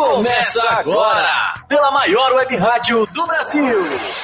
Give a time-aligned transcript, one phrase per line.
[0.00, 3.76] Começa agora, pela maior web rádio do Brasil.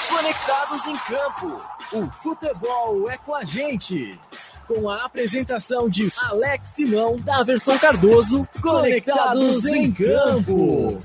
[0.08, 1.60] Conectados em campo.
[1.92, 4.18] O futebol é com a gente.
[4.66, 11.02] Com a apresentação de Alex Simão, da versão Cardoso, Conectados em Campo.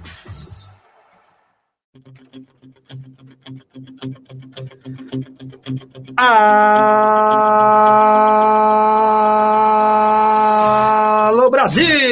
[11.27, 12.10] Alô Brasil!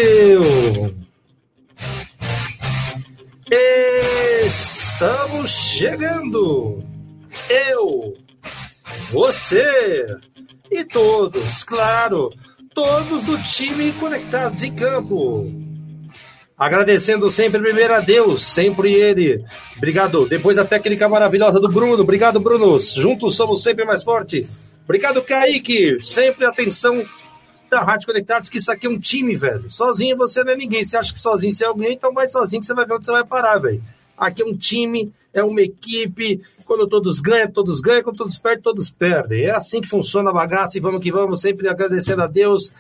[5.40, 6.84] Estamos chegando!
[7.50, 8.14] Eu,
[9.10, 10.06] você
[10.70, 12.30] e todos, claro,
[12.74, 15.50] todos do time conectados em campo.
[16.58, 19.42] Agradecendo sempre primeiro a Deus, sempre ele.
[19.78, 20.28] Obrigado.
[20.28, 22.04] Depois a técnica maravilhosa do Bruno.
[22.04, 22.78] Obrigado, Bruno.
[22.78, 24.46] Juntos somos sempre mais forte.
[24.84, 26.02] Obrigado, Kaique.
[26.02, 27.02] Sempre atenção
[27.70, 29.70] da Rádio Conectados, que isso aqui é um time, velho.
[29.70, 30.84] Sozinho você não é ninguém.
[30.84, 33.06] Você acha que sozinho você é alguém, então vai sozinho que você vai ver onde
[33.06, 33.82] você vai parar, velho.
[34.20, 36.42] Aqui é um time, é uma equipe.
[36.66, 38.04] Quando todos ganham, todos ganham.
[38.04, 39.46] Quando todos perdem, todos perdem.
[39.46, 42.72] É assim que funciona a bagaça e vamos que vamos, sempre agradecendo a Deus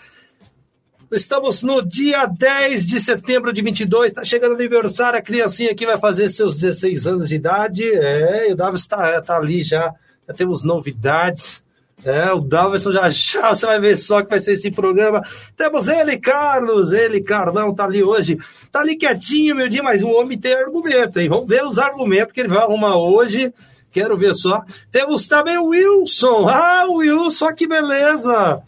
[1.11, 5.83] Estamos no dia 10 de setembro de 22, está chegando o aniversário, a criancinha aqui
[5.83, 7.83] vai fazer seus 16 anos de idade.
[7.83, 9.91] É, o Davis está tá ali já,
[10.27, 11.65] já temos novidades.
[12.03, 15.21] É, o Davidson já já, você vai ver só que vai ser esse programa.
[15.57, 18.37] Temos ele, Carlos, ele, Carlão, tá ali hoje.
[18.71, 21.27] Tá ali quietinho, meu dia, mas o homem tem argumento, hein?
[21.27, 23.53] Vamos ver os argumentos que ele vai arrumar hoje.
[23.91, 24.63] Quero ver só.
[24.91, 26.47] Temos também o Wilson.
[26.47, 28.61] Ah, o Wilson, que beleza!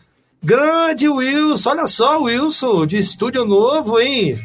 [0.43, 4.43] Grande Wilson, olha só, Wilson, de estúdio novo, hein?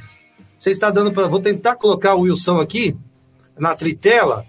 [0.61, 1.27] Você está dando para.
[1.27, 2.95] Vou tentar colocar o Wilson aqui
[3.59, 4.45] na tritela.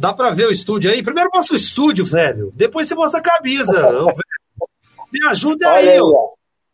[0.00, 1.02] Dá para ver o estúdio aí?
[1.02, 2.50] Primeiro mostra o estúdio, velho.
[2.56, 4.06] Depois você mostra a camisa.
[5.12, 6.30] Me ajuda aí, ó.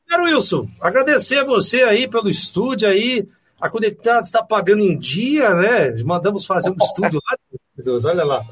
[0.07, 3.27] Primeiro, Wilson, agradecer a você aí pelo estúdio aí.
[3.61, 5.91] A Conectados está pagando em dia, né?
[6.05, 7.37] Mandamos fazer um estúdio lá.
[7.77, 8.45] Meu Deus, olha lá.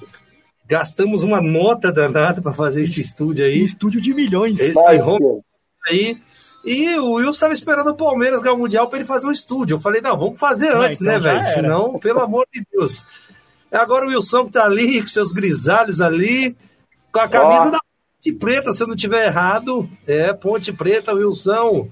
[0.67, 3.63] Gastamos uma nota danada para fazer esse estúdio aí.
[3.63, 4.59] Um estúdio de milhões.
[4.59, 5.41] Esse home
[5.87, 6.19] aí.
[6.65, 9.75] E o Wilson estava esperando o Palmeiras ganhar o Mundial para ele fazer um estúdio.
[9.75, 11.45] Eu falei, não, vamos fazer antes, então né, velho?
[11.45, 13.07] Senão, pelo amor de Deus.
[13.75, 16.57] Agora o Wilson que tá ali, com seus grisalhos ali,
[17.11, 17.71] com a camisa oh.
[17.73, 19.89] da Ponte Preta, se eu não tiver errado.
[20.07, 21.89] É, Ponte Preta, Wilson.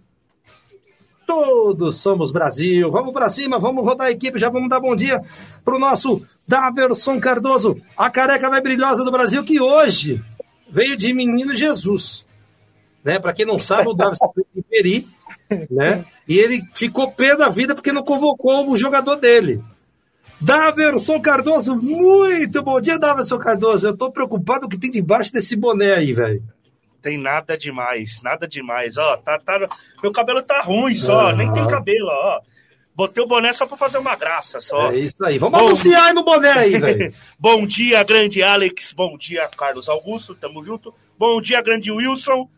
[1.27, 2.89] Todos somos Brasil.
[2.89, 5.21] Vamos para cima, vamos rodar a equipe, já vamos dar bom dia
[5.63, 10.23] para o nosso Daverson Cardoso, a careca mais brilhosa do Brasil, que hoje
[10.69, 12.25] veio de Menino Jesus.
[13.03, 13.19] Né?
[13.19, 15.07] Para quem não sabe, o Daverson veio de Peri,
[15.69, 16.05] né?
[16.25, 19.61] E ele ficou pé da vida porque não convocou o jogador dele.
[20.39, 23.85] Daverson Cardoso, muito bom dia, Daverson Cardoso.
[23.85, 26.41] Eu tô preocupado com o que tem debaixo desse boné aí, velho
[27.01, 28.97] tem nada demais, nada demais.
[28.97, 29.67] Ó, tá, tá,
[30.01, 31.35] meu cabelo tá ruim só, uhum.
[31.35, 32.41] nem tem cabelo, ó.
[32.97, 34.91] Botei o boné só para fazer uma graça só.
[34.91, 35.37] É isso aí.
[35.37, 35.67] Vamos bom...
[35.67, 37.13] anunciar no boné aí, velho.
[37.37, 38.91] bom dia, grande Alex.
[38.91, 40.33] Bom dia, Carlos Augusto.
[40.33, 40.91] Tamo junto.
[41.15, 42.49] Bom dia, grande Wilson.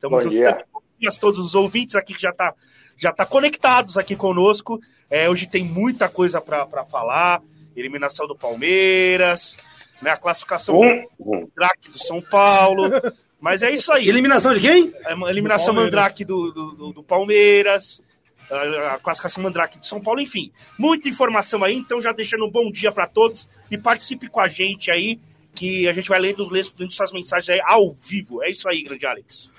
[0.00, 0.34] Tamo bom junto.
[0.34, 0.64] Dia.
[1.06, 2.54] A todos os ouvintes aqui que já tá,
[2.96, 4.80] já tá conectados aqui conosco.
[5.10, 7.42] É, hoje tem muita coisa para falar.
[7.76, 9.58] Eliminação do Palmeiras,
[10.00, 11.42] né, a classificação uhum.
[11.42, 12.84] do craque do São Paulo.
[13.42, 14.08] Mas é isso aí.
[14.08, 14.94] Eliminação de quem?
[15.04, 18.00] É eliminação Mandrake do, do, do, do, Palmeiras.
[18.48, 20.52] a classificação Mandrake de São Paulo, enfim.
[20.78, 24.46] Muita informação aí, então já deixando um bom dia para todos e participe com a
[24.46, 25.18] gente aí,
[25.56, 28.44] que a gente vai lendo, lendo suas mensagens aí ao vivo.
[28.44, 29.50] É isso aí, grande Alex.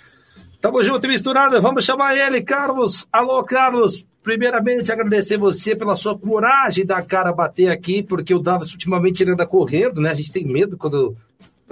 [0.62, 3.06] Tamo junto e misturado, vamos chamar ele, Carlos.
[3.12, 4.06] Alô, Carlos.
[4.24, 9.31] Primeiramente, agradecer você pela sua coragem da cara bater aqui, porque o Davis ultimamente ele
[9.31, 10.12] anda correndo, né?
[10.12, 11.18] A gente tem medo quando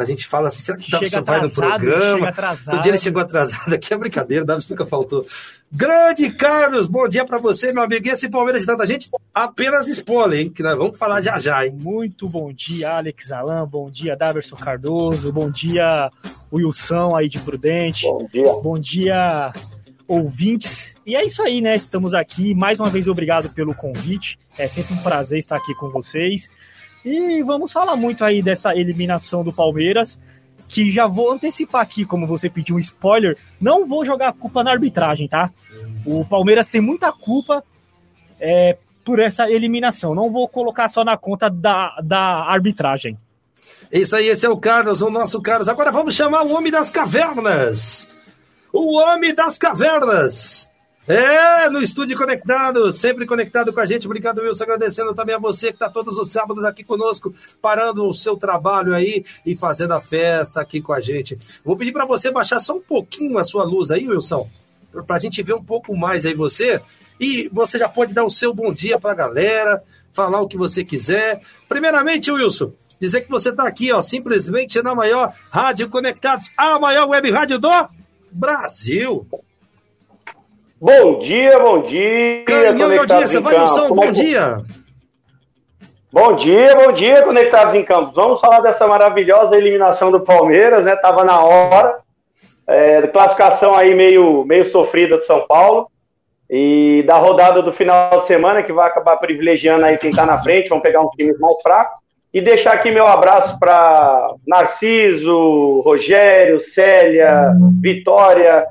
[0.01, 2.33] a gente fala assim, será que o Davis vai no programa?
[2.65, 5.25] Todo dia ele chegou atrasado, aqui é brincadeira, o Davis nunca faltou.
[5.71, 8.06] Grande Carlos, bom dia para você, meu amigo.
[8.06, 10.50] E esse Palmeiras de tanta gente, apenas spoiler, hein?
[10.50, 11.74] Que nós vamos falar já já, hein?
[11.80, 16.12] Muito bom dia, Alex Alan, bom dia, Daverson Cardoso, bom dia,
[16.51, 18.06] Wilson aí de Prudente.
[18.06, 18.54] Bom dia.
[18.62, 19.54] Bom dia,
[20.07, 20.94] ouvintes.
[21.06, 21.75] E é isso aí, né?
[21.75, 22.54] Estamos aqui.
[22.54, 24.38] Mais uma vez, obrigado pelo convite.
[24.57, 26.50] É sempre um prazer estar aqui com vocês.
[27.03, 30.19] E vamos falar muito aí dessa eliminação do Palmeiras,
[30.68, 34.63] que já vou antecipar aqui, como você pediu um spoiler, não vou jogar a culpa
[34.63, 35.51] na arbitragem, tá?
[36.06, 37.63] O Palmeiras tem muita culpa
[38.39, 40.15] é, por essa eliminação.
[40.15, 43.18] Não vou colocar só na conta da, da arbitragem.
[43.92, 45.68] Isso aí, esse é o Carlos, o nosso Carlos.
[45.68, 48.09] Agora vamos chamar o Homem das Cavernas.
[48.71, 50.70] O Homem das Cavernas.
[51.07, 54.06] É, no estúdio conectado, sempre conectado com a gente.
[54.06, 54.63] Obrigado, Wilson.
[54.63, 58.94] Agradecendo também a você que está todos os sábados aqui conosco, parando o seu trabalho
[58.94, 61.38] aí e fazendo a festa aqui com a gente.
[61.65, 64.48] Vou pedir para você baixar só um pouquinho a sua luz aí, Wilson,
[65.07, 66.80] para a gente ver um pouco mais aí você.
[67.19, 69.83] E você já pode dar o seu bom dia para a galera,
[70.13, 71.42] falar o que você quiser.
[71.68, 77.09] Primeiramente, Wilson, dizer que você está aqui, ó, simplesmente na maior Rádio Conectados, a maior
[77.09, 77.69] web rádio do
[78.31, 79.27] Brasil.
[80.81, 82.44] Bom dia, bom dia.
[82.44, 84.63] Canhão audiência, vai no som, bom é dia.
[86.12, 88.16] Bom dia, bom dia, Conectados em Campos.
[88.16, 90.95] Vamos falar dessa maravilhosa eliminação do Palmeiras, né?
[90.95, 92.00] Tava na hora.
[92.66, 95.88] É, classificação aí meio, meio sofrida do São Paulo.
[96.50, 100.42] E da rodada do final de semana, que vai acabar privilegiando aí quem tá na
[100.42, 102.01] frente, vamos pegar uns times mais fracos.
[102.33, 108.68] E deixar aqui meu abraço para Narciso, Rogério, Célia, Vitória,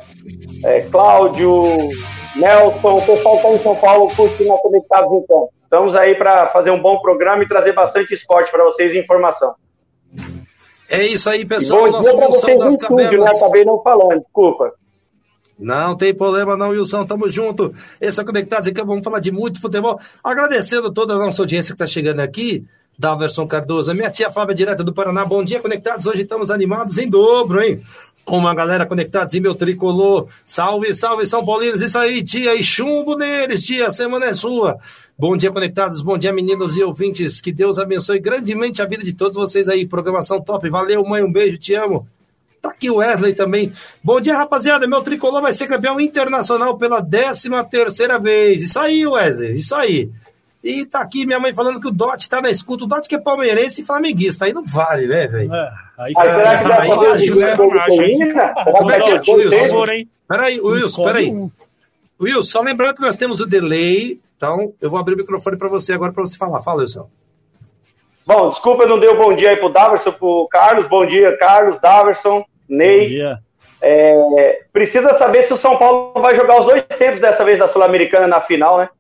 [0.65, 1.89] é, Cláudio,
[2.37, 5.53] Nelson, o pessoal que está em São Paulo curtindo a Conectados em Campo.
[5.63, 9.55] Estamos aí para fazer um bom programa e trazer bastante esporte para vocês e informação.
[10.89, 11.87] É isso aí, pessoal.
[11.87, 13.31] E bom dia para vocês no estúdio, né?
[13.31, 14.73] Acabei não falando, desculpa.
[15.57, 17.75] Não tem problema não, Wilson, tamo junto.
[18.01, 20.01] Esse é Conectados em Campo, vamos falar de muito futebol.
[20.25, 22.65] Agradecendo toda a nossa audiência que está chegando aqui,
[23.01, 25.25] Dalverson Cardoso, minha tia Fábia, direto do Paraná.
[25.25, 26.05] Bom dia, Conectados.
[26.05, 27.83] Hoje estamos animados em dobro, hein?
[28.27, 30.29] com uma galera conectados em meu tricolor.
[30.45, 31.81] Salve, salve, São Paulinos.
[31.81, 32.55] Isso aí, tia.
[32.55, 33.87] E chumbo neles, tia.
[33.87, 34.79] A semana é sua.
[35.19, 36.03] Bom dia, conectados.
[36.03, 37.41] Bom dia, meninos e ouvintes.
[37.41, 39.87] Que Deus abençoe grandemente a vida de todos vocês aí.
[39.87, 40.69] Programação top.
[40.69, 41.25] Valeu, mãe.
[41.25, 41.57] Um beijo.
[41.57, 42.07] Te amo.
[42.61, 43.73] Tá aqui o Wesley também.
[44.05, 44.87] Bom dia, rapaziada.
[44.87, 48.61] Meu tricolor vai ser campeão internacional pela 13 terceira vez.
[48.63, 49.55] Isso aí, Wesley.
[49.55, 50.11] Isso aí.
[50.63, 52.85] E tá aqui minha mãe falando que o Dot tá na escuta.
[52.85, 54.45] O Dot que é palmeirense e flamenguista.
[54.45, 55.55] Aí não vale, né, velho?
[55.55, 60.07] É, aí, aí, será que dessa vez o Como é que é, Wilson?
[60.29, 61.51] Peraí, Wilson, peraí.
[62.21, 64.21] Wilson, só lembrando que nós temos o delay.
[64.37, 66.63] Então, eu vou abrir o microfone para você agora para você falar.
[66.63, 67.09] Fala, Wilson.
[68.27, 70.87] Bom, desculpa, eu não dei o um bom dia aí pro Daverson, pro Carlos.
[70.87, 73.01] Bom dia, Carlos, Daverson, Ney.
[73.01, 73.39] Bom dia.
[73.83, 77.67] É, precisa saber se o São Paulo vai jogar os dois tempos dessa vez da
[77.67, 78.91] Sul-Americana na final, né?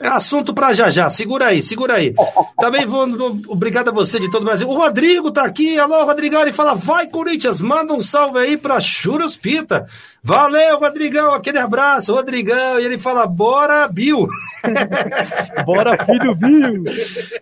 [0.00, 1.10] É assunto para já já.
[1.10, 2.14] Segura aí, segura aí.
[2.58, 3.06] Também vou,
[3.48, 4.68] Obrigado a você de todo o Brasil.
[4.68, 5.78] O Rodrigo tá aqui.
[5.78, 6.40] Alô, Rodrigão.
[6.42, 9.86] Ele fala: vai, Corinthians, manda um salve aí pra Churros Pita.
[10.22, 11.32] Valeu, Rodrigão.
[11.32, 12.78] Aquele abraço, Rodrigão.
[12.80, 14.28] E ele fala: bora, Bill.
[15.64, 16.84] bora, filho Bill.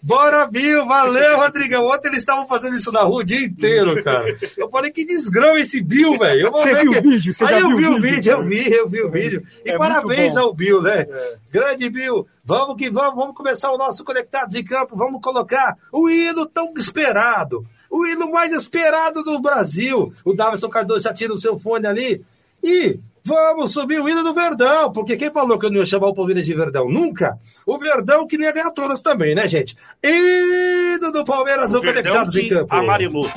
[0.03, 0.87] Bora, Bill.
[0.87, 1.87] Valeu, Rodrigão.
[1.87, 4.37] Ontem eles estavam fazendo isso na rua o dia inteiro, cara.
[4.57, 6.51] Eu falei: que desgrama esse Bill, velho.
[6.53, 6.99] Você viu que...
[6.99, 7.35] o vídeo?
[7.35, 9.43] Você aí eu vi o vídeo, eu vi, eu vi o vídeo.
[9.65, 11.07] E é parabéns ao Bill, né?
[11.09, 11.37] É.
[11.51, 12.27] Grande Bill.
[12.45, 16.73] Vamos que vamos, vamos começar o nosso Conectados em Campo, vamos colocar o hino tão
[16.77, 20.13] esperado, o hino mais esperado do Brasil.
[20.25, 22.25] O Davidson Cardoso já tira o seu fone ali
[22.63, 26.09] e vamos subir o hino do Verdão, porque quem falou que eu não ia chamar
[26.09, 26.89] o Palmeiras de Verdão?
[26.89, 27.39] Nunca.
[27.67, 29.77] O Verdão que nem ia ganhar todas também, né, gente?
[30.03, 32.75] Hino do Palmeiras no Conectados em Campo.
[32.75, 33.29] Amarelou.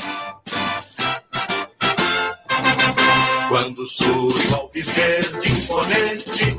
[3.50, 6.56] Quando surge ao viver de imponente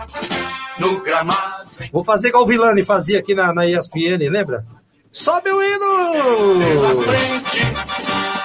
[0.81, 4.65] no gramado Vou fazer igual o Vilani fazia aqui na, na ESPN, lembra?
[5.13, 6.59] Sobe o hino!
[6.59, 7.63] Pela frente,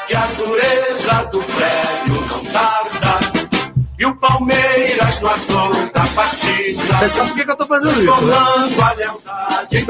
[0.08, 2.85] que a dureza do prédio não.
[3.98, 6.82] E o Palmeiras no ator da partida.
[7.00, 8.26] Você sabe por que, que eu tô fazendo isso?
[8.26, 8.36] Né?
[8.84, 9.86] a lealdade.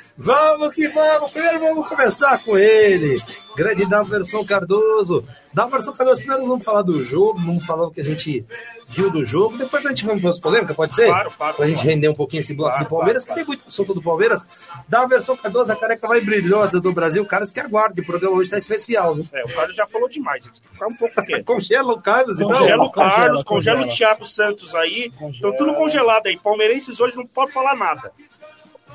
[0.16, 1.32] vamos que vamos!
[1.32, 3.20] Primeiro vamos começar com ele.
[3.56, 5.26] Grande Daverson Cardoso.
[5.52, 8.44] Daverson Cardoso, primeiro vamos falar do jogo, vamos falar o que a gente
[8.88, 9.56] viu do jogo.
[9.56, 11.06] Depois a gente vamos para as polêmicas, pode ser?
[11.06, 11.56] Claro, claro.
[11.56, 11.90] Pra gente claro.
[11.90, 14.46] render um pouquinho esse bloco Claro, do Palmeiras, claro, que tem muito assunto do Palmeiras.
[14.86, 17.24] Da versão Cardoso, a careca vai brilhosa do Brasil.
[17.24, 19.24] Caras que aguardem, o programa hoje tá especial, viu?
[19.32, 20.44] É, o Carlos já falou demais.
[20.72, 21.44] Ficar um pouco quieto.
[21.46, 22.58] Congela o Carlos, então.
[22.58, 23.76] Congela o Congela, Carlos, congela.
[23.78, 25.10] congela o Thiago Santos aí.
[25.32, 26.38] Estão tudo congelado aí.
[26.38, 28.12] Palmeirenses hoje não pode falar nada.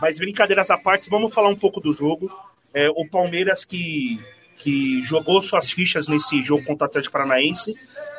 [0.01, 2.31] Mas brincadeiras à parte, vamos falar um pouco do jogo.
[2.73, 4.19] É, o Palmeiras que,
[4.57, 7.73] que jogou suas fichas nesse jogo contra o Atlético Paranaense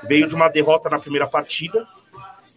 [0.04, 1.86] veio de uma derrota na primeira partida.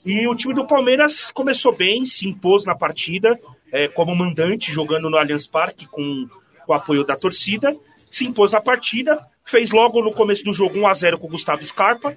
[0.06, 3.36] E o time do Palmeiras começou bem, se impôs na partida,
[3.72, 6.28] é, como mandante, jogando no Allianz Parque com,
[6.64, 7.76] com o apoio da torcida.
[8.12, 11.32] Se impôs na partida, fez logo no começo do jogo 1 a 0 com o
[11.32, 12.16] Gustavo Scarpa.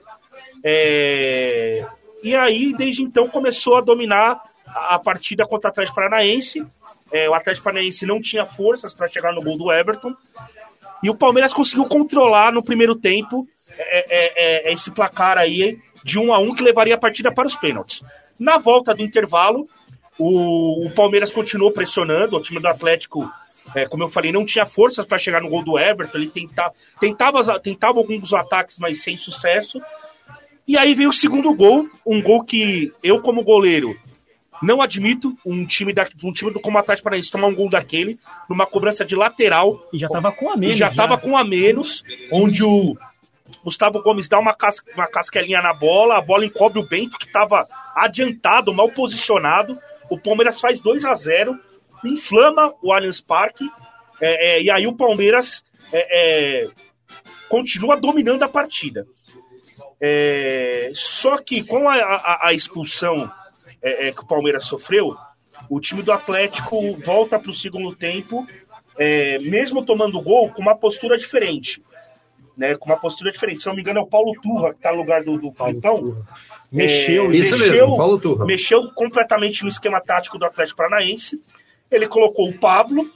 [0.63, 1.87] É,
[2.23, 6.67] e aí, desde então, começou a dominar a, partida contra o Atlético Paranaense.
[7.13, 10.15] É, o Atlético Paranaense não tinha forças para chegar no gol do Everton.
[11.03, 13.47] E o Palmeiras conseguiu controlar no primeiro tempo
[13.79, 17.47] é, é, é, esse placar aí de 1 a 1 que levaria a partida para
[17.47, 18.03] os pênaltis.
[18.39, 19.69] Na volta do intervalo,
[20.19, 23.31] o, o Palmeiras continuou pressionando, o time do Atlético,
[23.75, 26.75] é, como eu falei, não tinha forças para chegar no gol do Everton, ele tentava,
[27.01, 29.81] tentava, tentava alguns ataques, mas sem sucesso.
[30.67, 33.97] E aí veio o segundo gol, um gol que eu, como goleiro,
[34.63, 38.19] não admito um time, da, um time do como Atlético Paranaense tomar um gol daquele,
[38.49, 40.79] numa cobrança de lateral, E já tava com a menos.
[40.79, 42.97] já estava com um a menos, onde o
[43.65, 47.27] Gustavo Gomes dá uma, cas uma casquelinha na bola, a bola encobre o Bento, que
[47.27, 49.79] estava adiantado, mal posicionado.
[50.11, 51.59] O Palmeiras faz 2 a 0
[52.05, 53.65] inflama o Allianz Parque,
[54.21, 56.69] é, é, e aí o Palmeiras é, é,
[57.49, 59.07] continua dominando a partida.
[60.01, 63.31] É, só que com a, a- a expulsão
[63.83, 65.17] é, é, que o Palmeiras sofreu,
[65.69, 68.47] o time do Atlético volta para o segundo tempo,
[68.97, 71.83] é, mesmo tomando gol, com uma postura diferente.
[72.57, 73.61] Né, com uma postura diferente.
[73.61, 76.25] Se não me engano, é o Paulo Turra, que está no lugar do, do Filipão.
[76.73, 78.45] Mexeu, É, Isso mexeu, mesmo, Paulo Turra.
[78.45, 81.41] Mexeu completamente no esquema tático do Atlético Paranaense.
[81.89, 83.09] Ele colocou o Pablo.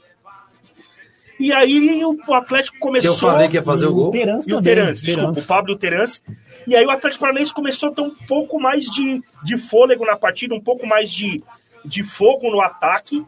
[1.40, 3.10] E aí o Atlético começou.
[3.12, 4.10] eu falei que ia fazer o gol.
[4.10, 5.44] Terence E o Terence, desculpa, Terence.
[5.44, 6.20] o Pablo e o Terence.
[6.66, 10.16] E aí o Atlético Paranaense começou a ter um pouco mais de, de fôlego na
[10.16, 11.42] partida, um pouco mais de,
[11.84, 13.24] de fogo no ataque.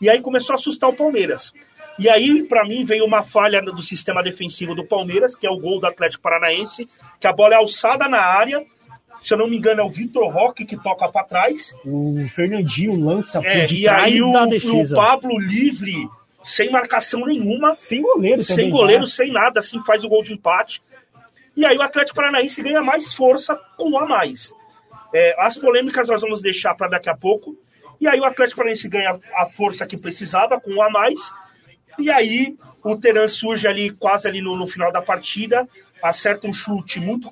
[0.00, 1.52] E aí começou a assustar o Palmeiras.
[1.98, 5.58] E aí, para mim, veio uma falha do sistema defensivo do Palmeiras, que é o
[5.58, 6.88] gol do Atlético Paranaense,
[7.18, 8.64] que a bola é alçada na área.
[9.20, 11.74] Se eu não me engano, é o Vitor Roque que toca para trás.
[11.84, 14.94] O Fernandinho lança por É, de e trás aí o, da o defesa.
[14.94, 16.08] Pablo livre,
[16.48, 18.56] sem marcação nenhuma, Sem goleiro também.
[18.56, 19.10] sem goleiro, tá?
[19.10, 20.80] sem nada, assim faz o gol de empate.
[21.54, 24.52] E aí o Atlético Paranaense ganha mais força com um a mais.
[25.12, 27.56] É, as polêmicas nós vamos deixar para daqui a pouco.
[28.00, 31.18] E aí o Atlético Paranaense ganha a força que precisava com um a mais.
[31.98, 35.68] E aí o Teran surge ali quase ali no, no final da partida,
[36.02, 37.28] acerta um chute muito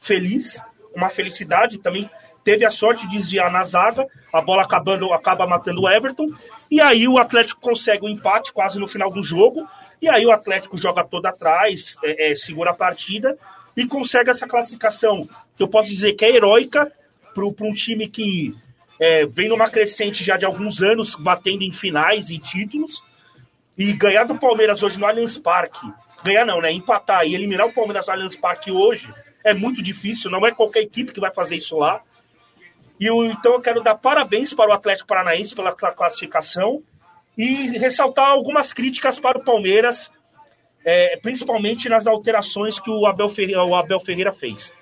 [0.00, 0.60] feliz,
[0.94, 2.08] uma felicidade também.
[2.46, 6.28] Teve a sorte de desviar na zaga, a bola acabando, acaba matando o Everton.
[6.70, 9.68] E aí o Atlético consegue o empate quase no final do jogo.
[10.00, 13.36] E aí o Atlético joga todo atrás, é, é, segura a partida
[13.76, 16.92] e consegue essa classificação, que eu posso dizer que é heróica
[17.34, 18.54] para um time que
[19.00, 23.02] é, vem numa crescente já de alguns anos, batendo em finais e títulos.
[23.76, 25.84] E ganhar do Palmeiras hoje no Allianz Parque,
[26.22, 26.70] ganhar não, né?
[26.70, 29.12] Empatar e eliminar o Palmeiras no Allianz Parque hoje
[29.42, 32.00] é muito difícil, não é qualquer equipe que vai fazer isso lá.
[32.98, 36.82] E eu, então eu quero dar parabéns para o Atlético Paranaense pela cla- classificação
[37.36, 40.10] e ressaltar algumas críticas para o Palmeiras,
[40.84, 44.72] é, principalmente nas alterações que o Abel Ferreira, o Abel Ferreira fez.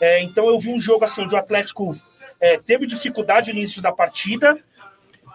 [0.00, 1.94] É, então eu vi um jogo assim onde o Atlético
[2.40, 4.58] é, teve dificuldade no início da partida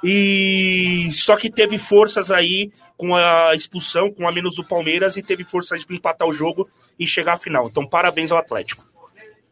[0.03, 5.21] e só que teve forças aí com a expulsão, com a menos do Palmeiras e
[5.21, 7.67] teve forças de empatar o jogo e chegar à final.
[7.67, 8.88] Então parabéns ao Atlético.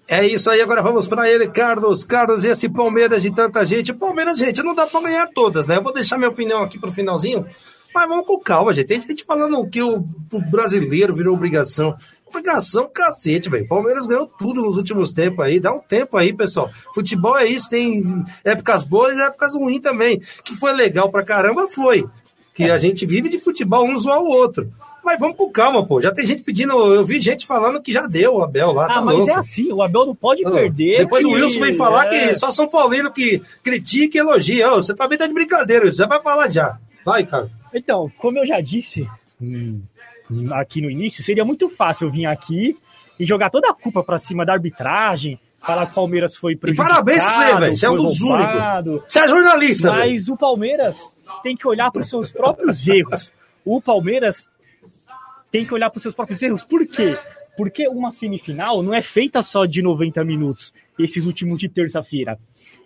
[0.09, 2.05] É isso aí, agora vamos para ele, Carlos.
[2.05, 3.93] Carlos, e esse Palmeiras de tanta gente.
[3.93, 5.75] Palmeiras, gente, não dá para ganhar todas, né?
[5.75, 7.45] Eu vou deixar minha opinião aqui pro finalzinho,
[7.93, 8.87] mas vamos com calma, gente.
[8.87, 11.97] Tem gente falando que o, o brasileiro virou obrigação.
[12.25, 13.67] Obrigação, cacete, velho.
[13.67, 15.59] Palmeiras ganhou tudo nos últimos tempos aí.
[15.59, 16.71] Dá um tempo aí, pessoal.
[16.93, 20.21] Futebol é isso, tem épocas boas e épocas ruins também.
[20.43, 22.05] Que foi legal pra caramba, foi.
[22.53, 24.71] Que a gente vive de futebol, um zoar o outro.
[25.07, 26.01] Mas vamos com calma, pô.
[26.01, 26.73] Já tem gente pedindo.
[26.93, 28.85] Eu vi gente falando que já deu o Abel lá.
[28.85, 29.31] Ah, tá mas louco.
[29.31, 30.97] é assim, o Abel não pode perder.
[30.97, 32.27] Depois o que- Wilson vem falar é.
[32.27, 34.69] que só São Paulino que critica e elogia.
[34.73, 36.77] Ô, você também tá de brincadeira, já vai falar já.
[37.05, 37.47] Vai, cara.
[37.73, 39.07] Então, como eu já disse
[39.41, 39.81] hum,
[40.29, 42.75] hum, aqui no início, seria muito fácil eu vir aqui
[43.17, 46.55] e jogar toda a culpa pra cima da arbitragem, falar que o Palmeiras foi E
[46.57, 46.89] prejudicado.
[46.89, 47.75] parabéns pra você, velho.
[47.77, 49.01] Você é um dos únicos.
[49.07, 49.89] Você é jornalista.
[49.91, 50.97] Mas o Palmeiras
[51.43, 53.31] tem que olhar para os seus próprios erros.
[53.63, 54.45] O Palmeiras
[55.57, 56.63] tem que olhar para os seus próprios erros.
[56.63, 57.17] Por quê?
[57.57, 60.71] Porque uma semifinal não é feita só de 90 minutos.
[60.99, 62.39] esses últimos de terça-feira.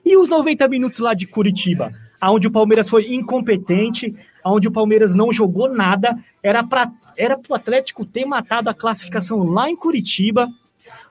[0.06, 4.14] E os 90 minutos lá de Curitiba, onde o Palmeiras foi incompetente,
[4.44, 9.44] onde o Palmeiras não jogou nada, era para era o Atlético ter matado a classificação
[9.44, 10.48] lá em Curitiba.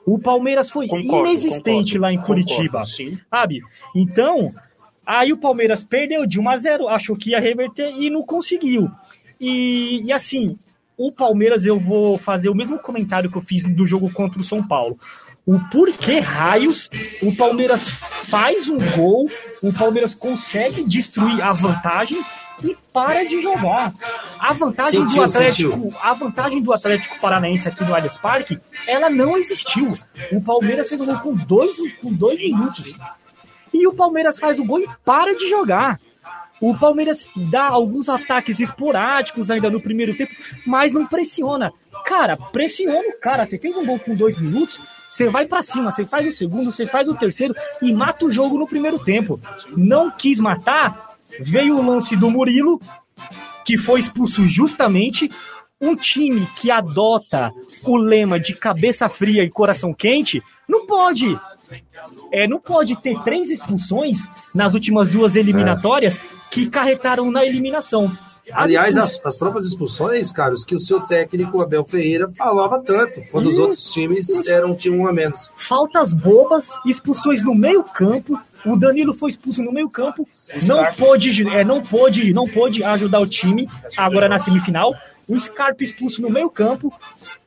[0.04, 3.62] O Palmeiras foi concordo, inexistente concordo, lá em Curitiba, concordo, sabe?
[3.94, 4.50] Então,
[5.06, 8.90] aí o Palmeiras perdeu de 1 a 0, achou que ia reverter e não conseguiu.
[9.40, 10.58] E, e assim,
[11.02, 14.44] o Palmeiras eu vou fazer o mesmo comentário que eu fiz do jogo contra o
[14.44, 14.98] São Paulo
[15.46, 16.88] o porquê raios
[17.22, 19.28] o Palmeiras faz um gol,
[19.62, 22.20] o Palmeiras consegue destruir a vantagem
[22.62, 23.92] e para de jogar.
[24.38, 25.94] A vantagem sentiu, do Atlético, sentiu.
[26.02, 29.92] a vantagem do Atlético Paranaense aqui no Allianz Parque, ela não existiu.
[30.30, 32.96] O Palmeiras fez um gol com dois, com dois minutos.
[33.72, 35.98] E o Palmeiras faz o gol e para de jogar.
[36.60, 40.32] O Palmeiras dá alguns ataques esporádicos ainda no primeiro tempo,
[40.66, 41.72] mas não pressiona.
[42.04, 43.46] Cara, pressiona o cara.
[43.46, 44.78] Você fez um gol com dois minutos,
[45.10, 48.32] você vai para cima, você faz o segundo, você faz o terceiro e mata o
[48.32, 49.40] jogo no primeiro tempo.
[49.74, 52.78] Não quis matar, veio o lance do Murilo,
[53.64, 55.30] que foi expulso justamente.
[55.80, 57.50] Um time que adota
[57.84, 61.38] o lema de cabeça fria e coração quente não pode.
[62.30, 64.18] É, não pode ter três expulsões
[64.54, 66.39] nas últimas duas eliminatórias é.
[66.50, 68.10] Que carretaram na eliminação.
[68.52, 73.48] Aliás, as, as, próprias expulsões, Carlos, que o seu técnico Abel Ferreira falava tanto, quando
[73.48, 75.52] os outros times eram tinham um a menos.
[75.56, 78.38] Faltas bobas, expulsões no meio-campo.
[78.66, 80.28] O Danilo foi expulso no meio-campo,
[80.62, 83.66] não pôde, é, não pôde, não pôde ajudar o time
[83.96, 84.94] agora na semifinal.
[85.30, 86.92] O Scarpa expulso no meio-campo,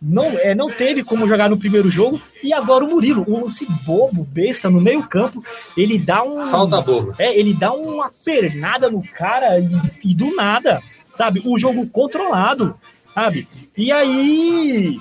[0.01, 2.21] não, é, não teve como jogar no primeiro jogo.
[2.41, 5.43] E agora o Murilo, um lance bobo, besta, no meio-campo,
[5.77, 6.49] ele dá um.
[6.49, 7.15] Falta boba.
[7.19, 9.69] É, ele dá uma pernada no cara e,
[10.03, 10.81] e do nada
[11.15, 11.41] sabe?
[11.45, 12.75] O jogo controlado,
[13.13, 13.47] sabe?
[13.77, 14.97] E aí.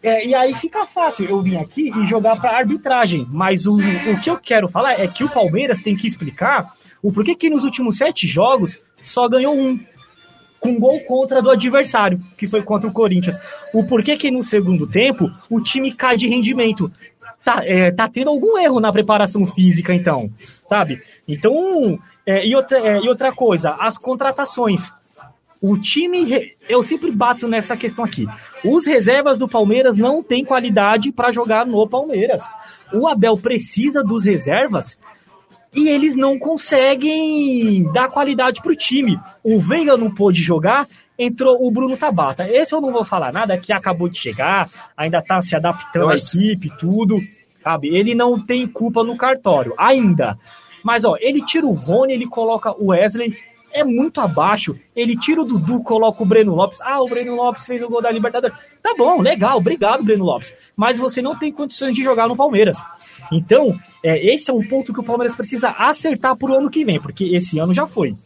[0.00, 3.26] É, e aí fica fácil eu vir aqui e jogar para arbitragem.
[3.30, 7.12] Mas o, o que eu quero falar é que o Palmeiras tem que explicar o
[7.12, 9.78] porquê que nos últimos sete jogos só ganhou um.
[10.60, 13.38] Com gol contra do adversário, que foi contra o Corinthians.
[13.72, 16.90] O porquê que no segundo tempo o time cai de rendimento.
[17.44, 20.30] Tá, é, tá tendo algum erro na preparação física, então,
[20.68, 21.00] sabe?
[21.26, 24.92] Então, é, e, outra, é, e outra coisa, as contratações.
[25.60, 28.26] O time, eu sempre bato nessa questão aqui.
[28.64, 32.42] Os reservas do Palmeiras não têm qualidade para jogar no Palmeiras.
[32.92, 34.98] O Abel precisa dos reservas
[35.74, 39.18] e eles não conseguem dar qualidade para o time.
[39.42, 40.86] O Veiga não pôde jogar,
[41.18, 42.48] entrou o Bruno Tabata.
[42.48, 46.38] Esse eu não vou falar nada, que acabou de chegar, ainda está se adaptando Nossa.
[46.38, 47.20] à equipe, tudo,
[47.62, 47.88] sabe?
[47.88, 50.38] Ele não tem culpa no cartório, ainda.
[50.82, 53.36] Mas, ó, ele tira o Rony, ele coloca o Wesley,
[53.72, 54.78] é muito abaixo.
[54.94, 56.80] Ele tira o Dudu, coloca o Breno Lopes.
[56.80, 58.56] Ah, o Breno Lopes fez o gol da Libertadores.
[58.82, 60.54] Tá bom, legal, obrigado, Breno Lopes.
[60.76, 62.78] Mas você não tem condições de jogar no Palmeiras.
[63.32, 66.84] Então, é, esse é um ponto que o Palmeiras precisa acertar para o ano que
[66.84, 68.16] vem, porque esse ano já foi.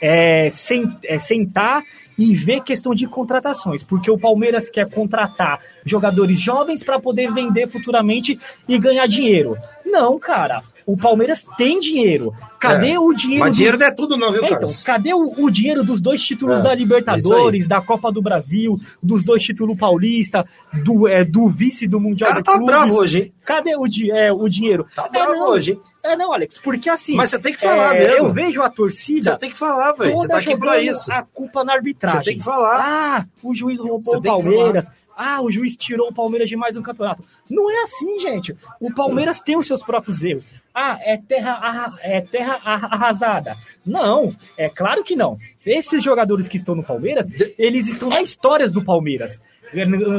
[0.00, 1.82] É, sem, é sentar
[2.18, 7.66] e ver questão de contratações, porque o Palmeiras quer contratar jogadores jovens para poder vender
[7.68, 9.56] futuramente e ganhar dinheiro.
[9.84, 10.60] Não, cara.
[10.86, 12.34] O Palmeiras tem dinheiro.
[12.58, 12.98] Cadê é.
[12.98, 13.44] o dinheiro?
[13.44, 16.22] Mas dinheiro não é tudo, não, viu, é, então, cadê o, o, dinheiro dos dois
[16.22, 20.46] títulos é, da Libertadores, da Copa do Brasil, dos dois títulos paulista,
[20.84, 23.32] do, é, do vice do Mundial o cara tá bravo hoje, hein?
[23.44, 24.86] Cadê o, é, o dinheiro?
[24.94, 25.80] Tá bravo não, hoje, hein?
[26.04, 27.16] É, não, Alex, porque assim.
[27.16, 28.26] Mas você tem que falar é, mesmo.
[28.26, 29.32] Eu vejo a torcida.
[29.32, 30.12] Você tem que falar, velho.
[30.12, 31.12] Você tá aqui pra isso.
[31.12, 32.18] A culpa na arbitragem.
[32.18, 32.78] Você tem que falar.
[32.80, 34.86] Ah, o juiz roubou o Palmeiras.
[35.24, 37.22] Ah, o juiz tirou o Palmeiras de mais um campeonato.
[37.48, 38.56] Não é assim, gente.
[38.80, 40.44] O Palmeiras tem os seus próprios erros.
[40.74, 43.56] Ah, é terra, é terra arrasada.
[43.86, 45.38] Não, é claro que não.
[45.64, 49.38] Esses jogadores que estão no Palmeiras, eles estão na história do Palmeiras.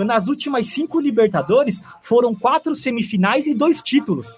[0.05, 4.33] Nas últimas cinco Libertadores, foram quatro semifinais e dois títulos.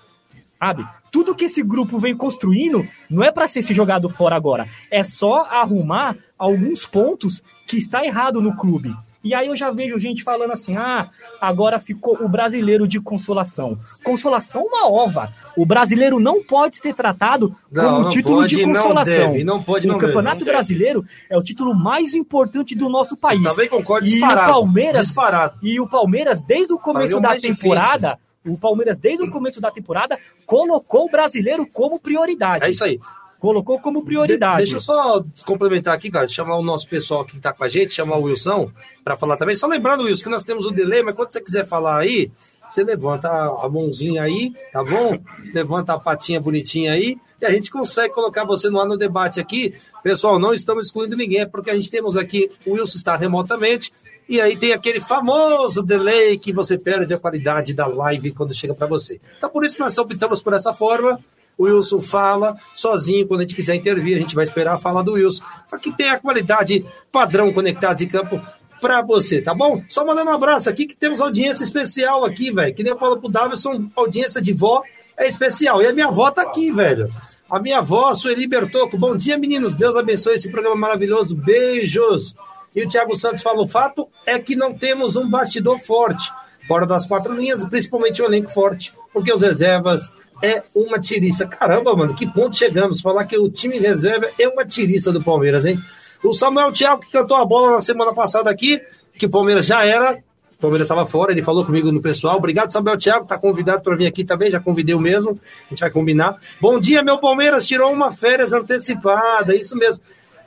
[0.58, 0.84] Sabe?
[1.12, 4.68] Tudo que esse grupo vem construindo não é para ser se jogado fora agora.
[4.90, 8.96] É só arrumar alguns pontos que está errado no clube.
[9.26, 11.10] E aí eu já vejo gente falando assim: ah,
[11.42, 13.76] agora ficou o brasileiro de consolação.
[14.04, 15.34] Consolação é uma ova.
[15.58, 18.94] O brasileiro não pode ser tratado não, como título pode, de consolação.
[18.94, 22.88] Não deve, não pode, não o Campeonato deve, Brasileiro é o título mais importante do
[22.88, 23.44] nosso país.
[23.44, 24.42] Eu também concordo, disparado.
[24.42, 25.58] E o Palmeiras, disparado.
[25.64, 28.54] E o Palmeiras, desde o começo da temporada, difícil.
[28.54, 32.64] o Palmeiras, desde o começo da temporada, colocou o brasileiro como prioridade.
[32.64, 33.00] É isso aí
[33.46, 34.66] colocou como prioridade.
[34.66, 37.70] De, deixa eu só complementar aqui, cara, chamar o nosso pessoal que está com a
[37.70, 38.72] gente, chamar o Wilson
[39.04, 39.56] para falar também.
[39.56, 42.32] Só lembrando, Wilson, que nós temos o delay, mas quando você quiser falar aí,
[42.68, 45.20] você levanta a mãozinha aí, tá bom?
[45.54, 49.40] Levanta a patinha bonitinha aí e a gente consegue colocar você no ar no debate
[49.40, 49.76] aqui.
[50.02, 53.94] Pessoal, não estamos excluindo ninguém, é porque a gente temos aqui, o Wilson está remotamente,
[54.28, 58.74] e aí tem aquele famoso delay que você perde a qualidade da live quando chega
[58.74, 59.22] para você.
[59.38, 61.20] Então por isso nós optamos por essa forma.
[61.58, 65.04] O Wilson fala sozinho, quando a gente quiser intervir, a gente vai esperar a fala
[65.04, 68.42] do Wilson, para que tenha a qualidade padrão conectados em campo
[68.82, 69.82] para você, tá bom?
[69.90, 72.76] Só mandando um abraço aqui que temos audiência especial aqui, velho.
[72.76, 74.84] Que nem eu falo pro Davidson, audiência de vó
[75.18, 75.82] é especial.
[75.82, 77.10] E a minha avó tá aqui, velho.
[77.50, 78.98] A minha avó, Sueli Bertoco.
[78.98, 79.76] Bom dia, meninos.
[79.76, 81.36] Deus abençoe esse programa maravilhoso.
[81.36, 82.36] Beijos.
[82.76, 86.30] E o Thiago Santos fala: o fato é que não temos um bastidor forte,
[86.68, 90.12] fora das quatro linhas, principalmente um elenco forte, porque os reservas
[90.46, 91.48] é uma tiriça.
[91.48, 93.02] Caramba, mano, que ponto chegamos?
[93.02, 95.80] Falar que o time reserva é uma tiriça do Palmeiras, hein?
[96.24, 98.82] O Samuel Thiago, que cantou a bola na semana passada aqui,
[99.18, 100.24] que o Palmeiras já era
[100.58, 102.38] o Palmeiras estava fora, ele falou comigo no pessoal.
[102.38, 105.32] Obrigado, Samuel Thiago, está convidado para vir aqui também, já convidei o mesmo,
[105.66, 106.40] a gente vai combinar.
[106.62, 110.02] Bom dia, meu Palmeiras tirou uma férias antecipada, isso mesmo.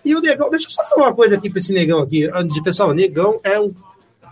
[0.04, 2.26] E o Negão, deixa eu só falar uma coisa aqui para esse Negão aqui,
[2.64, 3.74] pessoal, Negão é um,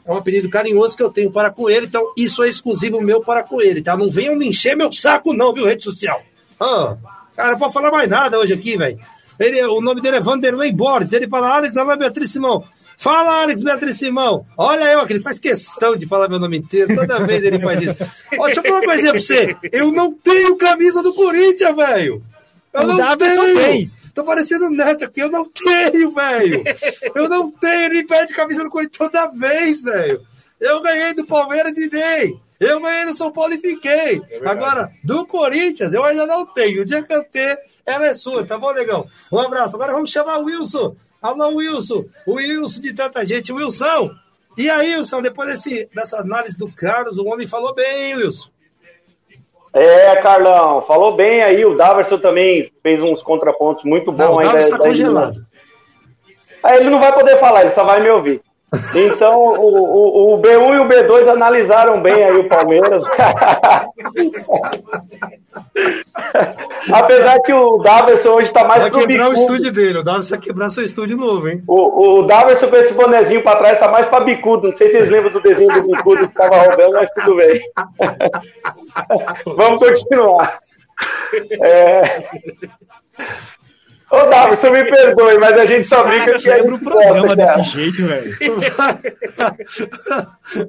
[0.07, 3.21] é um apelido carinhoso que eu tenho para com ele, então isso é exclusivo meu
[3.21, 3.97] para com ele, tá?
[3.97, 6.23] Não venham me encher meu saco não, viu, rede social.
[6.61, 6.97] Ah,
[7.35, 8.99] cara, não pode falar mais nada hoje aqui, velho.
[9.39, 12.65] Ele, o nome dele é Vanderlei Borges, ele fala Alex Alain Beatriz Simão.
[12.99, 14.47] Fala, Alex Beatriz Simão.
[14.57, 16.95] Olha eu, que ele faz questão de falar meu nome inteiro.
[16.95, 17.97] Toda vez ele faz isso.
[18.39, 19.57] Ó, deixa eu falar uma coisinha pra você.
[19.71, 22.23] Eu não tenho camisa do Corinthians, velho.
[22.73, 23.55] Eu não, tenho.
[23.55, 23.91] Tem.
[24.17, 25.21] Tô parecendo neto aqui.
[25.21, 26.65] Eu não tenho, velho.
[27.15, 27.85] Eu não tenho.
[27.85, 30.27] Ele pede camisa do Corinthians toda vez, velho.
[30.59, 32.35] Eu ganhei do Palmeiras e dei.
[32.59, 34.23] Eu ganhei do São Paulo e fiquei.
[34.31, 36.81] É Agora, do Corinthians, eu ainda não tenho.
[36.81, 39.07] O dia que eu ter, ela é sua, tá bom, negão?
[39.31, 39.77] Um abraço.
[39.77, 40.97] Agora vamos chamar o Wilson.
[41.21, 42.07] Alô, Wilson.
[42.25, 43.53] O Wilson de tanta gente.
[43.53, 44.11] Wilson.
[44.57, 48.49] E aí, Wilson, depois desse, dessa análise do Carlos, o homem falou bem, Wilson.
[49.79, 51.63] É, Carlão, falou bem aí.
[51.67, 54.25] O Daverson também fez uns contrapontos muito bons.
[54.25, 55.47] Não, o Daverson está congelado.
[56.63, 58.41] Aí ele não vai poder falar, ele só vai me ouvir.
[58.95, 63.03] Então, o, o, o, B1 e o B2 analisaram bem aí o Palmeiras.
[66.93, 69.39] Apesar que o Daverson hoje está mais vai pro quebrar bicudo.
[69.39, 71.63] o estúdio dele, o Daverson vai quebrar seu estúdio novo, hein?
[71.67, 74.69] O, o Daverson com esse bonezinho para trás está mais para bicudo.
[74.69, 77.61] Não sei se vocês lembram do desenho do bicudo que estava roubando, mas tudo bem.
[79.57, 80.61] Vamos continuar.
[81.61, 82.25] É...
[84.09, 87.57] Ô, Davi, você me perdoe, mas a gente só brinca que é pro programa gosta,
[87.57, 88.37] desse jeito, velho.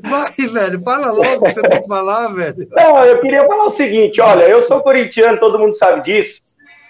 [0.01, 2.67] Vai, velho, fala logo o que você tem que falar, velho.
[2.71, 6.41] Não, eu queria falar o seguinte, olha, eu sou corintiano, todo mundo sabe disso,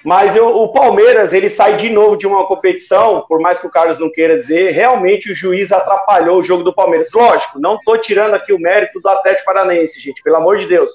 [0.06, 3.70] mas eu, o Palmeiras, ele sai de novo de uma competição, por mais que o
[3.70, 7.10] Carlos não queira dizer, realmente o juiz atrapalhou o jogo do Palmeiras.
[7.14, 10.92] Lógico, não tô tirando aqui o mérito do Atlético Paranaense, gente, pelo amor de Deus.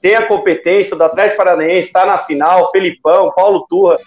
[0.00, 3.98] Tem a competência do Atlético Paranaense, está na final, Felipão, Paulo Turra,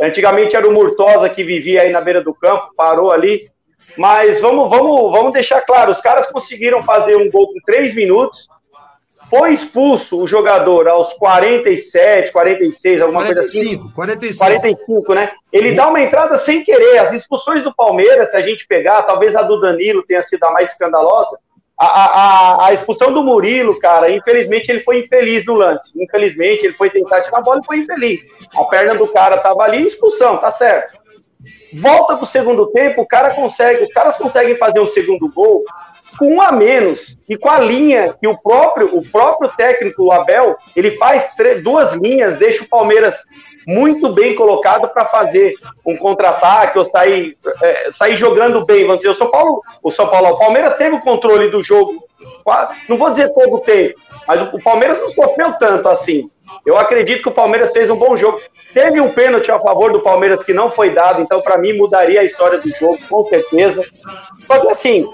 [0.00, 3.50] Antigamente era o Murtosa que vivia aí na beira do campo, parou ali.
[3.96, 8.48] Mas vamos, vamos, vamos deixar claro: os caras conseguiram fazer um gol com três minutos.
[9.28, 14.34] Foi expulso o jogador aos 47, 46, alguma 45, coisa assim.
[14.38, 15.04] 45.
[15.04, 15.32] 45, né?
[15.52, 16.98] Ele dá uma entrada sem querer.
[16.98, 20.50] As expulsões do Palmeiras, se a gente pegar, talvez a do Danilo tenha sido a
[20.50, 21.38] mais escandalosa.
[21.78, 25.92] A, a, a, expulsão do Murilo, cara, infelizmente ele foi infeliz no lance.
[25.96, 28.20] Infelizmente, ele foi tentar tirar a bola e foi infeliz.
[28.56, 30.98] A perna do cara tava ali, expulsão, tá certo.
[31.72, 35.62] Volta pro segundo tempo, o cara consegue, os caras conseguem fazer um segundo gol
[36.18, 40.12] com um a menos e com a linha que o próprio, o próprio técnico, o
[40.12, 43.16] Abel, ele faz duas linhas, deixa o Palmeiras
[43.66, 45.52] muito bem colocado para fazer
[45.84, 48.86] um contra-ataque ou sair, é, sair jogando bem.
[48.86, 52.02] Vamos dizer, o São Paulo, o São Paulo, o Palmeiras teve o controle do jogo,
[52.88, 56.30] não vou dizer todo o tempo, mas o Palmeiras não sofreu tanto assim.
[56.64, 58.40] Eu acredito que o Palmeiras fez um bom jogo.
[58.72, 62.20] Teve um pênalti a favor do Palmeiras que não foi dado, então para mim mudaria
[62.20, 63.84] a história do jogo, com certeza.
[64.46, 65.06] Só que assim,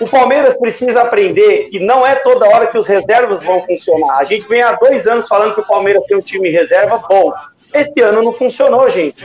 [0.00, 4.18] o Palmeiras precisa aprender que não é toda hora que os reservas vão funcionar.
[4.18, 7.32] A gente vem há dois anos falando que o Palmeiras tem um time reserva bom.
[7.72, 9.24] Esse ano não funcionou, gente.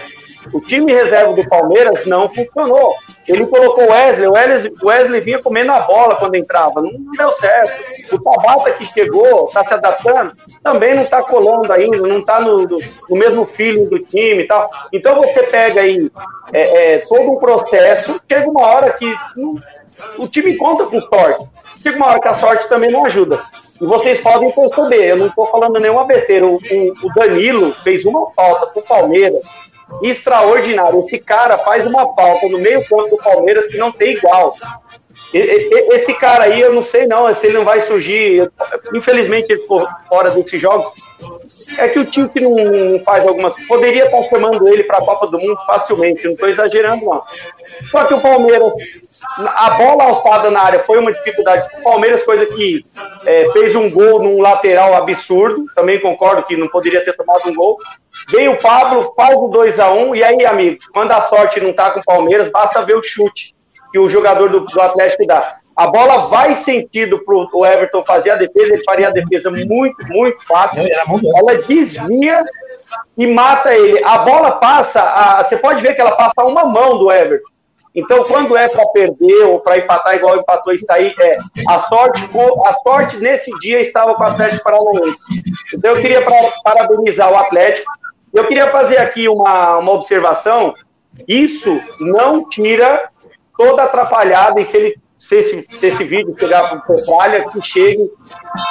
[0.54, 2.96] O time reserva do Palmeiras não funcionou.
[3.28, 7.12] Ele colocou o Wesley, o Wesley, Wesley vinha comendo a bola quando entrava, não, não
[7.12, 8.16] deu certo.
[8.16, 12.66] O Tabata que chegou, está se adaptando, também não está colando ainda, não está no,
[12.66, 14.68] no, mesmo feeling do time e tal.
[14.92, 16.10] Então você pega aí
[16.54, 19.06] é, é, todo um processo, chega uma hora que
[20.18, 21.46] o time conta com sorte.
[21.82, 23.42] Chega uma hora que a sorte também não ajuda.
[23.82, 26.46] E vocês podem perceber, eu não estou falando nenhuma besteira.
[26.46, 29.42] O, o, Danilo fez uma falta pro Palmeiras
[30.02, 31.00] extraordinário.
[31.00, 34.54] Esse cara faz uma falta no meio campo do Palmeiras que não tem igual.
[35.34, 38.52] Esse cara aí, eu não sei não, se ele não vai surgir.
[38.94, 40.92] Infelizmente ele ficou fora desse jogo,
[41.78, 43.54] É que o time que não faz algumas.
[43.68, 47.24] Poderia estar chamando ele para a Copa do Mundo facilmente, não estou exagerando, não.
[47.90, 48.72] Só que o Palmeiras,
[49.38, 52.86] a bola alçada na área foi uma dificuldade o Palmeiras, coisa que
[53.26, 55.66] é, fez um gol num lateral absurdo.
[55.76, 57.78] Também concordo que não poderia ter tomado um gol.
[58.30, 61.74] Vem o Pablo, faz o 2 a 1 e aí, amigo, quando a sorte não
[61.74, 63.56] tá com o Palmeiras, basta ver o chute
[63.92, 65.58] que o jogador do, do Atlético dá.
[65.80, 69.96] A bola vai sentido para o Everton fazer a defesa, ele faria a defesa muito,
[70.10, 70.82] muito fácil.
[70.82, 72.44] Ela desvia
[73.18, 74.04] e mata ele.
[74.04, 77.48] A bola passa, a, você pode ver que ela passa uma mão do Everton.
[77.96, 81.38] Então, quando é para perder ou para empatar, igual empatou, está aí, é,
[81.70, 82.30] a sorte,
[82.66, 85.24] a sorte nesse dia estava com o Atlético Paranaense.
[85.74, 86.22] Então, eu queria
[86.62, 87.90] parabenizar o Atlético.
[88.34, 90.74] Eu queria fazer aqui uma, uma observação.
[91.26, 93.10] Isso não tira
[93.58, 97.62] toda atrapalhada, e se ele se esse, se esse vídeo chegar para o Petralha, que
[97.62, 98.10] chegue,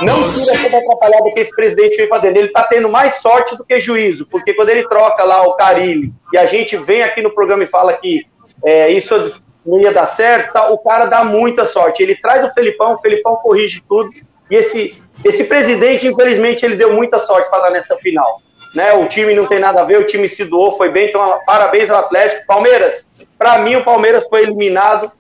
[0.00, 2.38] não tira toda atrapalhada que esse presidente vem fazendo.
[2.38, 6.11] Ele está tendo mais sorte do que juízo, porque quando ele troca lá o Carilli
[6.32, 8.26] e a gente vem aqui no programa e fala que
[8.64, 12.02] é, isso não ia dar certo, tá, o cara dá muita sorte.
[12.02, 14.11] Ele traz o Felipão, o Felipão corrige tudo,
[14.50, 18.40] e esse, esse presidente, infelizmente, ele deu muita sorte para dar nessa final.
[18.74, 18.94] Né?
[18.94, 21.90] O time não tem nada a ver, o time se doou, foi bem, então parabéns
[21.90, 22.46] ao Atlético.
[22.46, 23.06] Palmeiras,
[23.38, 25.12] para mim o Palmeiras foi eliminado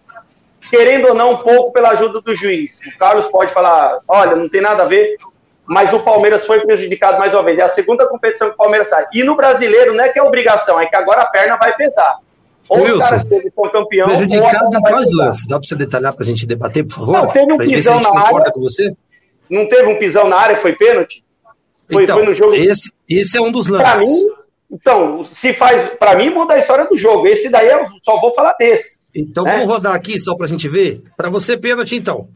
[0.70, 2.78] querendo ou não, um pouco pela ajuda do juiz.
[2.86, 5.16] O Carlos pode falar, olha, não tem nada a ver,
[5.66, 7.58] mas o Palmeiras foi prejudicado mais uma vez.
[7.58, 9.04] É a segunda competição que o Palmeiras sai.
[9.12, 12.18] E no brasileiro não é que é obrigação, é que agora a perna vai pesar.
[12.68, 14.08] Ou Wilson, os caras são campeão.
[14.08, 15.46] Prejudicado em quais lances?
[15.46, 17.12] Dá para você detalhar para a gente debater, por favor?
[17.12, 18.52] Não, teve um pisão na área.
[18.52, 18.94] Com você?
[19.48, 21.24] Não teve um pisão na área que foi pênalti?
[21.90, 22.54] Foi, então, foi no jogo.
[22.54, 23.90] Esse, esse é um dos lances.
[23.90, 24.26] Para mim,
[24.70, 25.90] então, se faz.
[25.98, 27.26] Para mim, muda a história do jogo.
[27.26, 28.97] Esse daí eu só vou falar desse.
[29.14, 29.52] Então é.
[29.52, 31.02] vamos rodar aqui só para a gente ver.
[31.16, 32.28] Para você, pênalti, então.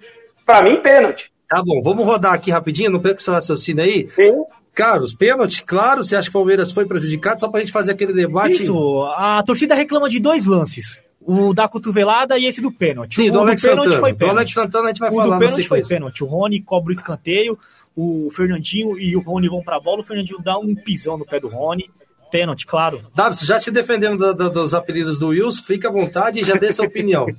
[0.45, 1.31] Para mim, pênalti.
[1.49, 4.09] Tá bom, vamos rodar aqui rapidinho, não perca o seu raciocínio aí.
[4.15, 4.45] Sim.
[4.75, 7.39] Carlos, pênalti, claro, você acha que o Palmeiras foi prejudicado?
[7.41, 8.63] Só para a gente fazer aquele debate.
[8.63, 10.99] Isso, a torcida reclama de dois lances.
[11.21, 13.17] O da cotovelada e esse do pênalti.
[13.17, 13.99] Sim, o do Alex Santana.
[13.99, 14.19] Foi pênalti.
[14.19, 16.25] Do Alex Santana a gente vai o falar do pênalti foi pênalti.
[16.25, 17.59] O Rony cobra o escanteio,
[17.95, 21.27] o Fernandinho e o Rony vão para a bola, o Fernandinho dá um pisão no
[21.27, 21.91] pé do Rony
[22.33, 23.03] pênalti, claro.
[23.15, 26.55] Davi, já se defendendo do, do, dos apelidos do Wilson, fica à vontade e já
[26.55, 27.27] dê sua opinião.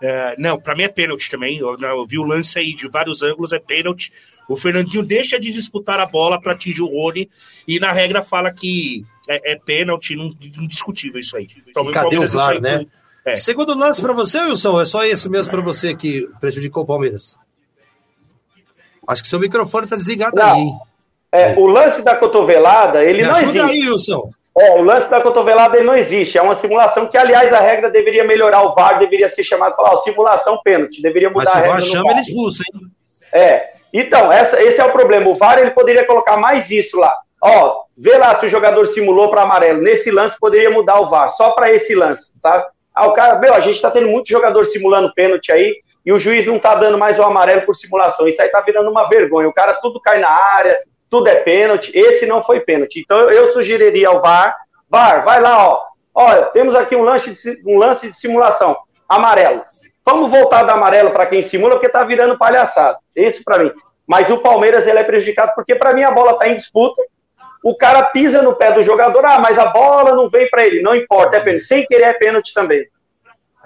[0.00, 1.58] É, não, para mim é pênalti também.
[1.58, 4.12] Eu, eu, vi o lance aí de vários ângulos, é pênalti.
[4.48, 7.28] O Fernandinho deixa de disputar a bola para atingir o Rony
[7.66, 11.48] e na regra fala que é, é pênalti, não, indiscutível isso aí.
[11.66, 12.86] Então, cadê o VAR, né?
[13.26, 13.34] É.
[13.34, 17.36] Segundo lance para você, Wilson, é só esse mesmo para você que prejudicou o Palmeiras?
[19.08, 20.54] Acho que seu microfone está desligado não.
[20.54, 20.87] aí.
[21.32, 23.60] É, o lance da cotovelada, ele Me não existe.
[23.60, 24.30] Aí, Wilson.
[24.58, 26.36] É, o lance da cotovelada ele não existe.
[26.36, 28.62] É uma simulação que, aliás, a regra deveria melhorar.
[28.62, 31.00] O VAR deveria ser chamado falar, simulação pênalti.
[31.00, 31.74] Deveria mudar Mas a regra.
[31.74, 32.80] Mas o VAR chama, ele expulsa, hein?
[33.32, 33.72] É.
[33.92, 35.28] Então, essa, esse é o problema.
[35.28, 37.14] O VAR ele poderia colocar mais isso lá.
[37.40, 39.80] Ó, vê lá se o jogador simulou para amarelo.
[39.80, 42.64] Nesse lance poderia mudar o VAR, só para esse lance, sabe?
[42.94, 46.18] Ah, o cara, meu, a gente tá tendo muito jogador simulando pênalti aí e o
[46.18, 48.26] juiz não tá dando mais o amarelo por simulação.
[48.26, 49.48] Isso aí tá virando uma vergonha.
[49.48, 50.80] O cara tudo cai na área,
[51.10, 51.90] tudo é pênalti.
[51.94, 53.00] Esse não foi pênalti.
[53.00, 54.56] Então eu sugeriria ao VAR,
[54.88, 55.84] VAR, vai lá, ó.
[56.14, 58.76] Olha, temos aqui um lance de, um lance de simulação,
[59.08, 59.62] amarelo.
[60.04, 62.98] Vamos voltar do amarelo para quem simula, porque tá virando palhaçada.
[63.14, 63.70] Isso para mim.
[64.06, 67.02] Mas o Palmeiras ele é prejudicado porque para mim a bola tá em disputa.
[67.62, 70.80] O cara pisa no pé do jogador, ah, mas a bola não vem para ele.
[70.80, 71.64] Não importa, é pênalti.
[71.64, 72.86] Sem querer é pênalti também.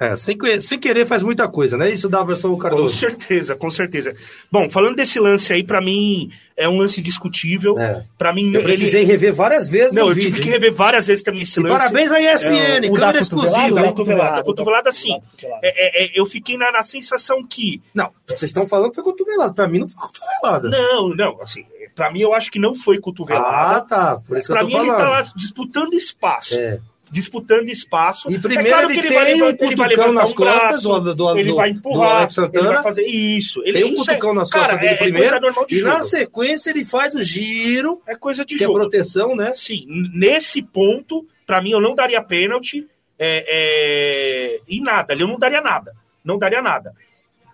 [0.01, 1.91] É, sem, sem querer faz muita coisa, né?
[1.91, 2.85] Isso dá a versão Cardoso.
[2.85, 4.17] Com certeza, com certeza.
[4.51, 7.79] Bom, falando desse lance aí, para mim é um lance discutível.
[7.79, 8.05] É.
[8.17, 9.13] Para mim, eu precisei ele...
[9.13, 9.95] rever várias vezes.
[9.95, 11.79] Não, eu vídeo, tive que rever várias vezes também esse lance.
[11.79, 13.83] parabéns à ESPN, é, câmera exclusiva.
[13.85, 15.21] Cotovelada, cotovelada, sim.
[15.63, 17.81] É, é, é, eu fiquei na, na, sensação que.
[17.95, 19.53] Não, vocês estão falando que foi cotovelada.
[19.53, 20.69] Para mim não foi cotovelada.
[20.69, 23.77] Não, não, assim, para mim eu acho que não foi cotovelada.
[23.77, 24.21] Ah, tá.
[24.27, 25.01] Por isso pra que eu tô mim falando.
[25.01, 26.55] ele tá lá disputando espaço.
[26.55, 26.81] É
[27.13, 28.31] disputando espaço.
[28.31, 31.39] E primeiro é claro ele, ele tem vai, um cutucão nas um costas do, do,
[31.39, 33.63] ele vai empurrar, do Santana, ele vai fazer isso.
[33.65, 35.93] Ele, tem um cutucão é, nas costas cara, dele é, primeiro, de e jogo.
[35.93, 38.79] na sequência ele faz o giro, é coisa de que jogo.
[38.79, 39.53] é proteção, né?
[39.55, 45.39] Sim, nesse ponto, para mim eu não daria pênalti é, é, e nada, eu não
[45.39, 45.93] daria nada,
[46.25, 46.95] não daria nada.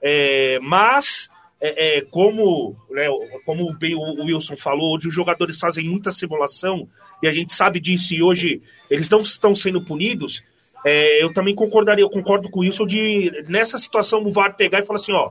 [0.00, 1.28] É, mas
[1.60, 3.06] é, é, como, né,
[3.44, 6.88] como o Wilson falou, hoje os jogadores fazem muita simulação
[7.22, 10.42] e a gente sabe disso e hoje eles não estão sendo punidos.
[10.84, 14.80] É, eu também concordaria, eu concordo com o Wilson de nessa situação o VAR pegar
[14.80, 15.30] e falar assim, ó,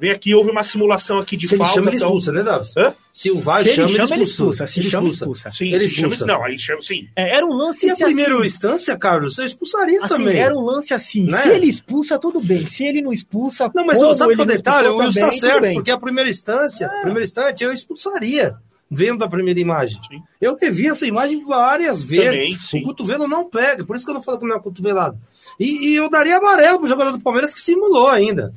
[0.00, 1.72] vem aqui, houve uma simulação aqui de se falta.
[1.72, 2.68] Ele chama, ele então- expulsa, né, Davi?
[2.78, 2.94] Hã?
[3.12, 4.66] Se o VAR se chama, ele, chama, ele expulsa.
[4.66, 5.52] Se ele chama, ele expulsa.
[5.52, 6.16] Sim, ele expulsa.
[6.16, 7.08] Chama, não, aí chama sim.
[7.14, 10.38] É, era um lance e a primeira assim, instância, Carlos, você expulsaria assim, também.
[10.38, 11.26] Era um lance assim.
[11.26, 11.42] Né?
[11.42, 12.66] Se ele expulsa, tudo bem.
[12.66, 14.88] Se ele não expulsa, não, mas sabe qual detalhe?
[14.88, 16.88] O Wilson está certo, porque a primeira instância, é.
[16.88, 18.56] a primeira instância eu expulsaria.
[18.90, 20.00] vendo a primeira imagem.
[20.08, 20.20] Sim.
[20.40, 22.70] Eu revi essa imagem várias vezes.
[22.70, 25.16] Também, o cotovelo não pega, por isso que eu não falo que não é cotovelado.
[25.58, 28.52] E, e eu daria amarelo pro jogador do Palmeiras que simulou ainda.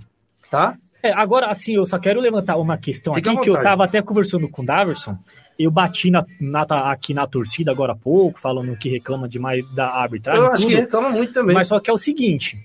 [0.49, 0.77] Tá?
[1.03, 4.01] É, agora, assim, eu só quero levantar uma questão Fica aqui, que eu tava até
[4.01, 5.17] conversando com o Daverson.
[5.59, 9.89] Eu bati na, na- aqui na torcida agora há pouco, falando que reclama demais da
[9.89, 10.41] arbitragem.
[10.41, 10.69] Eu acho tudo.
[10.75, 11.53] que reclama muito também.
[11.53, 12.57] Mas só que é o seguinte: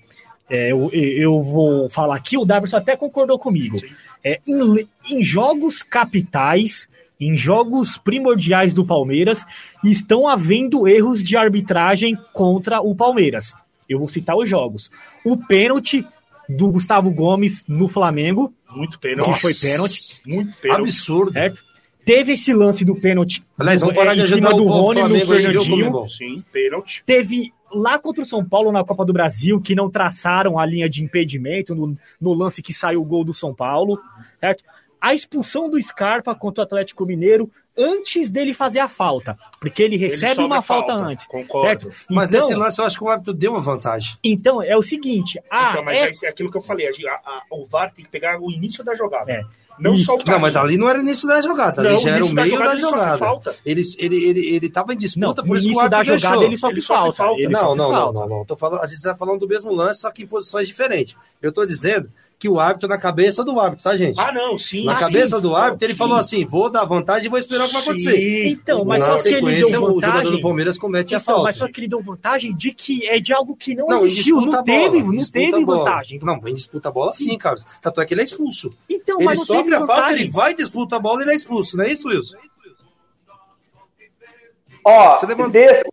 [0.49, 3.77] é, eu, eu vou falar aqui, o Daverson até concordou comigo.
[4.23, 9.45] É, em, em jogos capitais, em jogos primordiais do Palmeiras,
[9.83, 13.53] estão havendo erros de arbitragem contra o Palmeiras.
[13.87, 14.89] Eu vou citar os jogos.
[15.25, 16.05] O pênalti
[16.49, 19.33] do Gustavo Gomes no Flamengo, Muito pênalti.
[19.33, 20.81] que foi pênalti, Muito pênalti.
[20.81, 21.31] Absurdo.
[21.31, 21.69] certo?
[22.03, 24.71] Teve esse lance do pênalti Aliás, vamos parar é, de em ajudar cima do o
[24.71, 25.69] Rony no Flamengo Fernandinho.
[25.77, 26.09] Comebol?
[26.09, 27.03] Sim, pênalti.
[27.05, 30.89] Teve lá contra o São Paulo na Copa do Brasil que não traçaram a linha
[30.89, 34.01] de impedimento no, no lance que saiu o gol do São Paulo,
[34.39, 34.63] certo?
[35.01, 39.95] A expulsão do Scarpa contra o Atlético Mineiro antes dele fazer a falta, porque ele
[39.95, 41.83] recebe sofre uma falta, falta, antes, concordo.
[41.83, 42.05] certo?
[42.09, 44.17] Mas então, nesse lance eu acho que o árbitro deu uma vantagem.
[44.21, 46.29] então é o seguinte, ah, então, mas é, é...
[46.29, 49.31] aquilo que eu falei, a, a- o VAR tem que pegar o início da jogada.
[49.31, 49.41] É.
[49.79, 50.07] Não Isso.
[50.07, 52.13] só o Não, mas ali não era o início da jogada, ali Não, já o
[52.15, 53.17] era o da meio jogada da ele jogada.
[53.17, 53.55] falta.
[53.65, 55.97] Ele, ele, ele, ele tava em não, disputa, no por isso que o início da
[55.99, 56.49] árbitro jogada deixou.
[56.49, 57.39] ele sofre Ele falta, falta.
[57.41, 58.19] ele Não, sofre não, não, falta.
[58.19, 58.45] não, não.
[58.45, 61.15] Tô falando, a gente está falando do mesmo lance, só que em posições diferentes.
[61.41, 64.17] Eu tô dizendo que o árbitro na cabeça do árbitro, tá, gente?
[64.17, 64.85] Ah, não, sim.
[64.85, 65.41] na ah, cabeça sim.
[65.41, 65.97] do árbitro, ele Sim.
[65.97, 68.15] falou assim: vou dar vantagem e vou esperar o que vai acontecer.
[68.15, 68.47] Sim.
[68.47, 70.41] Então, mas Na só que ele deu o jogador do vantagem.
[70.41, 71.43] Palmeiras comete a Então, falta.
[71.43, 74.39] mas só que ele deu vantagem de que é de algo que não, Não, existiu,
[74.39, 76.19] não teve, não teve vantagem.
[76.23, 77.65] Não, em disputa a bola sim, Carlos.
[77.81, 78.69] Tanto é que ele é expulso.
[78.89, 80.21] Então, ele mas sofre teve a falta, vantagem.
[80.23, 82.37] ele vai, disputa a bola e ele é expulso, não é isso, Wilson?
[84.85, 85.83] Ó, desse-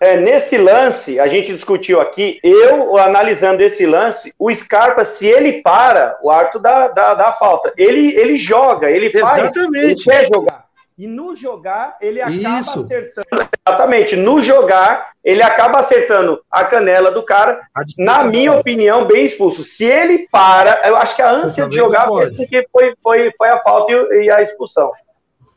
[0.00, 5.62] é, nesse lance, a gente discutiu aqui, eu analisando esse lance, o Scarpa, se ele
[5.62, 7.72] para, o árbitro dá, dá, dá a falta.
[7.76, 10.04] Ele, ele joga, ele faz, ele Exatamente.
[10.04, 10.64] quer jogar.
[10.96, 12.82] E no jogar, ele acaba Isso.
[12.82, 13.26] acertando.
[13.66, 17.60] Exatamente, no jogar, ele acaba acertando a canela do cara,
[17.98, 19.64] na minha opinião, bem expulso.
[19.64, 23.58] Se ele para, eu acho que a ânsia de jogar porque foi, foi, foi a
[23.58, 24.92] falta e, e a expulsão.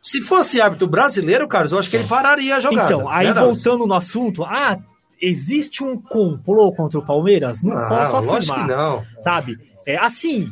[0.08, 2.94] Se fosse árbitro brasileiro, Carlos, eu acho que ele pararia a jogada.
[2.94, 3.44] Então, aí Davis?
[3.44, 4.78] voltando no assunto, ah,
[5.22, 7.62] existe um complô contra o Palmeiras?
[7.62, 9.22] Não, Não, posso lógico afirmar, que não.
[9.22, 9.58] sabe?
[9.86, 10.50] É assim,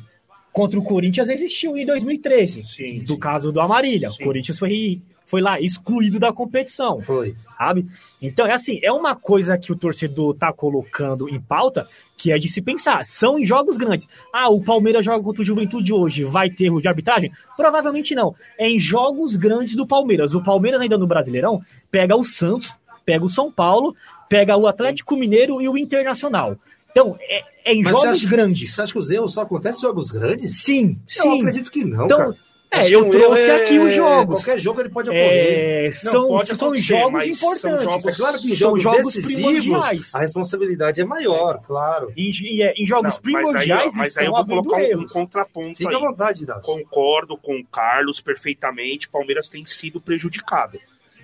[0.52, 3.20] contra o Corinthians existiu em 2013, Sim, do sim.
[3.20, 4.10] caso do Amarília.
[4.10, 4.24] Sim.
[4.24, 7.36] O Corinthians foi, foi lá excluído da competição, Foi.
[7.58, 7.86] sabe?
[8.22, 12.38] Então, é assim, é uma coisa que o torcedor tá colocando em pauta que é
[12.38, 13.04] de se pensar.
[13.06, 14.08] São em jogos grandes.
[14.34, 17.32] Ah, o Palmeiras joga contra o Juventude hoje, vai ter erro de arbitragem?
[17.58, 18.36] Provavelmente não.
[18.58, 20.34] É em jogos grandes do Palmeiras.
[20.36, 21.62] O Palmeiras ainda no Brasileirão
[21.92, 22.74] pega o Santos,
[23.06, 23.96] pega o São Paulo,
[24.30, 26.56] pega o Atlético Mineiro e o Internacional.
[26.92, 28.74] Então, é, é em Mas você jogos acha- grandes.
[28.74, 30.62] Você acha que os erros só acontecem em jogos grandes?
[30.62, 31.40] Sim, Eu sim.
[31.40, 32.36] acredito que não, Então, cara.
[32.71, 34.43] É, eu trouxe é- aqui os jogos.
[34.43, 35.86] Qualquer jogo ele pode ocorrer.
[35.88, 37.84] É, são, pode são jogos mas são importantes.
[37.86, 40.12] jogos- É claro que em são jogos, jogos decisivos primordiais.
[40.13, 42.12] a responsabilidade é maior, claro.
[42.17, 44.80] Em, e é, em jogos Não, mas aí, primordiais mas aí eu vou colocar um,
[44.80, 45.12] um erros.
[45.12, 45.95] contraponto Fica aí.
[45.95, 46.62] à vontade, Davi.
[46.63, 49.08] Concordo com o Carlos perfeitamente.
[49.10, 50.80] Palmeiras tem sido prejudicado.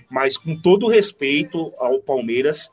[0.09, 2.69] Mas com todo respeito ao Palmeiras.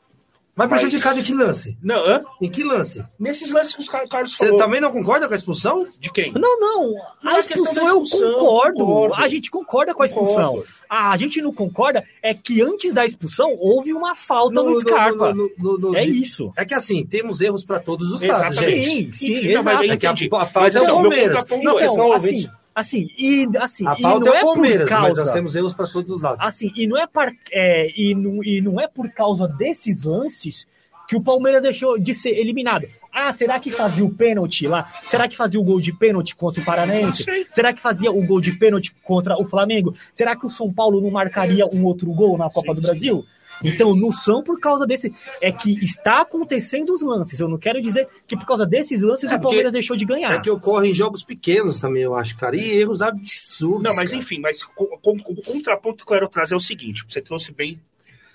[0.59, 1.77] Mas Mas- prejudicado em que lance?
[1.81, 2.21] Não, hã?
[2.41, 3.01] Em que lance?
[3.17, 5.87] nesses lances que os Car- Carlos Você também não concorda com a expulsão?
[6.01, 6.33] De quem?
[6.33, 6.91] Não, não.
[7.23, 8.77] Não A é questão expulsão eu expulsão, concordo.
[8.85, 9.15] concordo.
[9.15, 10.47] A gente concorda com a expulsão.
[10.47, 10.67] Concordo.
[10.89, 15.33] A gente não concorda é que antes da expulsão houve uma falta no, Scarpa.
[15.33, 16.51] no- no- no- é isso.
[16.57, 18.83] É que assim, temos erros para todos os lados, Exatamente.
[18.85, 19.17] gente.
[19.17, 19.93] Sim, sim, não, mas exato.
[19.93, 21.35] É que a, a Mas, é assim, o o meu Palmeiras.
[21.37, 22.51] contraponto Não, é- questão Então, ouvinte.
[22.75, 25.33] Assim, e assim, A e pauta não é é o Palmeiras, por mas causa, nós
[25.33, 26.45] temos erros para todos os lados.
[26.45, 30.67] assim, e não é par, é, e, não, e não é por causa desses lances
[31.07, 32.87] que o Palmeiras deixou de ser eliminado.
[33.11, 34.83] Ah, será que fazia o pênalti lá?
[34.83, 37.23] Será que fazia o gol de pênalti contra o Paranaense?
[37.23, 37.47] Sei.
[37.51, 39.95] Será que fazia o gol de pênalti contra o Flamengo?
[40.13, 42.81] Será que o São Paulo não marcaria um outro gol na Copa do.
[42.81, 43.25] Brasil?
[43.63, 45.13] Então, não são por causa desse.
[45.41, 47.39] É que está acontecendo os lances.
[47.39, 50.35] Eu não quero dizer que por causa desses lances É, o Palmeiras deixou de ganhar.
[50.35, 52.55] É que ocorre em jogos pequenos também, eu acho, cara.
[52.55, 53.83] E erros absurdos.
[53.83, 54.21] Não, mas cara.
[54.21, 57.79] enfim, mas o contraponto que eu quero trazer é o seguinte: você trouxe bem.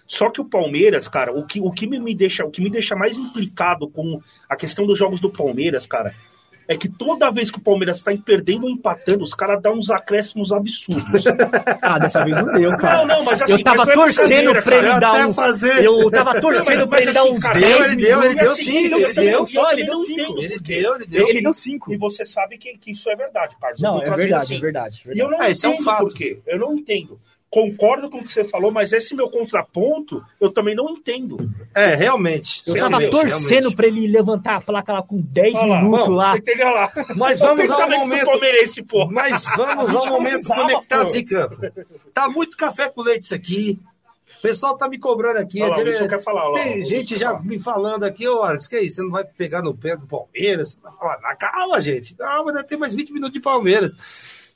[0.07, 2.71] Só que o Palmeiras, cara, o que, o que me me deixa, o que me
[2.71, 6.15] deixa mais implicado com a questão dos jogos do Palmeiras, cara,
[6.67, 9.91] é que toda vez que o Palmeiras tá perdendo ou empatando, os caras dão uns
[9.91, 11.25] acréscimos absurdos.
[11.83, 12.99] Ah, dessa vez não deu, cara.
[12.99, 15.33] Não, não, mas assim, eu tava é torcendo pra ele dar um.
[15.35, 15.85] fazer.
[15.85, 18.51] Eu tava torcendo pra ele dar assim, uns cara, 10 deu, ele deu, ele deu
[18.53, 19.47] assim, sim, ele deu ele cinco deu.
[19.47, 20.43] só, ele Eu deu entendo.
[20.43, 21.29] Ele deu, ele deu.
[21.29, 21.93] Ele deu 5.
[21.93, 23.81] E você sabe que, que isso é verdade, Carlos.
[23.81, 24.57] Não, é trazendo verdade, assim.
[24.57, 25.03] é verdade.
[25.07, 25.39] é E eu verdade.
[25.41, 26.01] não É, esse é um entendo fato.
[26.05, 26.39] por quê.
[26.47, 27.21] Eu não entendo.
[27.55, 31.37] Concordo com o que você falou, mas esse meu contraponto eu também não entendo.
[31.73, 32.65] É, realmente.
[32.67, 36.07] Eu realmente, tava torcendo para ele levantar a placa lá com 10 Olha lá, minutos
[36.09, 36.35] bom, lá.
[36.35, 36.93] Lá?
[37.15, 38.27] Mas vamos ao momento.
[38.89, 39.07] pô.
[39.07, 41.19] Mas vamos ao momento conectados pô.
[41.19, 41.57] em campo.
[42.13, 43.79] Tá muito café com leite isso aqui.
[44.39, 45.63] O pessoal tá me cobrando aqui.
[45.63, 48.67] Olha lá, é dire- quer falar, olha Tem gente já me falando aqui, ô Alex,
[48.67, 48.97] que é isso?
[48.97, 50.73] Você não vai pegar no pé do Palmeiras?
[50.73, 52.15] Você vai falar, "Ah, calma, gente.
[52.15, 53.93] Calma, ainda tem mais 20 minutos de Palmeiras.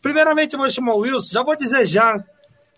[0.03, 1.33] Primeiramente, eu vou chamar o Wilson.
[1.33, 2.23] Já vou dizer já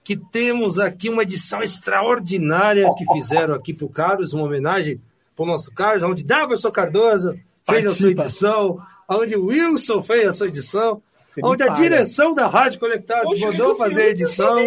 [0.03, 5.01] que temos aqui uma edição extraordinária que fizeram aqui pro Carlos, uma homenagem
[5.37, 7.33] pro nosso Carlos, onde Davidson Cardoso
[7.69, 8.23] fez a sua Participa.
[8.23, 11.03] edição, onde o Wilson fez a sua edição,
[11.35, 11.81] Você onde a paga.
[11.81, 14.59] direção da Rádio Conectados Poxa, mandou eu fazer a edição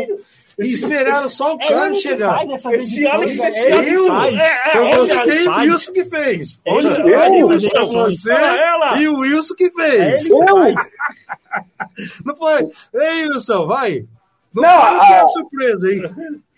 [0.59, 2.43] e esperaram só o É Carlos chegar.
[2.73, 4.37] Esse Alex, é esse ele que Alex faz.
[4.37, 5.55] É, é, Foi você e o.
[5.59, 6.61] Wilson que fez.
[6.67, 7.47] Olha, eu?
[7.47, 9.01] Foi você ela.
[9.01, 10.25] e o Wilson que É fez.
[10.29, 10.93] ele que.
[12.25, 12.67] Não foi?
[12.93, 14.05] Ei, Wilson, vai.
[14.53, 16.03] Não, Não, fala que é a- surpresa, hein?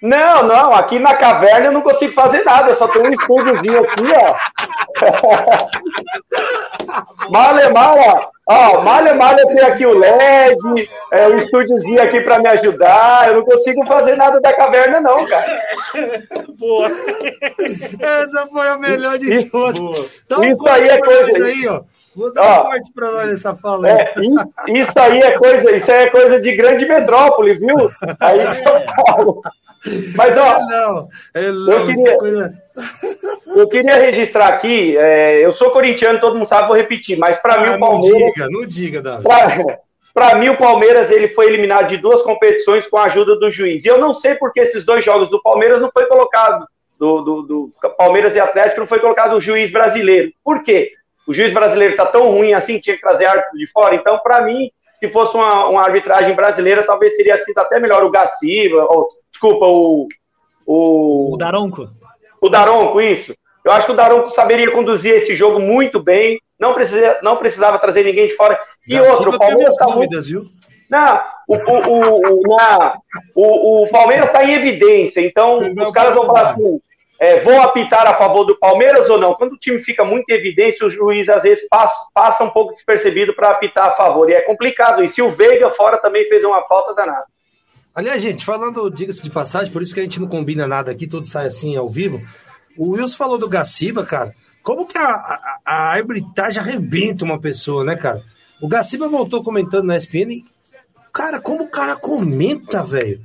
[0.01, 3.79] Não, não, aqui na caverna eu não consigo fazer nada, eu só tenho um estúdiozinho
[3.79, 4.95] aqui, ó.
[7.29, 12.47] Malha, malha, ó, malha, malha tem aqui o LED, é, o estúdiozinho aqui pra me
[12.49, 15.61] ajudar, eu não consigo fazer nada da caverna não, cara.
[16.59, 16.89] Boa.
[17.99, 20.11] Essa foi a melhor de todas.
[20.29, 21.81] Dá um isso aí é coisa- aí, ó.
[22.15, 22.61] Vou dar Ó.
[22.61, 23.89] um corte pra nós nessa fala.
[23.89, 24.13] É,
[24.69, 27.75] isso aí é coisa, isso aí é coisa de grande metrópole, viu?
[28.19, 29.41] Aí de São Paulo.
[30.15, 32.53] Mas, ó, Não, é Eu não, queria- é coisa...
[33.55, 37.67] eu queria registrar aqui, é, eu sou corintiano, todo mundo sabe, vou repetir, mas mim
[37.67, 38.33] Ah, o não Palmeiras...
[38.33, 39.23] diga, não diga, Davi.
[40.13, 43.83] Para mim, o Palmeiras ele foi eliminado de duas competições com a ajuda do juiz.
[43.83, 46.65] E eu não sei porque esses dois jogos do Palmeiras não foi colocado,
[46.97, 50.31] do, do, do Palmeiras e Atlético, não foi colocado o juiz brasileiro.
[50.41, 50.91] Por quê?
[51.27, 53.95] O juiz brasileiro está tão ruim assim, tinha que trazer árbitro de fora.
[53.95, 54.69] Então, para mim,
[54.99, 59.65] se fosse uma, uma arbitragem brasileira, talvez teria sido até melhor o Gaciba, ou, desculpa,
[59.65, 60.07] o,
[60.65, 61.89] o, O Daronco.
[62.41, 63.33] o Daronco, isso.
[63.63, 66.39] Eu acho que o Daronco saberia conduzir esse jogo muito bem.
[66.59, 68.59] Não, precisa, não precisava trazer ninguém de fora.
[68.87, 70.21] E outro, o Palmeiras está muito.
[70.21, 70.45] viu?
[70.89, 72.95] Não, o, o, o, o, na-
[73.35, 75.19] o, o Palmeiras está em evidência.
[75.21, 76.79] Então, os caras vão falar assim:
[77.19, 79.33] é, vou apitar a favor do Palmeiras ou não?
[79.33, 82.73] Quando o time fica muito em evidência, o juiz às vezes passa, passa um pouco
[82.73, 84.29] despercebido para apitar a favor.
[84.29, 85.03] E é complicado.
[85.03, 87.25] E se o Veiga fora também fez uma falta danada.
[87.93, 91.07] Aliás, gente, falando, diga-se de passagem, por isso que a gente não combina nada aqui,
[91.07, 92.21] tudo sai assim ao vivo.
[92.77, 94.33] O Wilson falou do Gaciba, cara.
[94.61, 98.21] Como que a, a, a arbitragem arrebenta uma pessoa, né, cara?
[98.59, 100.43] O Gaciba voltou comentando na ESPN.
[101.13, 103.21] Cara, como o cara comenta, velho?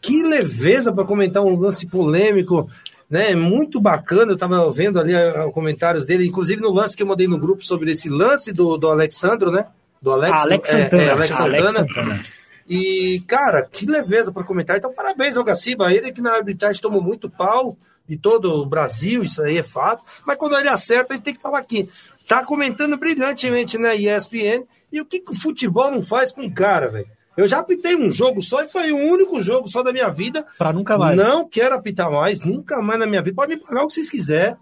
[0.00, 2.68] Que leveza para comentar um lance polêmico,
[3.12, 3.34] né?
[3.34, 4.32] Muito bacana.
[4.32, 7.62] Eu tava vendo ali os comentários dele, inclusive no lance que eu mandei no grupo
[7.62, 9.66] sobre esse lance do, do Alexandro, né?
[10.00, 11.02] Do Alex, Ah, Alex é, Santana.
[11.02, 11.88] é, Alex Alex Santana.
[11.94, 12.24] Santana.
[12.66, 14.78] E, cara, que leveza para comentar.
[14.78, 15.92] Então, parabéns ao Gaciba.
[15.92, 17.76] Ele que na arbitragem tomou muito pau
[18.08, 20.02] de todo o Brasil, isso aí é fato.
[20.26, 21.90] Mas quando ele acerta, a gente tem que falar aqui.
[22.26, 24.64] Tá comentando brilhantemente na ESPN.
[24.90, 27.06] E o que, que o futebol não faz com o cara, velho?
[27.36, 30.46] Eu já apitei um jogo só e foi o único jogo só da minha vida.
[30.58, 31.16] Pra nunca mais.
[31.16, 33.34] Não quero apitar mais, nunca mais na minha vida.
[33.34, 34.56] Pode me pagar o que vocês quiserem.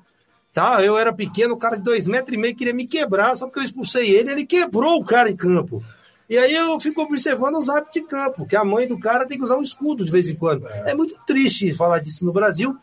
[0.52, 0.82] Tá?
[0.82, 3.60] Eu era pequeno, o cara de dois metros e meio queria me quebrar, só porque
[3.60, 5.82] eu expulsei ele, ele quebrou o cara em campo.
[6.28, 9.36] E aí eu fico observando os hábitos de campo, que a mãe do cara tem
[9.36, 10.66] que usar um escudo de vez em quando.
[10.68, 12.76] É muito triste falar disso no Brasil,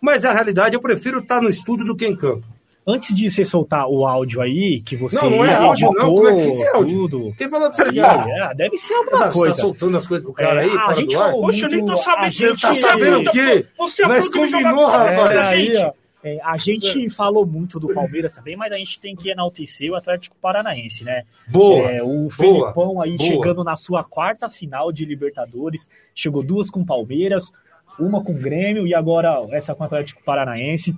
[0.00, 2.46] mas a realidade eu prefiro estar no estúdio do que em campo.
[2.88, 6.14] Antes de você soltar o áudio aí, que você Não, não é áudio, não.
[6.14, 7.08] Como é que é áudio?
[7.08, 7.34] tudo.
[7.36, 8.30] Quem falou pra você, E, cara?
[8.52, 9.54] é, deve ser Você alguma tá, você tá coisa.
[9.60, 11.96] soltando as coisas pro cara aí, É, a fora gente falou Poxa, eu nem tô
[11.96, 12.24] sabendo.
[12.24, 13.66] a gente- tá sabendo o quê?
[13.76, 15.18] Você é Nós de combinou, rapaz.
[15.18, 19.00] olha, É, aí, ó, é, a gente falou muito do Palmeiras também, mas a gente
[19.00, 21.24] tem que enaltecer o Atlético Paranaense, né?
[21.48, 21.90] Boa.
[21.90, 23.28] É, o boa, Felipão aí boa.
[23.28, 27.50] chegando na sua quarta final de Libertadores, chegou duas com Palmeiras,
[27.98, 30.94] uma com Grêmio e agora essa com o Atlético Paranaense.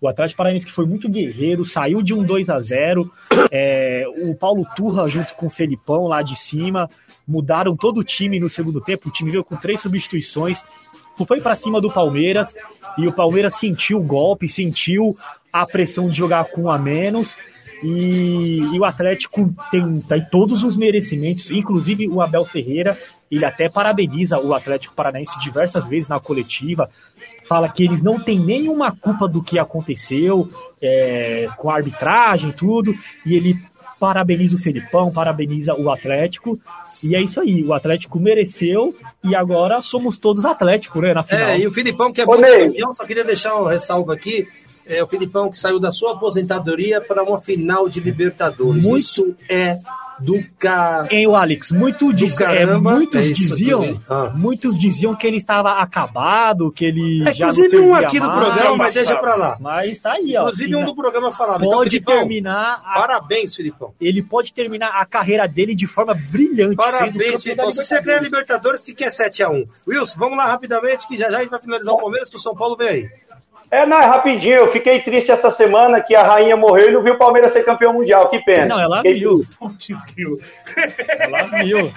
[0.00, 3.10] O Atlético Paranaense que foi muito guerreiro, saiu de um 2 a 0
[3.50, 6.88] é, o Paulo Turra junto com o Felipão lá de cima,
[7.26, 10.62] mudaram todo o time no segundo tempo, o time veio com três substituições,
[11.26, 12.54] foi para cima do Palmeiras
[12.96, 15.16] e o Palmeiras sentiu o golpe, sentiu
[15.52, 17.36] a pressão de jogar com um a menos
[17.82, 22.98] e, e o Atlético tem, tem todos os merecimentos, inclusive o Abel Ferreira,
[23.30, 26.90] ele até parabeniza o Atlético Paranaense diversas vezes na coletiva,
[27.48, 30.48] fala que eles não têm nenhuma culpa do que aconteceu
[30.80, 32.94] é, com a arbitragem e tudo,
[33.24, 33.56] e ele
[33.98, 36.60] parabeniza o Felipão, parabeniza o Atlético,
[37.02, 38.94] e é isso aí, o Atlético mereceu
[39.24, 41.48] e agora somos todos Atlético, né, na final.
[41.48, 44.46] É, e o Filipão, que é bom campeão, só queria deixar uma ressalva aqui.
[44.88, 48.82] É o Filipão que saiu da sua aposentadoria para uma final de Libertadores.
[48.84, 49.76] Muito- Isso é
[50.20, 51.06] do cara.
[51.14, 54.00] Hein, o Alex, muito diz- caramba, é, muitos é diziam.
[54.10, 54.32] Ah.
[54.34, 58.40] muitos diziam que ele estava acabado, que ele É, já inclusive um aqui do mais,
[58.44, 59.56] programa, mas deixa pra lá.
[59.60, 60.40] Mas tá aí, ó.
[60.40, 61.64] Inclusive um do programa falava.
[61.64, 63.94] Então, pode Filipão, terminar, a- parabéns, Filipão.
[64.00, 66.74] ele pode terminar a carreira dele de forma brilhante.
[66.74, 67.72] Parabéns, Filipão.
[67.72, 68.82] Se você ganha a Libertadores.
[68.82, 69.68] Que quer 7x1.
[69.86, 72.40] Wilson, vamos lá rapidamente, que já já a gente vai finalizar o Palmeiras, que o
[72.40, 73.08] São Paulo vem aí.
[73.70, 74.54] É, não, é rapidinho.
[74.56, 77.64] Eu fiquei triste essa semana que a rainha morreu e não viu o Palmeiras ser
[77.64, 78.28] campeão mundial.
[78.30, 78.66] Que pena.
[78.66, 79.40] Não, ela Fiquei viu.
[80.16, 80.38] viu?
[81.18, 81.92] Ela viu.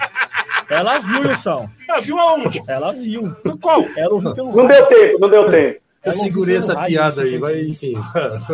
[0.68, 1.68] Ela viu, Wilson.
[1.88, 2.62] Ah, viu aonde?
[2.66, 3.34] Ela viu.
[3.60, 3.84] Qual?
[3.96, 5.82] Ela ouviu pelo Não deu tempo, não deu tempo.
[6.04, 7.94] Eu Ela segurei essa rádio, piada aí, vai, enfim.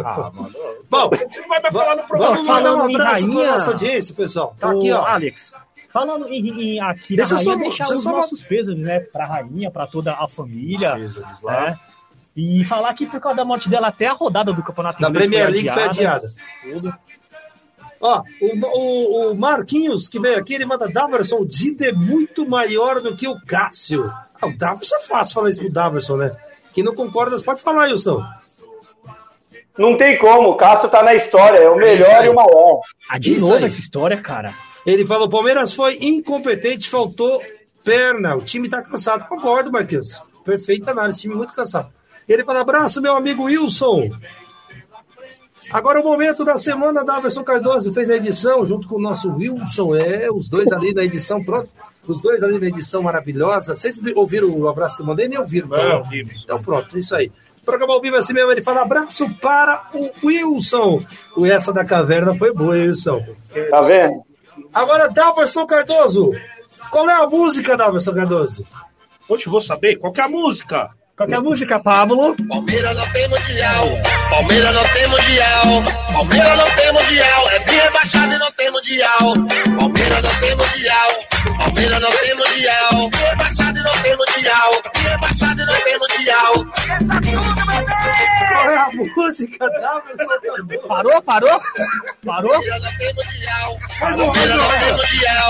[0.05, 0.51] Ah, mano.
[0.91, 2.35] Bom, Você não vai mais falar no programa.
[2.35, 4.55] vamos mandar um abraço rainha- nossa audiência, pessoal.
[4.61, 5.05] Tá aqui, ó.
[5.07, 5.55] Alex,
[5.91, 8.77] falando em, em- aqui Deixa na eu só- deixar deixa eu os só- nossos pesos,
[8.77, 11.77] né, pra rainha, pra toda a família, né?
[12.41, 15.51] E falar que por causa da morte dela, até a rodada do Campeonato Da Premier
[15.51, 16.29] League foi adiada.
[16.63, 16.95] Tudo.
[18.01, 18.67] Ó, o,
[19.27, 23.17] o- o Marquinhos, que veio aqui, ele manda Daverson, o Dida é muito maior do
[23.17, 24.09] que o Cássio.
[24.41, 26.37] Ah, o Daverson é fácil falar isso pro Daverson, né?
[26.73, 28.25] Quem não concorda, pode falar, Wilson.
[29.77, 30.51] Não tem como.
[30.51, 31.59] O Cássio tá na história.
[31.59, 32.81] É o isso melhor e o maior.
[33.09, 33.65] Ah, de Isso novo aí.
[33.65, 34.55] essa história, cara.
[34.87, 37.41] Ele falou: o Palmeiras foi incompetente, faltou
[37.85, 38.37] perna.
[38.37, 39.27] O time tá cansado.
[39.29, 40.23] Concordo, Marquinhos.
[40.45, 41.93] Perfeita análise, time muito cansado.
[42.29, 44.11] Ele fala: abraço, meu amigo Wilson.
[45.71, 49.97] Agora o momento da semana, Daverson Cardoso fez a edição junto com o nosso Wilson.
[49.97, 51.69] É, os dois ali na edição, pronto.
[52.07, 53.77] Os dois ali na edição maravilhosa.
[53.77, 55.29] Vocês vi- ouviram o abraço que eu mandei?
[55.29, 55.67] Nem ouviram.
[55.69, 55.89] então.
[55.99, 56.43] Não, vimos.
[56.43, 57.31] Então pronto, isso aí.
[57.61, 61.03] O programa ao vivo é assim mesmo, ele fala abraço para o Wilson.
[61.37, 63.23] O essa da caverna foi boa, Wilson.
[63.71, 64.23] Tá vendo?
[64.73, 66.33] Agora, Daverson Cardoso.
[66.91, 68.67] Qual é a música, Daverson Cardoso?
[69.29, 70.89] Hoje eu vou saber qual que é a música.
[71.19, 72.37] Qual que é a música, Pablo?
[72.49, 73.87] Palmeiras não tem mundial.
[74.31, 75.83] Palmeiras não tem mundial.
[76.13, 77.51] Palmeiras não tem mundial.
[77.51, 79.35] É bem rebaixado e não tem mundial.
[79.81, 81.11] Palmeiras não tem mundial.
[81.59, 83.11] Palmeiras não tem mundial.
[83.19, 84.71] Rebaixado e não tem mundial.
[84.95, 86.53] Rebaixado e não tem mundial.
[87.67, 88.18] Qual é
[88.79, 90.89] a música, Cardoso?
[90.89, 91.61] Parou, parou?
[92.25, 92.51] Parou?
[92.53, 93.79] Palmeiras não tem mundial.
[94.01, 95.49] Mais um, mais um, não tem mundial.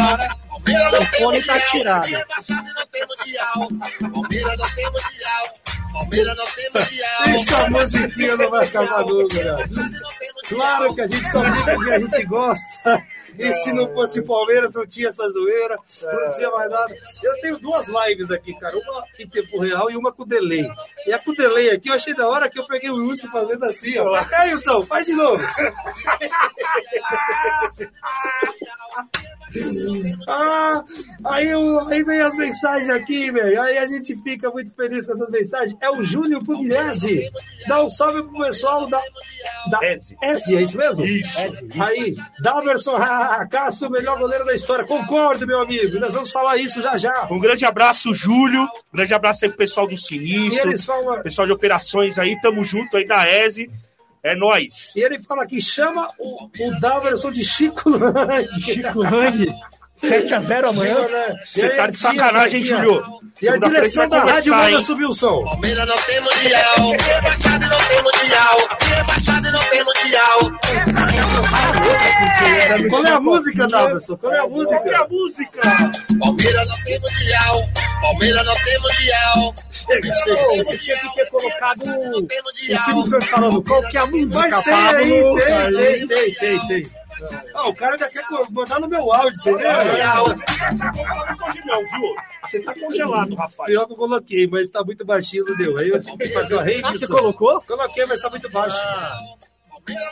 [0.48, 3.68] Palmeiras não tem mundial.
[4.12, 5.58] Palmeiras não tem mundial.
[5.92, 7.22] Palmeiras não tem mundial.
[7.26, 9.64] Essa musiquinha não vai acabar nunca, né?
[10.48, 13.04] Claro que a gente só fica que a gente gosta.
[13.38, 16.96] E se não fosse Palmeiras, não tinha essa zoeira, não tinha mais nada.
[17.22, 18.76] Eu tenho duas lives aqui, cara.
[18.76, 20.68] Uma em tempo real e uma com delay.
[21.06, 23.64] E a com delay aqui eu achei da hora que eu peguei o Wilson fazendo
[23.64, 24.16] assim, ó.
[24.16, 25.42] É, Wilson, faz de novo.
[30.26, 30.84] Ah,
[31.24, 31.48] aí,
[31.90, 33.60] aí vem as mensagens aqui, velho.
[33.60, 35.76] Aí a gente fica muito feliz com essas mensagens.
[35.80, 37.30] É o Júnior Pugliese.
[37.66, 39.00] Dá um salve pro pessoal da.
[39.70, 39.80] da.
[40.22, 41.04] Eze, é isso mesmo?
[41.04, 41.38] Isso.
[41.80, 42.98] Aí, Daverson
[43.50, 44.84] Cássio, o melhor goleiro da história.
[44.86, 45.98] Concordo, meu amigo.
[45.98, 47.26] Nós vamos falar isso já já.
[47.30, 48.62] Um grande abraço, Júlio.
[48.92, 50.68] Um grande abraço aí pro pessoal do E Sinistro.
[50.68, 51.22] eles falam.
[51.22, 53.68] Pessoal de operações aí, tamo junto aí da ESE.
[54.22, 54.92] É nóis.
[54.96, 58.60] E ele fala que chama o, o Daverson de Chico Lang.
[58.62, 59.46] Chico Lang.
[60.02, 61.08] 7x0 amanhã.
[61.08, 61.34] né?
[61.44, 63.02] Você tá de sacanagem, Júlio?
[63.40, 65.44] E a direção a da rádio manda subir o som.
[65.44, 66.92] Palmeiras não tem mundial.
[67.00, 68.56] Rebaixado e não tem mundial.
[68.96, 70.38] Rebaixado e não tem mundial.
[72.90, 74.16] Qual é a música, Daverson?
[74.16, 75.10] Qual é a Qual que é a música?
[75.10, 75.92] música?
[76.18, 77.68] Palmeiras não tem mundial.
[78.00, 79.54] Palmeiras não tem mundial.
[79.72, 80.64] Chega, chega.
[80.64, 82.26] Você tinha que ter colocado o.
[82.84, 85.22] Silvio Santos falando qual que é a música, Mas tem, Aí.
[85.36, 86.86] tem, tem, tem, tem.
[87.54, 89.64] Ah, o cara já quer mandar no meu áudio, você vê?
[92.50, 93.66] Você tá congelado, rapaz.
[93.66, 95.76] Pior que eu coloquei, mas tá muito baixinho, não deu.
[95.78, 97.60] Aí eu tive que fazer uma Ah, você colocou?
[97.62, 98.78] Coloquei, mas tá muito baixo.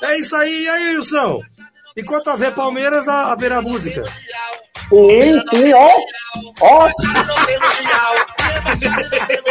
[0.02, 1.40] É isso aí, e aí, Wilson?
[1.96, 4.04] Enquanto haver Palmeiras, ha- haverá música.
[4.88, 5.90] Sim, sim, ó.
[6.60, 6.88] Ó,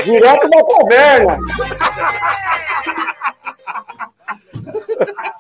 [0.04, 1.38] direto da caverna.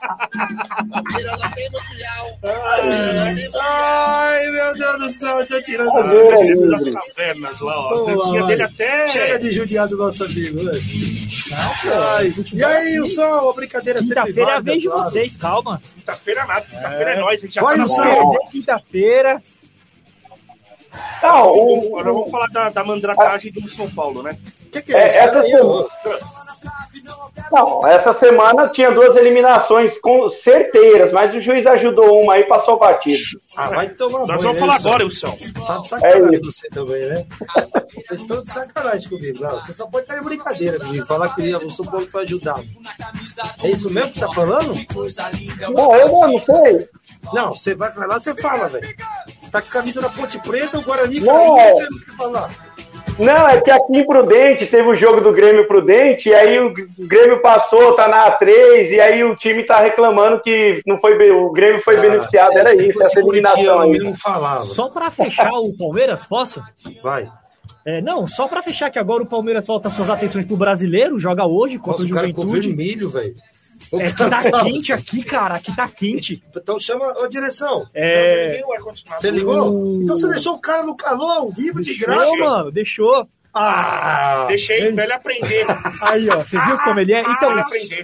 [0.07, 2.39] Palmeiras não tem mundial.
[3.61, 6.03] Ai, meu Deus do céu, deixa eu tirar essa.
[7.15, 8.05] Cavernas lá, ó.
[8.05, 9.07] Dancinha dele até.
[9.07, 10.71] Chega de judiar do nosso amigo, né?
[12.13, 15.09] Ai, e aí, Wilson, a brincadeira sempre Quinta-feira é a vez de claro.
[15.09, 15.81] vocês, calma.
[15.95, 16.61] Quinta-feira nada.
[16.61, 17.39] Quinta-feira é, nóis.
[17.41, 19.41] A gente já Vai tá na quinta-feira.
[21.21, 24.37] Vamos o, agora vamos falar da, da mandracagem do São Paulo, né?
[24.65, 25.89] O que, que é, É, isso?
[27.51, 32.45] Não, essa semana tinha duas eliminações com certeiras, mas o juiz ajudou uma aí e
[32.45, 33.21] passou batido.
[33.55, 35.37] Ah, vai tomar Nós vamos falar agora, Wilson.
[35.67, 36.51] Tá de sacanagem É isso.
[36.51, 37.25] você também, né?
[37.95, 39.43] Vocês estão de sacanagem comigo.
[39.43, 41.05] Não, você só pode estar em brincadeira comigo.
[41.05, 42.59] Falar que o São Paulo vai ajudar.
[43.63, 44.75] É isso mesmo que você tá falando?
[45.73, 46.89] Não, eu não, não sei.
[47.33, 48.87] Não, você vai falar, você fala, velho.
[49.41, 51.71] Você tá com a camisa da Ponte Preta, o Guarani Não, é.
[51.71, 52.74] você não quer falar.
[53.17, 56.73] Não, é que aqui em Prudente teve o jogo do Grêmio Prudente, e aí o
[56.99, 61.49] Grêmio passou, tá na A3, e aí o time tá reclamando que não foi, o
[61.51, 62.57] Grêmio foi beneficiado.
[62.57, 63.97] Era Se isso, essa eliminação aí.
[63.99, 64.65] Não falava.
[64.65, 66.61] Só pra fechar o Palmeiras, posso?
[67.01, 67.29] Vai.
[67.85, 71.45] É, não, só pra fechar que agora o Palmeiras volta suas atenções pro brasileiro, joga
[71.45, 72.75] hoje contra Nossa, o o cara ficou Juventude.
[72.75, 73.35] vermelho, velho.
[73.99, 76.43] É que tá quente aqui, cara, aqui tá quente.
[76.55, 77.87] Então chama a direção.
[77.93, 78.61] É.
[79.07, 80.01] Você ligou?
[80.01, 82.37] Então você deixou o cara no calor ao vivo de Deixou, graça?
[82.39, 83.27] mano, deixou.
[83.55, 84.45] Ah!
[84.47, 85.65] Deixei pra ele aprender.
[86.01, 87.21] Aí, ó, você viu como ele é?
[87.21, 87.63] Então, Ah,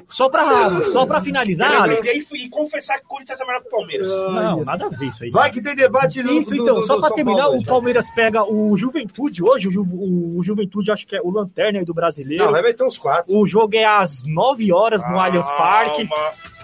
[0.09, 1.99] só pra, só pra finalizar, Alex.
[2.07, 4.07] aprender e, e confessar que o Corinthians é melhor que o Palmeiras.
[4.07, 5.29] Não, nada a ver isso aí.
[5.29, 7.57] Vai que tem debate no Isso, do- então, do- só do pra São terminar, Paulo,
[7.57, 7.67] o já.
[7.67, 11.85] Palmeiras pega o Juventude hoje, o, Ju, o Juventude acho que é o Lanterna aí
[11.85, 12.45] do brasileiro.
[12.45, 13.35] Não, vai meter uns quatro.
[13.37, 16.07] O jogo é às 9 horas no Allianz Parque.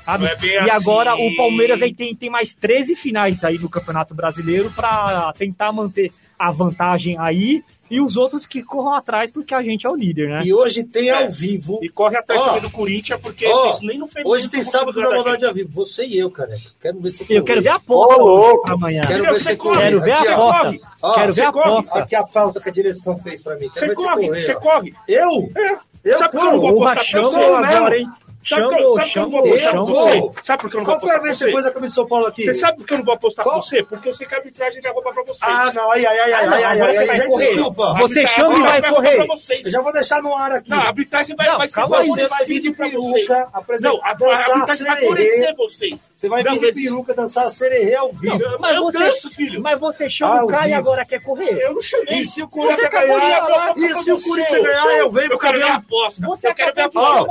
[0.07, 1.27] É e agora assim.
[1.27, 6.13] o Palmeiras aí tem, tem mais 13 finais aí no Campeonato Brasileiro pra tentar manter
[6.39, 10.29] a vantagem aí e os outros que corram atrás porque a gente é o líder,
[10.29, 10.41] né?
[10.43, 11.23] E hoje tem É.
[11.23, 11.79] ao vivo.
[11.81, 15.09] E corre atrás também do Corinthians, porque vocês nem no feminino Hoje tem sábado da
[15.09, 15.69] maldade ao vivo.
[15.71, 16.57] Você e eu, cara.
[16.81, 18.71] Quero ver se Eu quero ver a aposta louco.
[18.73, 19.01] amanhã.
[19.07, 19.77] Quero ver você você corre.
[19.81, 20.79] Quero ver a aposta.
[21.15, 21.71] Quero ver a corre.
[21.71, 21.99] aposta.
[21.99, 23.69] Aqui a pauta que a direção fez pra mim.
[23.69, 24.93] Você corre, você corre.
[25.07, 25.51] Eu?
[25.55, 25.77] É.
[26.03, 26.75] Eu Sabe por que eu não corro.
[26.75, 28.09] vou apostar agora, hein?
[28.47, 30.31] Sabe por que- Chamou, sabe por que eu não vou apostar eu com vou.
[30.33, 30.43] você?
[30.43, 31.67] Sabe por que eu não vou Qual foi a vez que você?
[31.67, 32.43] a camisa de São Paulo aqui?
[32.45, 33.83] Você sabe por que eu não vou apostar com você?
[33.83, 35.39] Porque eu sei que a arbitragem vai roubar pra vocês.
[35.41, 35.91] Ah, não.
[35.91, 37.37] Ai, ai, ai, Ah, ai, não, ai, ai, ai, você ai, vai.
[37.47, 37.95] Desculpa.
[37.99, 39.15] Você A chama e vai correr.
[39.17, 39.65] pra vocês.
[39.65, 40.69] Eu já vou deixar no ar aqui.
[40.69, 42.07] Não, a arbitragem vai, Não, vai ser calma aí.
[42.07, 45.99] Você vai vir de peruca, apresentar, Não, a, a arbitragem vai favorecer vocês.
[46.15, 48.41] Você vai Não, vir de peruca dançar sererê ao vivo.
[48.41, 49.61] Eu- Mas eu danço, filho.
[49.61, 51.61] mas você chama Ah, o cara e agora quer correr.
[51.61, 52.19] Eu não chamei.
[52.19, 53.73] E se o Corinthians ganhar?
[53.75, 54.29] E se o você.
[54.29, 55.85] Corinthians ganhar, eu venho Eu pro quero ver a cabelo.
[55.85, 56.25] aposta.
[56.27, 57.27] Você eu quero ver a aposta.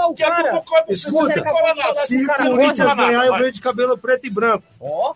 [1.07, 4.65] Escuta, Se o Corinthians ganhar, eu venho de cabelo preto e branco.
[4.81, 5.15] Ó,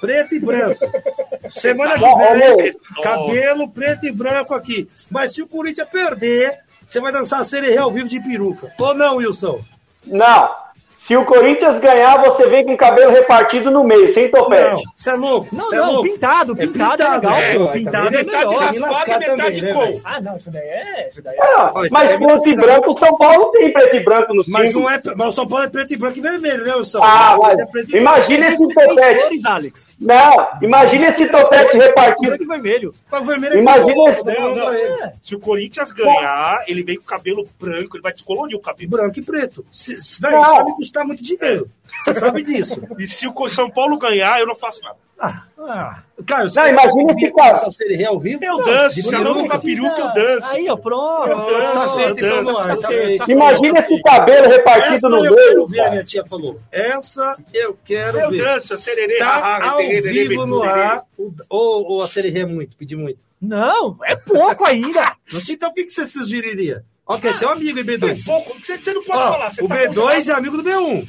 [0.00, 0.84] Preto e branco.
[1.50, 4.88] Semana que Ó, ô, vem, cabelo preto e branco aqui.
[5.10, 8.72] Mas se o Corinthians perder, você vai dançar sererê ao vivo de peruca.
[8.78, 9.60] Ou não, Wilson?
[10.06, 10.67] Não.
[11.08, 14.30] Se o Corinthians ganhar, você vem com o cabelo repartido no meio, sem Não.
[14.42, 14.82] topete.
[14.94, 15.48] Você é louco?
[15.56, 16.02] não, é não, louco?
[16.02, 17.64] pintado, É pintado é, pintado, legal, é, pô.
[17.64, 18.50] vai, Pintado é Metade melhor.
[18.50, 20.00] Me raspado lascar e metade também, né, com.
[20.04, 21.08] Ah, não, isso daí é.
[21.10, 21.42] Isso daí é.
[21.42, 24.66] Ah, mas é preto e branco, o São Paulo tem preto e branco no Mas
[24.68, 24.84] símbolo.
[24.84, 25.00] não é.
[25.16, 27.00] Mas o São Paulo é preto e branco e vermelho, né, Wilson?
[27.02, 29.22] Ah, mas É imagina esse topete.
[29.22, 29.88] cores, Alex.
[29.98, 32.28] Não, imagina esse topete repartido.
[32.36, 32.94] Branco e vermelho.
[33.10, 33.24] branco.
[33.24, 34.36] O vermelho é Imagina esse- né?
[34.38, 34.70] Não, não.
[34.74, 35.12] É.
[35.22, 38.90] Se o Corinthians ganhar, ele vem com o cabelo branco, ele vai descolorir o cabelo.
[38.90, 39.64] Branco e preto.
[39.72, 40.40] Se, se, véi, Não.
[40.42, 41.68] isso vai me custar muito dinheiro.
[42.02, 42.82] Você sabe disso.
[42.98, 44.96] E se o São Paulo ganhar, eu não faço nada.
[45.20, 47.52] Ah, Cara, Não, imagina esse cara.
[47.54, 48.44] Essa série ao vivo?
[48.44, 49.34] Eu danço, se eu não peruca.
[49.34, 50.46] colocar peruca, eu danço.
[50.54, 51.24] Aí, ó, pronto.
[51.30, 53.30] Pronto, tá feito então no ar, tá feito.
[53.30, 55.66] Imagina esse cabelo repartido Essa no eu quero meio.
[55.66, 56.60] ver, a minha tia falou.
[56.70, 58.44] Essa eu quero Eu ver.
[58.44, 60.80] danço, sererê, Tá rarra, ao tererê, vivo no tererê.
[60.80, 61.02] ar.
[61.18, 63.18] O- Ou, ou a série é muito, pedir muito.
[63.42, 65.16] Não, é pouco ainda.
[65.50, 66.84] Então o que, que você sugeriria?
[67.08, 68.24] Ok, seu amigo B2.
[68.26, 69.50] Pouco, Você, você não pode Ó, falar.
[69.54, 71.08] Você o tá B2 é amigo do B1.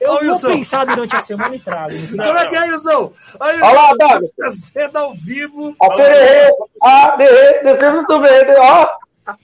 [0.00, 0.48] Eu Ô, vou Wilson.
[0.48, 1.92] pensar durante a semana e trago.
[2.10, 3.12] Como é que é, Wilson?
[3.40, 4.26] Aí, Olha lá, Davi.
[4.36, 5.76] Fazendo ao vivo.
[5.80, 6.50] A tererê,
[6.82, 7.16] a
[7.62, 8.52] descemos do verde.
[8.58, 8.88] Ó,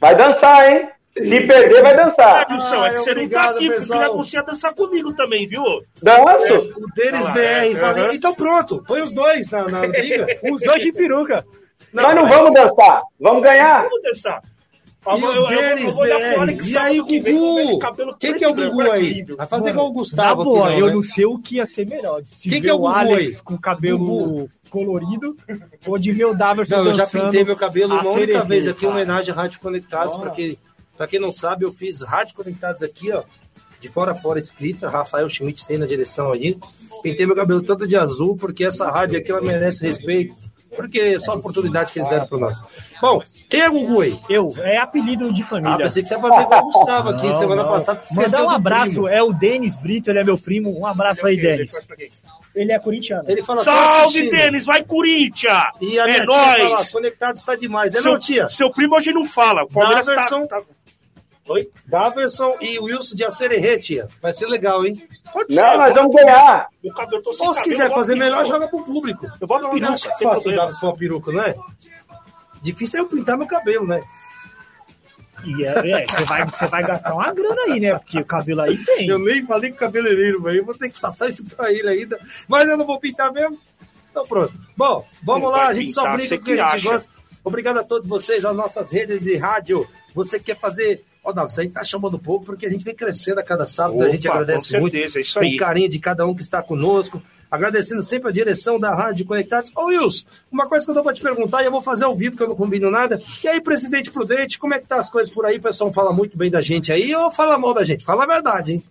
[0.00, 0.88] vai dançar, hein?
[1.16, 2.46] Se perder, vai dançar.
[2.48, 3.98] Ah, Wilson, é que Ai, você obrigado, não tá aqui, porque pessoal.
[4.00, 5.62] queria você ia dançar comigo também, viu?
[6.00, 6.54] Danço.
[6.76, 7.40] O Denis Ah, BR.
[7.40, 8.14] é.
[8.14, 10.26] Então pronto, põe os dois na, na briga.
[10.52, 11.44] Os dois de peruca.
[11.92, 13.02] Nós não vamos dançar.
[13.18, 13.82] Vamos ganhar.
[13.82, 14.42] Vamos dançar.
[15.06, 16.66] E o Denis BR.
[16.68, 17.78] E aí, Gugu?
[18.18, 19.22] Quem que é o Gugu aí?
[19.24, 20.44] Vai fazer igual o Na Gustavo.
[20.44, 20.92] boa, eu né?
[20.92, 22.22] não sei o que ia ser melhor.
[22.24, 23.42] Se Quem que é o Alex aí?
[23.42, 25.34] com cabelo colorido
[25.86, 28.84] ou de ver o Daverson Não, eu já pintei meu cabelo uma única vez aqui,
[28.84, 30.18] em homenagem à Rádio Conectados, Ó.
[30.18, 30.58] porque,
[30.96, 33.22] pra quem não sabe, eu fiz Rádio Conectados aqui, ó,
[33.80, 36.58] de fora a fora escrita, Rafael Schmidt tem na direção ali.
[37.02, 40.34] Pintei meu cabelo todo de azul, porque essa rádio aqui, ela merece respeito,
[40.76, 42.60] porque é só a oportunidade que eles deram pra nós.
[43.00, 44.18] Bom, quem é o Gugu aí?
[44.28, 45.76] Eu, é apelido de Ah, família.
[45.78, 47.70] pensei que você ia fazer igual o Gustavo aqui, Não, semana não.
[47.70, 48.02] passada.
[48.14, 49.08] Mandar um abraço, primo.
[49.08, 50.78] é o Denis Brito, ele é meu primo.
[50.78, 51.72] Um abraço aí, Denis.
[52.56, 53.22] Ele é corintiano.
[53.28, 55.62] Ele fala, "Tô Salve, assistindo." Denis, vai Corinthians!
[55.80, 56.92] E a É tia fala, nóis!
[56.92, 58.48] conectado está demais, né, Seu, não, tia?
[58.48, 59.62] seu primo hoje não fala.
[59.64, 60.46] O Palmeiras tá, Daverson.
[60.46, 60.62] tá-
[61.48, 61.70] Oi?
[61.86, 64.06] Daverson e Wilson de Acererê, tia.
[64.20, 64.92] Vai ser legal, hein?
[65.32, 65.60] Pode ser.
[65.62, 66.68] Não, nós vamos ganhar.
[66.84, 68.54] O cabelo, eu tô sem Ou se cabelo, quiser fazer melhor, peruca.
[68.54, 69.26] joga pro público.
[69.40, 71.54] Eu boto Não, peruca, não tem fácil dar com uma peruca, não é?
[72.62, 74.02] Difícil é eu pintar meu cabelo, né?
[75.44, 77.96] E é, é, você vai, você vai gastar uma grana aí, né?
[77.96, 79.06] Porque o cabelo aí tem.
[79.08, 80.58] Eu nem falei com o cabeleireiro, velho.
[80.58, 82.18] Eu vou ter que passar isso pra ele ainda.
[82.48, 83.56] Mas eu não vou pintar mesmo.
[84.10, 84.52] Então pronto.
[84.76, 85.68] Bom, vamos lá.
[85.68, 86.90] A gente só pintar, brinca você com o que a gente acha.
[86.90, 87.10] gosta.
[87.44, 89.86] Obrigado a todos vocês, as nossas redes de rádio.
[90.12, 93.38] Você quer fazer Ó, Davi, a gente tá chamando pouco porque a gente vem crescendo
[93.38, 95.56] a cada sábado, Opa, a gente agradece com muito certeza, é isso o aí.
[95.56, 99.70] carinho de cada um que está conosco, agradecendo sempre a direção da Rádio Conectados.
[99.76, 102.14] Ô, Wilson, uma coisa que eu dou pra te perguntar, e eu vou fazer ao
[102.14, 103.20] vivo, que eu não combino nada.
[103.44, 105.58] E aí, presidente Prudente, como é que tá as coisas por aí?
[105.58, 108.06] O pessoal fala muito bem da gente aí ou fala mal da gente?
[108.06, 108.84] Fala a verdade, hein?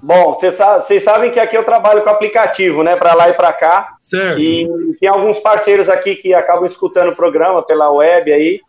[0.00, 3.34] Bom, vocês sa- vocês sabem que aqui eu trabalho com aplicativo, né, para lá e
[3.34, 3.96] para cá.
[4.02, 4.38] Certo.
[4.38, 4.68] E
[5.00, 8.60] tem alguns parceiros aqui que acabam escutando o programa pela web aí.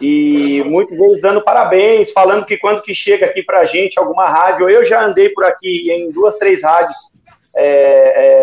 [0.00, 4.68] E muitos deles dando parabéns, falando que quando que chega aqui pra gente alguma rádio,
[4.68, 6.96] eu já andei por aqui em duas, três rádios,
[7.56, 7.64] é,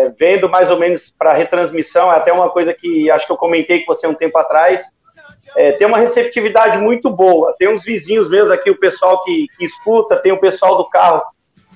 [0.06, 3.36] é, vendo mais ou menos para retransmissão, é até uma coisa que acho que eu
[3.36, 4.82] comentei com você um tempo atrás.
[5.56, 7.54] É, tem uma receptividade muito boa.
[7.56, 11.22] Tem uns vizinhos meus aqui, o pessoal que, que escuta, tem o pessoal do carro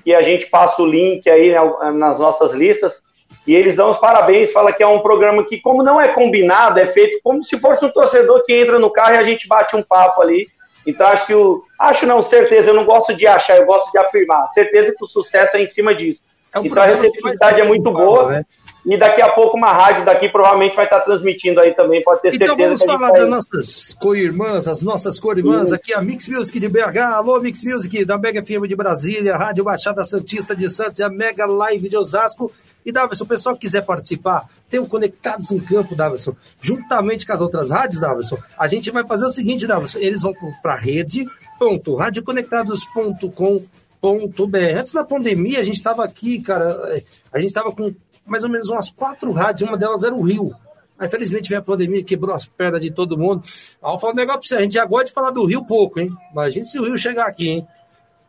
[0.02, 1.60] que a gente passa o link aí né,
[1.92, 3.02] nas nossas listas.
[3.48, 6.78] E eles dão os parabéns, fala que é um programa que, como não é combinado,
[6.78, 9.74] é feito como se fosse um torcedor que entra no carro e a gente bate
[9.74, 10.46] um papo ali.
[10.86, 11.64] Então acho que o.
[11.80, 14.46] Acho não, certeza, eu não gosto de achar, eu gosto de afirmar.
[14.48, 16.20] Certeza que o sucesso é em cima disso.
[16.52, 18.32] É um então a receptividade é muito boa.
[18.32, 18.44] né?
[18.90, 22.34] E daqui a pouco uma rádio daqui provavelmente vai estar transmitindo aí também, pode ter
[22.34, 26.00] Então certeza vamos a gente falar vai- das nossas co-irmãs, as nossas co-irmãs aqui, a
[26.00, 30.56] Mix Music de BH, alô Mix Music da Mega FM de Brasília, Rádio Baixada Santista
[30.56, 32.50] de Santos e a Mega Live de Osasco.
[32.86, 37.32] E Davidson, o pessoal que quiser participar, tem o Conectados em Campo, Davidson, juntamente com
[37.34, 40.32] as outras rádios, Davidson, a gente vai fazer o seguinte, Davidson, eles vão
[40.62, 41.26] para a rede,
[41.58, 44.78] ponto, radioconectados.com.br.
[44.78, 47.92] Antes da pandemia, a gente estava aqui, cara, eh, a gente estava com
[48.28, 50.54] mais ou menos umas quatro rádios, uma delas era o Rio.
[50.98, 53.42] Aí, infelizmente, veio a pandemia, quebrou as pernas de todo mundo.
[53.82, 55.64] Aí eu falo um negócio pra você, a gente já gosta de falar do Rio
[55.64, 56.10] pouco, hein?
[56.32, 57.68] Imagina se o Rio chegar aqui, hein?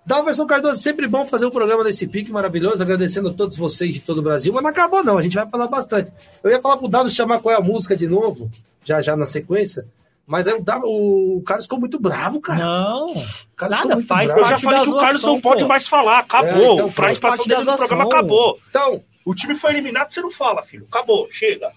[0.05, 3.99] Dalverson Cardoso, sempre bom fazer o programa desse pique maravilhoso, agradecendo a todos vocês de
[3.99, 6.11] todo o Brasil, mas não acabou não, a gente vai falar bastante.
[6.43, 8.49] Eu ia falar pro Davi chamar qual é a música de novo,
[8.83, 9.85] já já na sequência,
[10.25, 12.63] mas aí o, Davi, o Carlos ficou muito bravo, cara.
[12.63, 14.41] Não, O Carlos nada, ficou muito faz bravo.
[14.41, 15.67] Eu já falei que o Carlos não pode pô.
[15.67, 16.51] mais falar, acabou.
[16.51, 18.59] É, então, a participação faz dele parte no programa acabou.
[18.69, 20.85] Então, O time foi eliminado, você não fala, filho.
[20.89, 21.71] Acabou, chega.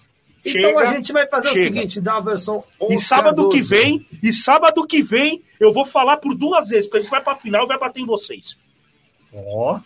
[0.45, 1.59] então Chega, a gente vai fazer chega.
[1.59, 2.63] o seguinte, Dalverson...
[2.89, 6.97] E sábado que vem, e sábado que vem, eu vou falar por duas vezes, porque
[6.97, 8.57] a gente vai pra final e vai bater em vocês.
[9.33, 9.79] Ó.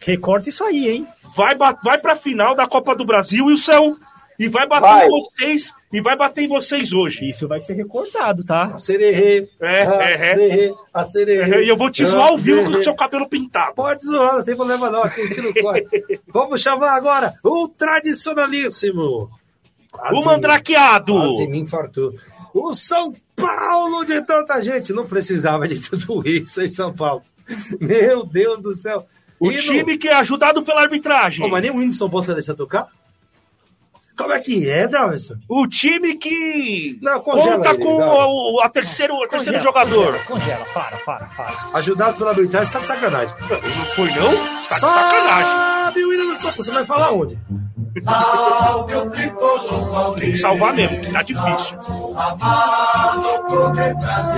[0.00, 1.06] Recorta isso aí, hein?
[1.36, 3.96] Vai, vai pra final da Copa do Brasil, Wilson,
[4.40, 5.06] e vai bater Vai.
[5.06, 7.28] em vocês, e vai bater em vocês hoje.
[7.30, 8.64] Isso vai ser recortado, tá?
[8.64, 10.36] A sererê, É, a é, é.
[10.36, 11.64] sererê, a sererê.
[11.64, 13.74] E eu vou te zoar ao vivo com o seu cabelo pintado.
[13.74, 15.86] Pode zoar, não tem problema não, aqui a gente não corre.
[16.26, 19.30] Vamos chamar agora o tradicionalíssimo.
[19.92, 21.14] Quase O mandrakeado!
[21.14, 22.10] Quase me infartou.
[22.54, 24.92] O São Paulo de tanta gente.
[24.92, 27.22] Não precisava de tudo isso em São Paulo.
[27.80, 29.06] Meu Deus do céu.
[29.38, 31.40] O E no- time que é ajudado pela arbitragem.
[31.44, 32.86] Pô, mas nem o hino de São Paulo você deixa tocar?
[34.20, 35.34] Como é que é, Davidson?
[35.48, 39.60] O time que Não, congela conta ele, com o, o- a terceiro, o terceiro Congela,
[39.62, 40.24] jogador.
[40.26, 41.54] Congela, para, para, para.
[41.78, 43.34] Ajudado pela arbitragem, tá de sacanagem.
[43.40, 44.30] Não foi, não?
[44.68, 45.70] Tá de sacanagem.
[45.90, 47.38] Sabe o hino do São Paulo, você vai falar onde?
[50.18, 51.78] Tem que salvar mesmo, que tá difícil.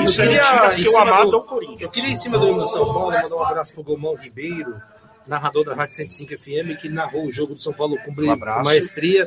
[0.05, 1.81] Isso Eu é queria, é Corinthians.
[1.83, 4.75] Eu queria, em cima do hino do São Paulo, mandar um abraço pro Gomão Ribeiro,
[5.27, 9.27] narrador da Rádio 105 FM, que narrou o jogo do São Paulo com Um maestria.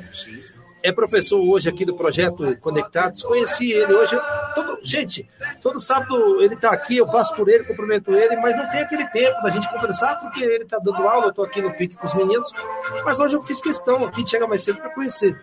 [0.84, 3.24] É professor hoje aqui do projeto Conectados.
[3.24, 4.16] Conheci ele hoje.
[4.54, 5.28] Todo, gente,
[5.60, 9.04] todo sábado ele tá aqui, eu passo por ele, cumprimento ele, mas não tem aquele
[9.08, 12.06] tempo da gente conversar, porque ele tá dando aula, eu tô aqui no pique com
[12.06, 12.52] os meninos.
[13.04, 15.36] Mas hoje eu fiz questão aqui de chegar mais cedo para conhecer.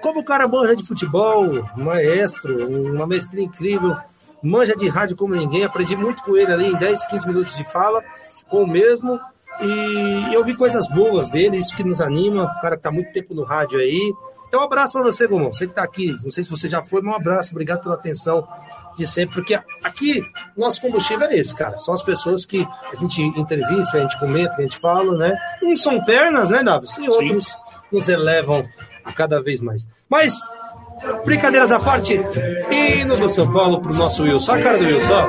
[0.00, 3.96] Como o cara manja de futebol, maestro, uma mestria incrível,
[4.42, 7.62] manja de rádio como ninguém, aprendi muito com ele ali em 10, 15 minutos de
[7.70, 8.02] fala,
[8.48, 9.20] com o mesmo.
[9.62, 13.12] E eu vi coisas boas dele, isso que nos anima, o cara que tá muito
[13.12, 14.12] tempo no rádio aí.
[14.48, 15.52] Então, um abraço para você, Gomão.
[15.52, 17.94] Você que tá aqui, não sei se você já foi, mas um abraço, obrigado pela
[17.94, 18.46] atenção
[18.98, 20.24] de sempre, porque aqui
[20.56, 21.78] nosso combustível é esse, cara.
[21.78, 25.38] São as pessoas que a gente entrevista, a gente comenta, a gente fala, né?
[25.62, 26.86] Uns são pernas, né, Davi?
[26.98, 27.56] E outros
[27.92, 28.64] nos elevam
[29.04, 29.86] a cada vez mais.
[30.08, 30.40] Mas,
[31.24, 32.20] brincadeiras à parte,
[32.70, 34.52] hino do São Paulo pro nosso Wilson.
[34.52, 35.28] Olha a cara do Wilson, ó.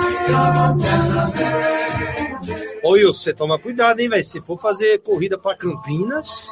[2.83, 4.23] Ô Wilson, você toma cuidado, hein, velho?
[4.23, 6.49] Se for fazer corrida pra Campinas,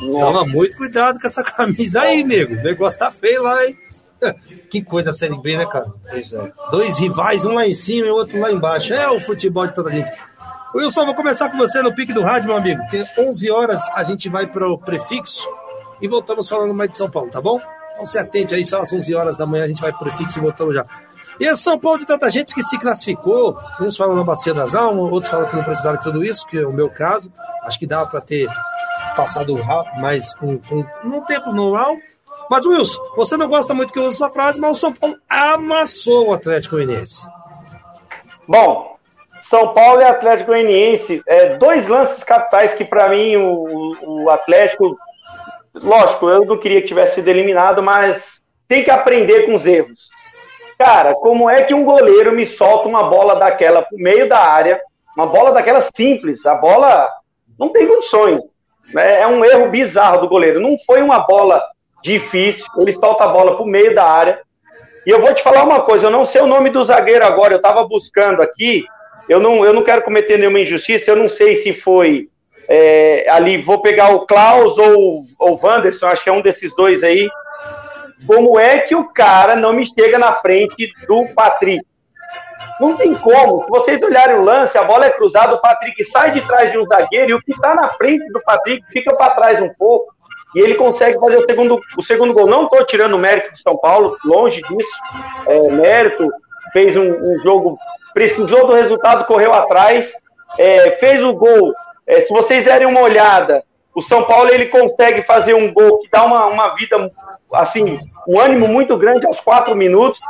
[0.00, 2.54] toma muito cuidado com essa camisa aí, nego.
[2.54, 3.76] O negócio tá feio lá, hein?
[4.68, 5.86] Que coisa a Série B, né, cara?
[6.70, 8.92] Dois rivais, um lá em cima e outro lá embaixo.
[8.92, 10.10] É o futebol de toda a gente.
[10.74, 12.82] Wilson, vou começar com você no pique do rádio, meu amigo.
[12.82, 15.48] Porque 11 horas a gente vai para o prefixo
[16.02, 17.58] e voltamos falando mais de São Paulo, tá bom?
[17.94, 20.38] Então se atente aí, só às 11 horas da manhã a gente vai pro prefixo
[20.38, 20.84] e voltamos já.
[21.40, 24.74] E é São Paulo de tanta gente que se classificou, uns falam na Bacia das
[24.74, 27.32] Almas, outros falam que não precisaram de tudo isso, que é o meu caso.
[27.62, 28.48] Acho que dava para ter
[29.14, 29.54] passado
[30.00, 31.96] mas com, com num tempo normal.
[32.50, 35.16] Mas, Wilson, você não gosta muito que eu use essa frase, mas o São Paulo
[35.28, 37.26] amassou o Atlético Goianiense.
[38.46, 38.96] Bom,
[39.42, 44.96] São Paulo e Atlético Goianiense, é, dois lances capitais que para mim o, o Atlético,
[45.74, 50.08] lógico, eu não queria que tivesse sido eliminado, mas tem que aprender com os erros.
[50.78, 54.80] Cara, como é que um goleiro me solta uma bola daquela pro meio da área,
[55.16, 57.10] uma bola daquela simples, a bola
[57.58, 58.40] não tem condições.
[58.94, 59.20] Né?
[59.20, 60.60] É um erro bizarro do goleiro.
[60.60, 61.60] Não foi uma bola
[62.02, 64.40] difícil, ele solta a bola pro meio da área.
[65.04, 67.54] E eu vou te falar uma coisa, eu não sei o nome do zagueiro agora,
[67.54, 68.84] eu estava buscando aqui,
[69.28, 72.28] eu não, eu não quero cometer nenhuma injustiça, eu não sei se foi
[72.68, 77.02] é, ali, vou pegar o Klaus ou o Wanderson, acho que é um desses dois
[77.02, 77.28] aí,
[78.26, 81.86] como é que o cara não me chega na frente do Patrick?
[82.80, 83.60] Não tem como.
[83.60, 86.78] Se vocês olharem o lance, a bola é cruzada, o Patrick sai de trás de
[86.78, 90.14] um zagueiro e o que está na frente do Patrick fica para trás um pouco
[90.54, 92.46] e ele consegue fazer o segundo, o segundo gol.
[92.46, 94.90] Não estou tirando o mérito do São Paulo, longe disso.
[95.46, 96.28] É, mérito,
[96.72, 97.78] fez um, um, jogo,
[98.14, 100.12] precisou do resultado, correu atrás,
[100.58, 101.72] é, fez o gol.
[102.06, 103.62] É, se vocês derem uma olhada,
[103.94, 107.10] o São Paulo ele consegue fazer um gol que dá uma, uma vida
[107.52, 110.20] assim, um ânimo muito grande aos quatro minutos,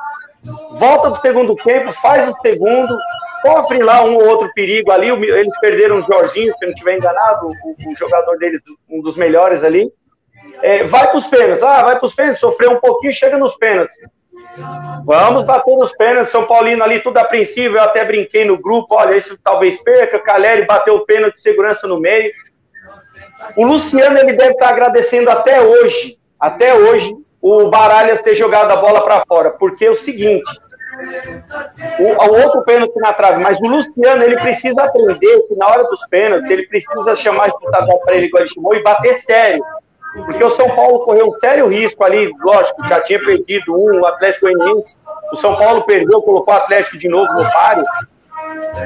[0.79, 2.97] volta do segundo tempo, faz o segundo,
[3.43, 6.97] sofre lá um ou outro perigo ali, eles perderam o Jorginho, se eu não estiver
[6.97, 9.91] enganado, o, o, jogador deles, um dos melhores ali,
[10.63, 13.55] é, vai para os pênaltis, ah, vai para os pênaltis, sofreu um pouquinho, chega nos
[13.57, 13.97] pênaltis.
[15.05, 19.15] Vamos bater nos pênaltis, São Paulino ali, tudo apreensível, eu até brinquei no grupo, olha,
[19.15, 22.33] esse talvez perca, Caleri bateu o pênalti de segurança no meio.
[23.57, 28.77] O Luciano, ele deve estar agradecendo até hoje até hoje, o Baralhas ter jogado a
[28.77, 30.51] bola para fora, porque é o seguinte,
[31.99, 35.85] o, o, outro pênalti na trave, mas o Luciano, ele precisa aprender que na hora
[35.85, 39.65] dos pênaltis, ele precisa chamar de disputador para ele, igual ele chamou, e bater sério.
[40.15, 44.07] Porque o São Paulo correu um sério risco ali, lógico, já tinha perdido um, o
[44.07, 44.97] Atlético Goianiense,
[45.33, 47.85] o São Paulo perdeu, colocou o Atlético de novo no páreo,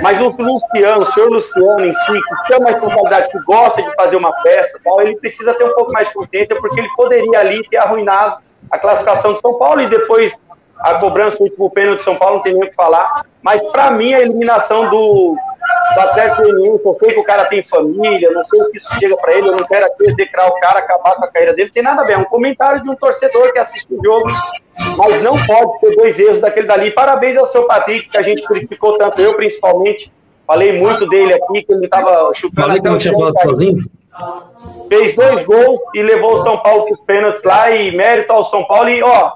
[0.03, 3.95] mas o Luciano, o senhor Luciano em si, que tem uma responsabilidade, que gosta de
[3.95, 7.67] fazer uma peça, ele precisa ter um pouco mais de consciência, porque ele poderia ali
[7.69, 8.39] ter arruinado
[8.71, 10.39] a classificação de São Paulo e depois
[10.83, 13.25] a cobrança do último pênalti de São Paulo, não tem nem o que falar.
[13.41, 15.37] Mas para mim, a eliminação do,
[15.95, 19.17] do Atlético Goianiense, eu sei que o cara tem família, não sei se isso chega
[19.17, 21.83] para ele, eu não quero aqui execrar o cara, acabar com a carreira dele, tem
[21.83, 24.29] nada a ver, é um comentário de um torcedor que assiste o jogo,
[24.99, 26.91] mas não pode ter dois erros daquele dali.
[26.91, 30.13] Parabéns ao seu Patrick, que a gente criticou tanto, eu principalmente,
[30.47, 32.67] falei muito dele aqui, que ele estava chutando.
[32.67, 33.83] Falei que não tinha falado sozinho?
[34.89, 38.45] Fez dois gols e levou o São Paulo para os pênaltis lá, e mérito ao
[38.45, 39.33] São Paulo, e ó,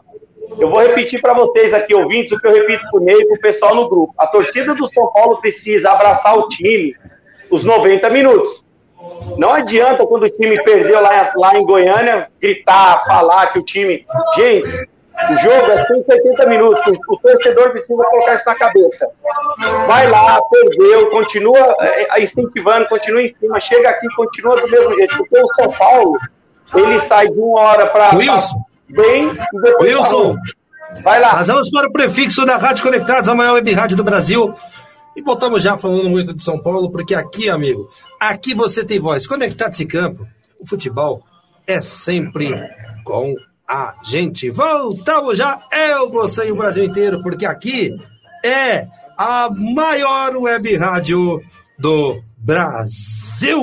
[0.58, 3.26] eu vou repetir para vocês aqui, ouvintes, o que eu repito para o Ney e
[3.26, 4.14] para o pessoal no grupo.
[4.18, 6.94] A torcida do São Paulo precisa abraçar o time
[7.50, 8.64] os 90 minutos.
[9.36, 14.04] Não adianta quando o time perdeu lá, lá em Goiânia gritar, falar que o time.
[14.36, 14.68] Gente,
[15.30, 16.98] o jogo é 170 minutos.
[17.08, 19.08] O torcedor precisa colocar isso na cabeça.
[19.86, 25.16] Vai lá, perdeu, continua é, incentivando, continua em cima, chega aqui, continua do mesmo jeito.
[25.16, 26.18] Porque o São Paulo,
[26.74, 28.16] ele sai de uma hora para.
[28.16, 28.66] Wilson!
[28.88, 29.94] Bem e depois.
[29.94, 30.36] Wilson!
[31.02, 31.36] Vai lá.
[31.36, 34.54] Nós vamos para o prefixo da Rádio Conectados, a maior web rádio do Brasil.
[35.16, 37.88] E voltamos já falando muito de São Paulo, porque aqui, amigo,
[38.20, 39.26] aqui você tem voz.
[39.26, 40.26] Conectados em campo,
[40.60, 41.22] o futebol
[41.66, 42.54] é sempre
[43.02, 43.34] com
[43.68, 44.50] a gente.
[44.50, 47.98] Voltamos já, eu, você e o Brasil inteiro, porque aqui
[48.44, 51.42] é a maior web rádio
[51.78, 53.60] do Brasil.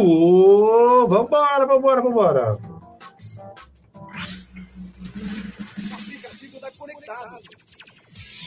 [1.08, 2.73] Vambora, vambora, vambora.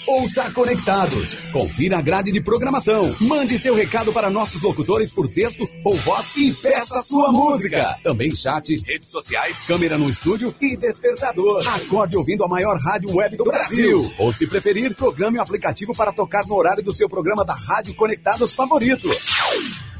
[0.07, 1.34] Ouça Conectados.
[1.52, 3.14] Confira a grade de programação.
[3.20, 7.82] Mande seu recado para nossos locutores por texto ou voz e peça sua música.
[8.04, 11.66] Também chat, redes sociais, câmera no estúdio e despertador.
[11.74, 14.00] Acorde ouvindo a maior rádio web do Brasil.
[14.18, 17.94] Ou se preferir, programe o aplicativo para tocar no horário do seu programa da Rádio
[17.94, 19.09] Conectados favorito.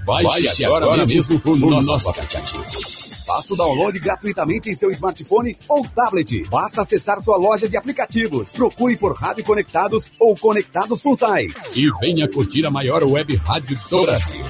[0.05, 3.06] Baixe, Baixe agora, agora mesmo o nosso, nosso aplicativo.
[3.27, 6.45] Faça o download gratuitamente em seu smartphone ou tablet.
[6.49, 8.53] Basta acessar sua loja de aplicativos.
[8.53, 11.49] Procure por Rádio Conectados ou Conectados Funsai.
[11.75, 14.45] E venha curtir a maior web rádio do Brasil.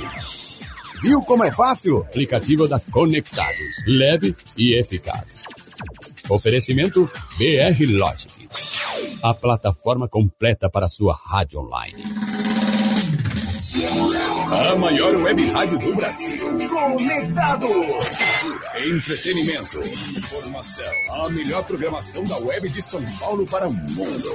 [1.01, 2.01] Viu como é fácil?
[2.01, 3.83] Aplicativo da Conectados.
[3.87, 5.45] Leve e eficaz.
[6.29, 8.47] Oferecimento BR Logic.
[9.23, 12.03] A plataforma completa para sua rádio online.
[14.49, 16.39] A maior web rádio do Brasil.
[16.69, 17.67] Conectado.
[18.89, 19.79] Entretenimento.
[20.17, 20.95] Informação.
[21.11, 24.35] A melhor programação da web de São Paulo para o mundo.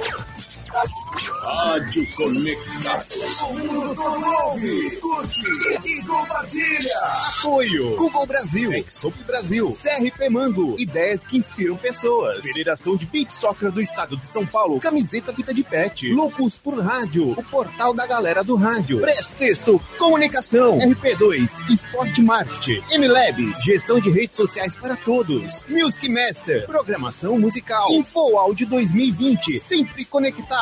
[0.72, 3.42] Rádio Conectados.
[3.42, 5.44] Ouve, curte
[5.84, 6.94] e compartilha.
[7.38, 12.46] Apoio Google Brasil, Exop Brasil, CRP Mango, ideias que inspiram pessoas.
[12.46, 16.78] Federação de Beat Soccer do Estado de São Paulo, camiseta Vida de Pet, Loucos por
[16.80, 19.00] Rádio, o portal da galera do rádio.
[19.00, 25.64] Prestexto, comunicação, RP2, Esporte Marketing, MLabs, gestão de redes sociais para todos.
[25.68, 27.92] Music Master, programação musical.
[27.92, 30.61] Info Áudio 2020, sempre conectado.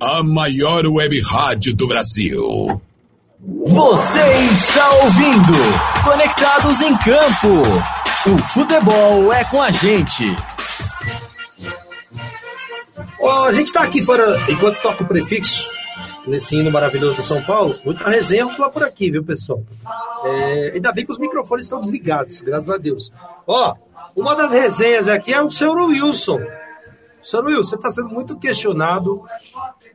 [0.00, 2.80] a maior web rádio do Brasil.
[3.40, 4.20] Você
[4.52, 5.52] está ouvindo
[6.04, 7.62] Conectados em Campo.
[8.26, 10.36] O futebol é com a gente.
[13.20, 15.66] Ó, a gente tá aqui fora, enquanto toca o prefixo,
[16.26, 19.62] nesse hino maravilhoso do São Paulo, muita resenha lá por aqui, viu, pessoal?
[20.24, 23.12] É, ainda bem que os microfones estão desligados, graças a Deus.
[23.46, 23.74] Ó,
[24.14, 26.40] uma das resenhas aqui é o senhor Wilson.
[27.26, 29.24] Senhor Wilson, você está sendo muito questionado.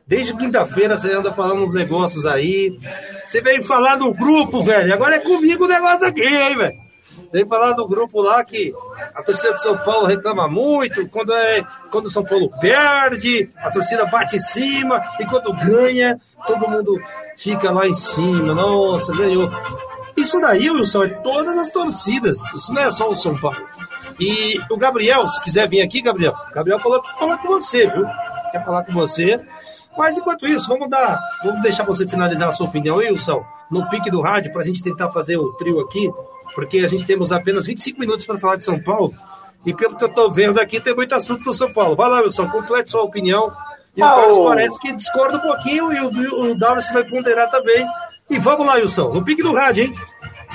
[0.06, 2.78] Desde quinta-feira você anda falando uns negócios aí.
[3.26, 4.92] Você veio falar no grupo, velho.
[4.92, 6.82] Agora é comigo o negócio aqui, hein, velho?
[7.32, 8.74] Veio falar no grupo lá que
[9.14, 11.08] a torcida de São Paulo reclama muito.
[11.08, 15.00] Quando, é, quando São Paulo perde, a torcida bate em cima.
[15.18, 17.00] E quando ganha, todo mundo
[17.36, 18.54] fica lá em cima.
[18.54, 19.50] Nossa, ganhou.
[20.14, 22.38] Isso daí, Wilson, é todas as torcidas.
[22.54, 23.66] Isso não é só o São Paulo.
[24.20, 28.06] E o Gabriel, se quiser vir aqui, Gabriel, Gabriel falou que falar com você, viu?
[28.50, 29.40] Quer falar com você.
[29.96, 34.10] Mas enquanto isso, vamos dar, vamos deixar você finalizar a sua opinião, Wilson, no pique
[34.10, 36.10] do rádio, para a gente tentar fazer o trio aqui,
[36.54, 39.12] porque a gente temos apenas 25 minutos para falar de São Paulo.
[39.64, 41.94] E pelo que eu estou vendo aqui, tem muito assunto do São Paulo.
[41.94, 43.52] Vai lá, Wilson, complete sua opinião.
[43.96, 47.04] E Ah, o Carlos o- parece que discorda um pouquinho e o, o Dallas vai
[47.04, 47.86] ponderar também.
[48.30, 49.92] E vamos lá, Wilson, no pique do rádio, hein?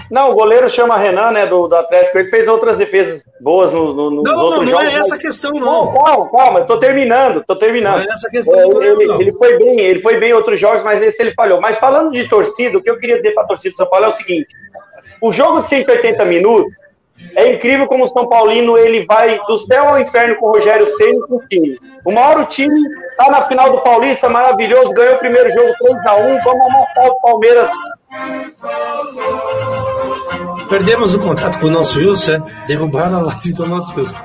[0.09, 2.17] Não, o goleiro chama Renan, né, do, do Atlético.
[2.17, 4.95] Ele fez outras defesas boas no, no, nos Não, não, outros não jogos.
[4.95, 5.93] é essa questão, Não, não.
[5.93, 7.95] calma, calma, eu tô terminando, tô terminando.
[8.03, 9.21] Não é essa questão É, ele, não.
[9.21, 11.59] ele foi bem, ele foi bem em outros jogos, mas esse ele falhou.
[11.59, 14.05] Mas falando de torcida, o que eu queria dizer para a torcida do São Paulo
[14.05, 14.47] é o seguinte:
[15.21, 16.71] o jogo de 180 minutos
[17.35, 20.85] é incrível como o São Paulino ele vai do céu ao inferno com o Rogério
[20.87, 21.75] Ceni com o time.
[22.05, 22.79] Uma hora o time
[23.17, 27.67] tá na final do Paulista, maravilhoso, ganhou o primeiro jogo 3x1, vamos amassar o Palmeiras.
[30.69, 32.65] Perdemos o contato com o nosso Wilson, é?
[32.67, 34.15] Derrubaram a live do nosso Wilson.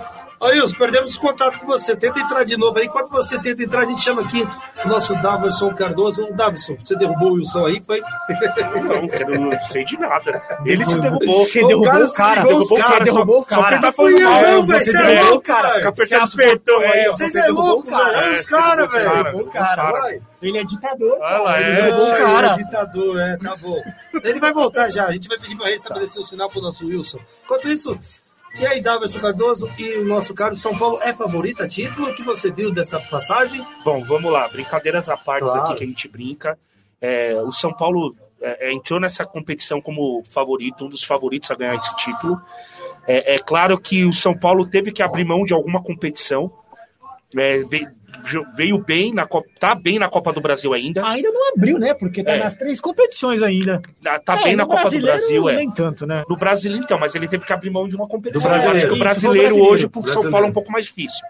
[0.42, 1.94] Ô Wilson, perdemos o contato com você.
[1.94, 2.86] Tenta entrar de novo aí.
[2.86, 4.44] Enquanto você tenta entrar, a gente chama aqui
[4.84, 6.24] o nosso Davison Cardoso.
[6.24, 8.00] Ô, Davison, você derrubou o Wilson aí, foi?
[8.00, 10.42] Não, eu não sei de nada.
[10.64, 11.44] Ele se derrubou.
[11.46, 13.62] Você derrubou cara o cara, desligou os derrubou o cara, caras, derrubou o só- só
[13.62, 13.76] cara.
[13.76, 14.84] que tá eu, É, não, velho.
[14.84, 15.88] você é derrubou o louco, cara.
[15.88, 17.04] apertando os botões aí, é.
[17.10, 18.04] Vocês você é derrubou louco, o cara.
[18.04, 18.16] velho.
[18.18, 19.38] Olha É, os caras, o velho.
[19.38, 20.18] O cara.
[20.42, 21.18] Ele é ditador.
[21.20, 21.62] Olha lá, cara.
[21.62, 21.68] é.
[21.70, 22.46] Ele derrubou o Ah, cara.
[22.46, 23.82] ele é ditador, é, tá bom.
[24.24, 25.06] Ele vai voltar já.
[25.06, 27.20] A gente vai pedir para restabelecer o sinal pro nosso Wilson.
[27.44, 27.96] Enquanto isso,
[28.60, 32.10] e aí, Davison Cardoso e o nosso caro São Paulo é favorito a título?
[32.10, 33.64] O que você viu dessa passagem?
[33.84, 34.46] Bom, vamos lá.
[34.48, 35.60] Brincadeiras à parte Claro.
[35.62, 36.58] aqui que a gente brinca.
[37.00, 41.54] É, o São Paulo é, é, entrou nessa competição como favorito, um dos favoritos a
[41.54, 42.40] ganhar esse título.
[43.06, 46.52] É, é claro que o São Paulo teve que abrir mão de alguma competição.
[47.36, 47.62] É,
[48.54, 51.06] veio, bem na Copa, tá bem na Copa do Brasil ainda.
[51.06, 51.94] Ainda não abriu, né?
[51.94, 52.38] Porque tá É.
[52.44, 53.80] nas três competições ainda.
[54.24, 55.56] Tá É, bem na Copa do Brasil, é.
[55.56, 56.22] Nem tanto, né?
[56.28, 58.42] No Brasileiro, então, mas ele teve que abrir mão de uma competição.
[58.42, 58.78] Do brasileiro.
[58.78, 59.72] Eu acho que o brasileiro, brasileiro.
[59.72, 60.30] hoje, pro São Brasileiro.
[60.32, 61.20] Paulo, é um pouco mais difícil.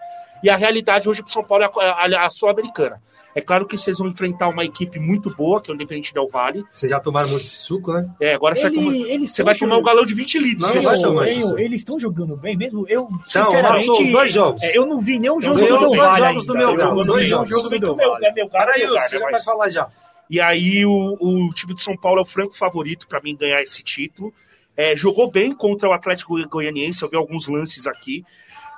[0.43, 1.79] E a realidade hoje pro São Paulo é a,
[2.21, 3.01] a- a Sul-Americana.
[3.35, 6.27] É claro que vocês vão enfrentar uma equipe muito boa, que é o Independente Del
[6.29, 6.63] Vale.
[6.69, 8.07] Vocês já tomaram muito esse suco, né?
[8.21, 8.91] É, agora você vai, tomar,
[9.27, 10.61] você vai tomar um galão de 20 litros.
[10.73, 11.25] Não, não tomar.
[11.27, 11.57] Isso.
[11.57, 12.85] eles estão jogando bem mesmo.
[12.87, 14.61] Eu, Então, sinceramente, passou os dois jogos.
[14.63, 16.91] é, eu não vi nenhum jogo do Del dois Valle jogos do meu Eu galo,
[16.95, 17.49] não vi dois nenhum jogos.
[17.49, 19.87] jogo do Meu, é galo, Para aí, meu galo, você já mas- vai falar já.
[20.29, 23.61] E aí o, o time de São Paulo é o franco favorito para mim ganhar
[23.61, 24.33] esse título.
[24.77, 28.23] É, jogou bem contra o Atlético Goianiense, eu vi alguns lances aqui.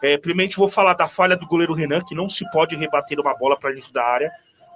[0.01, 3.34] É, primeiramente vou falar da falha do goleiro Renan, que não se pode rebater uma
[3.38, 4.30] bola para dentro da área.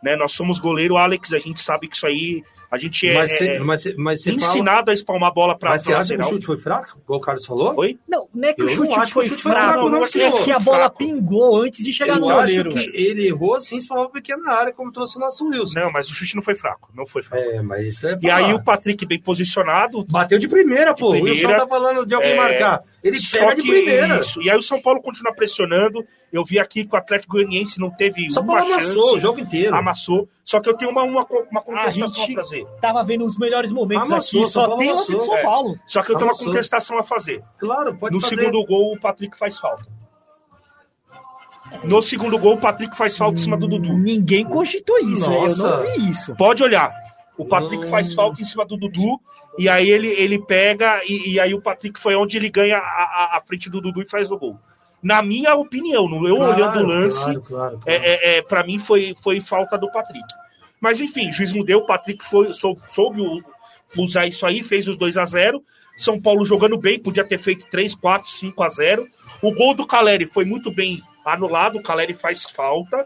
[0.03, 0.15] Né?
[0.15, 2.41] Nós somos goleiro, Alex, a gente sabe que isso aí,
[2.71, 4.45] a gente é, Mas é você mas cê- mas cê fala...
[4.45, 6.99] ensinado a espalmar a bola para Mas você acha que o chute foi fraco?
[7.03, 7.73] Igual o Carlos falou?
[7.77, 7.97] Oi?
[8.07, 9.71] Não, não é que Eu o chute não acho que foi o chute foi fraco,
[9.73, 10.43] fraco, não, é senhor.
[10.43, 10.97] que a bola Fraco.
[10.99, 12.69] pingou antes de chegar Eu no acho goleiro.
[12.69, 15.79] que ele errou sim, se falava pequena área, como trouxe o nosso Wilson.
[15.79, 17.43] Não, mas o chute não foi fraco, não foi fraco.
[17.43, 18.35] É, mas isso que eu ia E falar.
[18.37, 21.09] aí o Patrick bem posicionado, Bateu de primeira, pô.
[21.11, 21.27] primeira.
[21.27, 22.83] O Wilson tá falando de alguém É, marcar.
[23.03, 24.19] Ele Só pega de primeira.
[24.19, 24.41] isso.
[24.41, 26.05] E aí o São Paulo continua pressionando.
[26.33, 29.19] Eu vi aqui que o Atlético Goianiense não teve São uma Paulo amassou chance, o
[29.19, 29.73] jogo inteiro.
[29.75, 30.27] amassou.
[30.43, 32.65] Só que eu tenho uma, uma, uma A contestação a, gente fazer.
[32.81, 35.21] tava vendo os melhores momentos Amassou, aqui, São só Paulo tem outro amassou.
[35.27, 35.43] São É.
[35.43, 35.79] Paulo.
[35.87, 36.47] Só que eu tenho uma Amassou.
[36.47, 37.43] contestação a fazer.
[37.57, 38.35] Claro, pode no fazer.
[38.35, 39.85] segundo gol, o Patrick faz falta.
[41.83, 43.93] No segundo gol, o Patrick faz falta em cima do Dudu.
[43.97, 45.61] Ninguém cogitou isso, Nossa.
[45.61, 46.35] eu não vi isso.
[46.35, 46.91] Pode olhar.
[47.37, 49.19] O Patrick faz falta em cima do Dudu.
[49.59, 52.81] E aí ele, ele pega, e, e aí o Patrick foi onde ele ganha a,
[52.81, 54.57] a, a frente do Dudu e faz o gol.
[55.03, 58.79] Na minha opinião, eu Claro, olhando o lance, Claro, claro, é, é, é, para mim
[58.79, 60.27] foi, foi falta do Patrick.
[60.79, 63.21] Mas enfim, o juiz mudou, o Patrick foi, sou- soube
[63.97, 65.61] usar isso aí, fez os 2 a 0
[65.97, 69.05] São Paulo jogando bem, podia ter feito 3, 4, 5 a 0
[69.41, 73.05] O gol do Caleri foi muito bem anulado, o Caleri faz falta.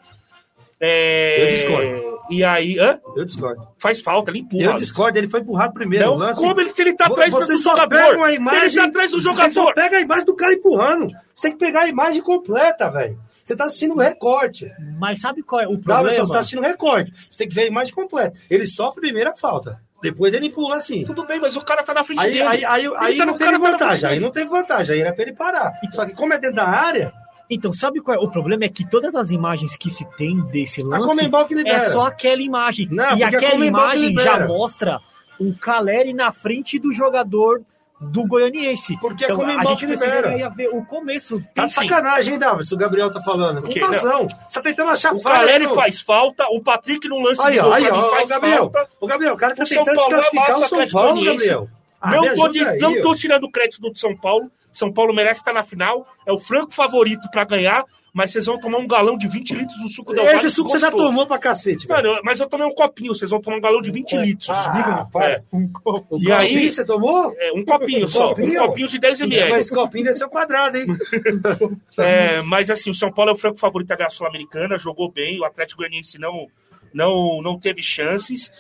[0.86, 2.14] É, Eu discordo.
[2.30, 3.00] E aí, hã?
[3.16, 3.68] Eu discordo.
[3.78, 4.64] Faz falta, ele empurra.
[4.64, 6.06] Eu discordo, ele foi empurrado primeiro.
[6.08, 6.42] Não, lance...
[6.42, 7.90] como ele, se ele tá atrás Você do só jogador?
[7.98, 8.62] pega uma imagem.
[8.66, 9.74] Ele tá atrás do Você só jogador.
[9.74, 11.08] pega a imagem do cara empurrando.
[11.36, 13.18] Você tem que pegar a imagem completa, velho.
[13.44, 14.72] Você tá assistindo o recorte.
[14.98, 16.26] Mas sabe qual é o Tá, problema?
[16.26, 17.12] você tá assistindo o recorte.
[17.30, 18.38] Você tem que ver a imagem completa.
[18.50, 19.80] Ele sofre primeiro a falta.
[20.02, 21.04] Depois ele empurra assim.
[21.06, 22.42] Tudo bem, mas o cara tá na frente Aí, dele.
[22.44, 24.06] aí, aí, Ele aí tá não teve tá vantagem.
[24.10, 24.26] Aí dele.
[24.26, 24.96] não teve vantagem.
[24.96, 25.74] Aí era pra ele parar.
[25.92, 27.14] Só que como é dentro da área,
[27.50, 28.20] Então, sabe qual é?
[28.20, 31.20] O problema é que todas as imagens que se tem desse lance
[31.66, 32.88] é só aquela imagem.
[32.90, 35.00] Não, e aquela imagem já mostra
[35.40, 37.62] o Caleri na frente do jogador
[38.00, 38.98] do Goianiense.
[39.00, 40.50] Porque a então, a Comembol que libera.
[40.50, 41.42] ver o começo.
[41.54, 42.40] Tá de sacanagem, hein?
[42.62, 43.62] Se o Gabriel tá falando.
[43.62, 44.28] Com razão.
[44.48, 45.76] Você tá tentando achar O falha, Caleri não.
[45.76, 48.72] faz falta, o Patrick no lance Aí, de gol aí, ó, faz o Gabriel.
[48.72, 48.90] falta.
[49.00, 51.48] O Gabriel, o cara tá O tentando Paulo desclassificar o São o Paulo, Goianiense.
[51.48, 51.70] Gabriel.
[52.02, 54.52] Ah, não, tô, aí, não tô tirando o crédito do São Paulo.
[54.74, 56.06] São Paulo merece estar na final.
[56.26, 59.78] É o franco favorito pra ganhar, mas vocês vão tomar um galão de 20 litros
[59.80, 62.10] do suco da Esse suco você já tomou pra cacete, velho.
[62.12, 64.50] Mano, mas eu tomei um copinho, vocês vão tomar um galão de 20 litros.
[64.50, 65.36] Ah, para.
[65.36, 65.44] É.
[65.52, 67.34] O E aí- copinho você tomou?
[67.38, 68.64] É, um copinho só, Copinho?
[68.64, 69.50] um copinho de 10 ml.
[69.52, 70.86] Mas esse copinho deve ser o quadrado, hein?
[71.98, 75.46] É, mas assim, o São Paulo é o franco favorito da Sul-Americana, jogou bem, o
[75.46, 76.48] Atlético Goianiense não,
[76.94, 78.52] não, não teve chances.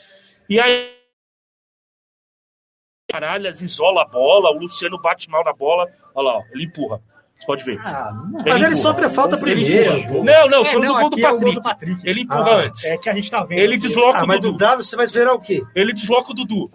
[0.49, 0.93] E aí.
[3.11, 5.87] Caralhas, isola a bola, o Luciano bate mal na bola.
[6.15, 6.99] Olha lá, ó, ele empurra.
[7.39, 7.77] Você pode ver.
[7.79, 8.75] Mas ele empurra.
[8.75, 9.97] sofre a falta Ele primeiro.
[9.97, 10.23] empurra.
[10.23, 11.55] Não, não, É, foi do gol do aqui é o gol Patrick.
[11.55, 12.01] do Patrick.
[12.09, 12.83] Ele empurra Ah, antes.
[12.85, 13.59] É que a gente tá vendo.
[13.59, 13.87] Ele aqui.
[13.87, 14.57] desloca Ah, o mas do Dudu.
[14.59, 15.61] Davi você vai esperar o quê?
[15.75, 16.71] Ele desloca o Dudu.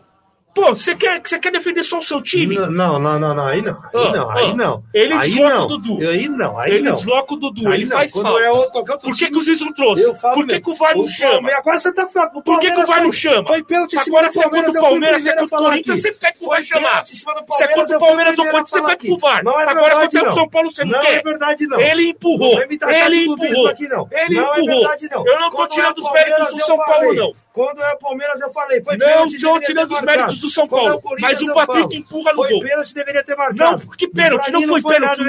[0.59, 2.57] Pô, você quer, você quer defender só o seu time?
[2.57, 3.77] Não, não, não, não, aí não.
[3.95, 4.55] Aí Ah, não, aí ah.
[4.55, 4.83] não.
[4.93, 5.65] Ele aí desloca não.
[5.65, 5.99] o Dudu.
[6.09, 6.97] Aí não, aí ele não.
[6.97, 7.97] desloca o Dudu, Aí ele não.
[7.97, 8.43] faz Quando falta.
[8.45, 10.03] é outro, qualquer outro Por que, time- que o juiz não trouxe?
[10.03, 10.65] Eu falo Por que, mesmo.
[10.65, 11.33] que o VAR não chama?
[11.33, 12.33] Palmeiras- Agora você tá falando.
[12.33, 13.47] Por que, que o Palmeiras VAR não chama?
[13.47, 14.67] Foi pênalti em cima Agora do você é Palmeiras.
[14.73, 17.05] contra o Palmeiras, você é contra o Corinthians, você pede pro VAR chamar.
[17.07, 19.19] Você é Palmeiras, contra o Palmeiras, não a ser falar pede pro.
[19.19, 19.45] VAR.
[19.45, 20.35] Não é Agora contra o não.
[20.35, 21.15] São Paulo você não Não quer.
[21.15, 21.81] é verdade, não.
[21.81, 22.59] Ele empurrou.
[22.59, 23.69] Não taxar Ele empurrou.
[23.69, 24.09] aqui, não.
[24.11, 24.83] Ele não é empurrou.
[25.13, 25.27] não.
[25.27, 27.33] Eu não tô tirando é os méritos Palmeiras, do São Paulo, não.
[27.59, 28.81] Quando é o Palmeiras, eu falei.
[28.83, 31.97] Foi Não deveria tirando os méritos do São é Paulo, o Corinthians, mas o Patrick
[31.97, 32.61] empurra no Foi gol.
[32.61, 33.57] pênalti, deveria ter marcado.
[33.59, 35.21] Não, que pênalti, não mim foi foi pênalti.
[35.21, 35.25] O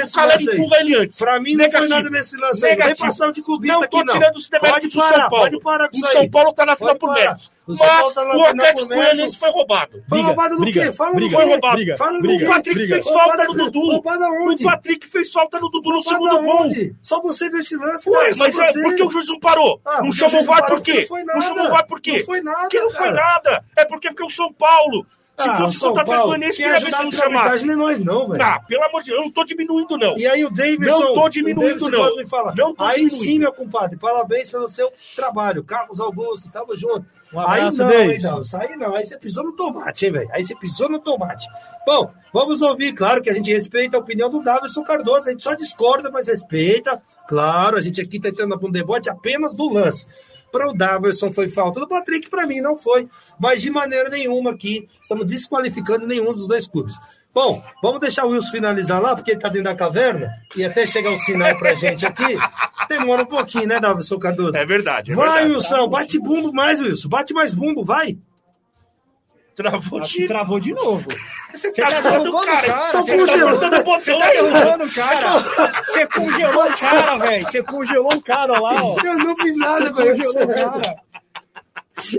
[0.51, 0.57] aí.
[0.57, 1.17] empurra ele antes.
[1.17, 1.89] Pra mim não foi Negativo.
[1.89, 2.71] nada nesse lance aí.
[2.71, 3.07] Não Negativo.
[3.07, 4.13] passar de clubista Não aqui, tô não.
[4.13, 5.43] tirando os deméritos Pode do São parar, Paulo.
[5.45, 6.13] pode parar com O isso aí.
[6.13, 7.51] São Paulo tá na final Pode por méritos.
[7.77, 8.95] Mas o Atlético por.
[8.95, 10.03] Goianiense foi roubado.
[10.09, 10.91] Foi roubado briga, quê?
[10.91, 11.51] Fala briga, Foi quê?
[11.51, 11.75] roubado.
[11.75, 12.45] briga, Fala briga?
[12.45, 13.79] O Patrick fez falta no Dudu.
[13.91, 14.63] Roubado aonde?
[14.65, 16.67] O Patrick fez falta no Dudu no segundo gol.
[17.03, 18.35] Só você viu esse lance, Ué, né?
[18.37, 18.81] Mas é você.
[18.81, 19.81] porque o juiz não parou?
[19.85, 21.07] Não porque o chamou juiz o VAR por quê?
[21.09, 21.41] Não nada.
[21.41, 22.17] chamou o VAR por quê?
[22.19, 23.63] Não foi nada, Porque não foi nada.
[23.75, 25.05] É porque, porque o São Paulo.
[25.39, 27.05] Se Ah, fosse São contra o Atlético Paulo, Goianiense, quem queria ver se ajudar não
[27.05, 27.69] no chamasse.
[27.71, 28.43] é nós não, velho.
[28.43, 30.17] Ah, pelo amor de Deus, eu não tô diminuindo, não.
[30.17, 30.99] E aí o Davidson...
[30.99, 31.99] Não tô diminuindo, não.
[32.01, 32.55] pode me falar.
[32.57, 33.23] Não tô aí diminuindo.
[33.23, 35.63] sim, meu compadre, parabéns pelo seu trabalho.
[35.63, 37.05] Carlos Augusto, tamo junto.
[37.33, 38.29] Um aí abraço, não, hein, Davidson.
[38.31, 38.95] não, isso aí não.
[38.95, 40.29] Aí você pisou no tomate, hein, velho?
[40.31, 41.47] Aí você pisou no tomate.
[41.85, 45.43] Bom, vamos ouvir, claro que a gente respeita a opinião do Davidson Cardoso, a gente
[45.43, 47.01] só discorda, mas respeita.
[47.27, 50.07] Claro, a gente aqui tá entrando um debate apenas do lance.
[50.51, 53.07] Para o Daverson foi falta do Patrick, para mim não foi.
[53.39, 56.95] Mas de maneira nenhuma aqui estamos desqualificando nenhum dos dois clubes.
[57.31, 60.85] Bom, vamos deixar o Wilson finalizar lá, porque ele tá dentro da caverna, e até
[60.87, 62.35] chegar o sinal pra gente aqui,
[62.89, 64.57] demora um pouquinho, né, Daverson Cardoso?
[64.57, 65.11] É verdade.
[65.11, 65.51] É vai, verdade.
[65.53, 67.07] Wilson, bate bumbo mais, Wilson.
[67.07, 68.17] Bate mais bumbo, vai.
[69.55, 71.05] Travou de travou de novo.
[71.53, 72.67] Você Você tá tá derrubando o cara.
[72.67, 73.51] cara, Tô Você tá congelando.
[73.59, 73.99] botando o botão.
[73.99, 75.39] Você tá derrubando o cara.
[75.85, 77.45] Você congelou o cara, velho.
[77.45, 78.95] Você congelou o cara lá, ó.
[79.03, 80.17] Eu não fiz nada, Você velho.
[80.17, 80.95] congelou o cara.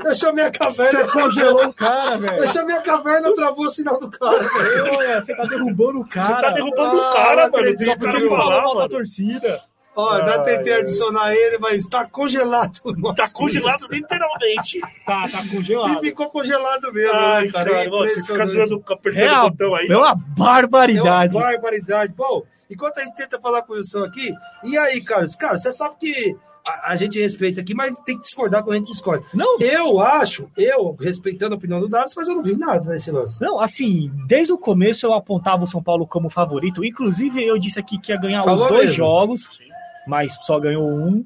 [0.04, 1.04] Eu chamei a caverna.
[1.04, 2.36] Você congelou o cara, velho.
[2.42, 5.24] Eu chamei a caverna, travou o sinal do cara, velho.
[5.24, 6.26] Você tá derrubando o cara.
[6.36, 7.56] Você tá derrubando o Ah, cara, não mano.
[7.56, 8.88] acredito, o Porque cara ele falou falar, mano.
[8.90, 9.60] torcida.
[9.96, 12.80] Ó, ainda tentei adicionar ele, mas tá congelado.
[12.96, 14.80] Nossa, Tá congelado literalmente.
[15.04, 16.00] Tá, tá E congelado.
[16.00, 17.70] ficou congelado mesmo, Ai, né, cara?
[17.70, 18.84] cara, É você fica zoando,
[19.14, 19.86] É uma, o botão aí.
[19.88, 21.34] é uma É uma barbaridade.
[21.34, 22.12] barbaridade.
[22.16, 24.32] Bom, enquanto a gente tenta falar com o Wilson aqui,
[24.64, 25.34] e aí, Carlos?
[25.36, 26.36] Cara, você sabe que
[26.66, 29.24] a, a gente respeita aqui, mas tem que discordar quando a gente discorda.
[29.34, 33.10] Não, Eu acho, eu, respeitando a opinião do Davis, mas eu não vi nada nesse
[33.10, 33.40] lance.
[33.42, 36.84] Não, assim, desde o começo eu apontava o São Paulo como favorito.
[36.84, 38.94] Inclusive, eu disse aqui que ia ganhar Falou os dois mesmo.
[38.96, 39.48] jogos,
[40.06, 41.24] mas só ganhou um.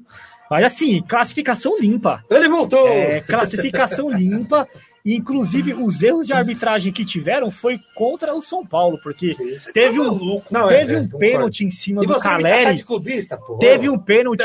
[0.49, 2.23] Mas assim, classificação limpa.
[2.29, 2.87] Ele voltou!
[2.87, 4.67] É, classificação limpa.
[5.03, 9.35] E, inclusive, os erros de arbitragem que tiveram foi contra o São Paulo, porque
[9.71, 12.81] teve um, Não, teve é, um é, pênalti em cima E do tá Caleri.
[12.83, 13.39] clubista.
[13.59, 14.43] Teve um pênalti,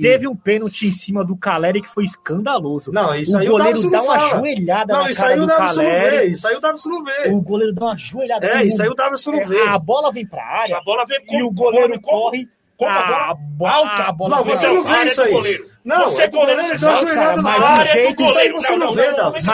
[0.00, 2.90] teve um pênalti em cima do Caleri que foi escandaloso.
[2.90, 4.38] Não, isso o aí o goleiro Davison dá uma fala.
[4.38, 6.00] joelhada Não, na isso cara aí o do Davison não vê.
[6.00, 6.32] Caleri.
[6.32, 7.28] Isso aí o Davison não vê.
[7.30, 8.46] O goleiro dá uma joelhada.
[8.46, 9.60] É, o- isso aí o Davison não vê.
[9.62, 12.48] A bola vem pra área A bola vem e o goleiro corre.
[12.78, 14.02] Como a a bola alta.
[14.04, 15.60] a bola Não, você não vê área isso aí.
[15.84, 16.04] Goleiro.
[16.04, 17.92] Não, Você é do goleiro, goleiro, joelhada cara, na o área.
[17.92, 19.44] jeito- aí Não, você não, não não, vê, não, Mas,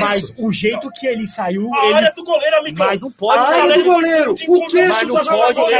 [0.00, 2.86] mas o jeito que ele saiu, A ele área do goleiro, amigão.
[2.86, 5.70] Mas não pode A área do goleiro, o queixo do jogador.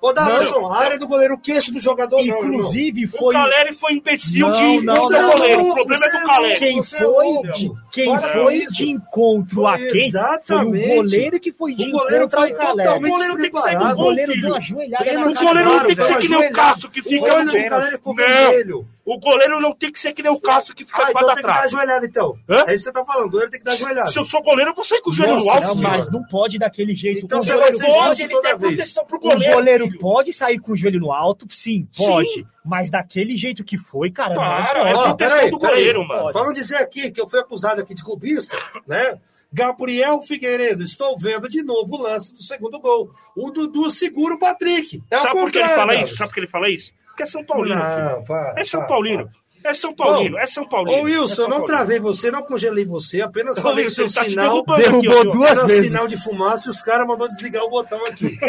[0.00, 2.20] Ô, Davison, a área do goleiro, o queixo do jogador.
[2.20, 3.34] Inclusive, O foi.
[3.34, 5.58] Caleri foi imbecil de não, ser goleiro.
[5.62, 6.58] não, O problema é do não- Caleri.
[6.58, 9.88] Quem é foi de, quem foi de encontro a quem?
[9.88, 10.94] Foi o exatamente.
[10.96, 12.88] goleiro que foi de O goleiro encontro ao Caleri.
[12.88, 13.92] O goleiro tem que sair do despreparado.
[13.92, 16.16] O gol, goleiro deu uma joelhada Pênalti, na O goleiro do não tem que ser
[16.18, 16.54] que nem o ajoelhado.
[16.54, 17.66] Cássio que O fica olho no do.
[17.68, 18.24] Caleri ficou Não.
[18.24, 18.86] vermelho.
[19.04, 21.26] O goleiro não tem que ser que nem o Cássio que fica Ah, de então
[21.26, 21.72] tem que dar trás.
[21.72, 22.38] joelhada, então.
[22.48, 22.54] Hã?
[22.54, 24.10] É isso que você tá falando, o goleiro tem que dar joelhada.
[24.10, 25.80] Se eu sou goleiro, eu vou sair com o joelho no Nossa alto.
[25.80, 27.24] Não, mas não pode daquele jeito.
[27.24, 28.92] Então o você goleiro, vai ser Pode, ele toda vez.
[28.92, 29.54] pro o goleiro.
[29.54, 29.98] goleiro filho.
[29.98, 31.46] pode sair com o joelho no alto?
[31.50, 32.06] Sim, Sim.
[32.06, 32.46] pode.
[32.64, 36.30] Mas daquele jeito que foi, cara, Para, não é proteção do goleiro, mano.
[36.32, 38.56] Pra não dizer aqui que eu fui acusado aqui de clubista,
[38.86, 39.18] né?
[39.52, 43.10] Gabriel Figueiredo, estou vendo de novo o lance do segundo gol.
[43.36, 45.02] O Dudu segura o Patrick.
[45.10, 46.16] É Sabe por que ele fala isso?
[46.16, 46.92] Sabe por que ele fala isso?
[47.12, 47.76] Porque é São Paulino.
[47.76, 49.30] Não, para, É São para, Paulino.
[49.64, 50.38] É São Paulino.
[50.38, 50.68] É São.
[50.68, 50.98] Paulino.
[50.98, 54.22] Ô, Wilson, é eu não travei você, não congelei você, apenas Ô, falei Wilson, seu
[54.22, 54.58] tá sinal.
[54.58, 55.24] aqui, Derrubou ó.
[55.30, 55.86] duas Era vezes.
[55.86, 58.36] sinal de fumaça e os caras mandou desligar o botão aqui.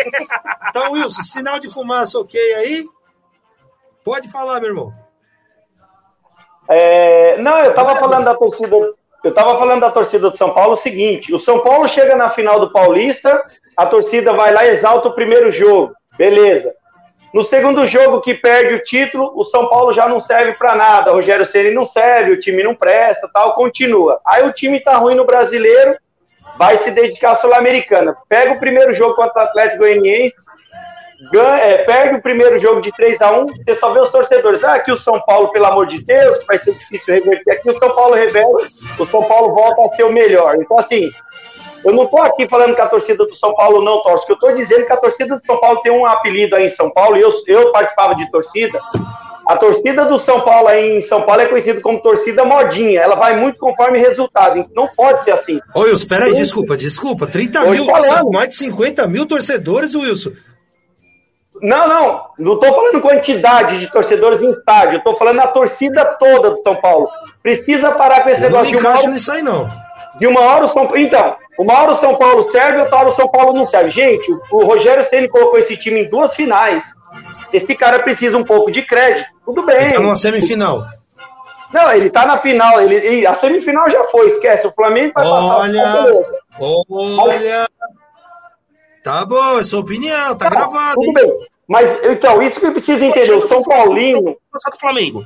[0.69, 2.84] Então, Wilson, sinal de fumaça ok aí?
[4.03, 4.91] Pode falar, meu irmão.
[6.68, 8.76] É, não, eu tava falando da torcida.
[9.23, 12.31] Eu tava falando da torcida do São Paulo o seguinte: o São Paulo chega na
[12.31, 13.40] final do Paulista,
[13.77, 16.73] a torcida vai lá e exalta o primeiro jogo, beleza.
[17.34, 21.12] No segundo jogo que perde o título, o São Paulo já não serve para nada.
[21.12, 24.22] O Rogério Ceni não serve, o time não presta, tal, continua.
[24.24, 25.98] Aí o time tá ruim no Brasileiro,
[26.58, 28.16] vai se dedicar à Sul-Americana.
[28.30, 30.36] Pega o primeiro jogo contra o Atlético Goianiense,
[31.32, 34.64] ganha, é, perde o primeiro jogo de 3 a 1 você só vê os torcedores.
[34.64, 37.52] Ah, aqui o São Paulo, pelo amor de Deus, vai ser difícil reverter.
[37.52, 38.68] Aqui o São Paulo reverte,
[39.00, 40.56] o São Paulo volta a ser o melhor.
[40.60, 41.10] Então, assim,
[41.84, 44.40] eu não tô aqui falando que a torcida do São Paulo não torce, que eu
[44.40, 47.18] tô dizendo que a torcida do São Paulo tem um apelido aí em São Paulo,
[47.18, 48.80] e eu, eu participava de torcida.
[49.46, 53.02] A torcida do São Paulo aí em São Paulo é conhecida como torcida modinha.
[53.02, 54.66] Ela vai muito conforme resultado.
[54.74, 55.60] Não pode ser assim.
[55.76, 57.28] Ô, Wilson, peraí, desculpa, desculpa.
[57.28, 58.32] 30 Tô mil, falando.
[58.32, 60.32] mais de 50 mil torcedores, Wilson.
[61.62, 66.04] Não, não, não estou falando quantidade de torcedores em estádio, eu tô falando a torcida
[66.20, 67.08] toda do São Paulo.
[67.42, 69.70] Precisa parar com esse Eu não me negócio de uma, encaixo hora, nisso aí, não.
[70.20, 70.98] de uma hora o São Paulo.
[71.00, 73.92] Então, uma hora o São Paulo serve, outra hora o São Paulo não serve.
[73.92, 76.84] Gente, o, Rogério Ceni colocou esse time em duas finais.
[77.52, 79.28] Esse cara precisa um pouco de crédito.
[79.46, 79.92] Tudo bem.
[79.94, 80.86] Tá numa semifinal.
[81.72, 82.82] Não, ele tá na final.
[82.82, 84.66] Ele, a semifinal já foi, esquece.
[84.68, 85.84] O Flamengo vai Olha.
[85.84, 86.08] passar.
[86.10, 86.26] beleza.
[86.60, 87.70] Olha.
[89.04, 90.96] Tá bom, é sua opinião, tá gravado.
[90.96, 91.14] Tudo hein?
[91.14, 91.48] bem.
[91.68, 93.34] Mas, então, isso que precisa entender.
[93.34, 94.22] O São Paulino.
[94.24, 95.26] Do Flamengo.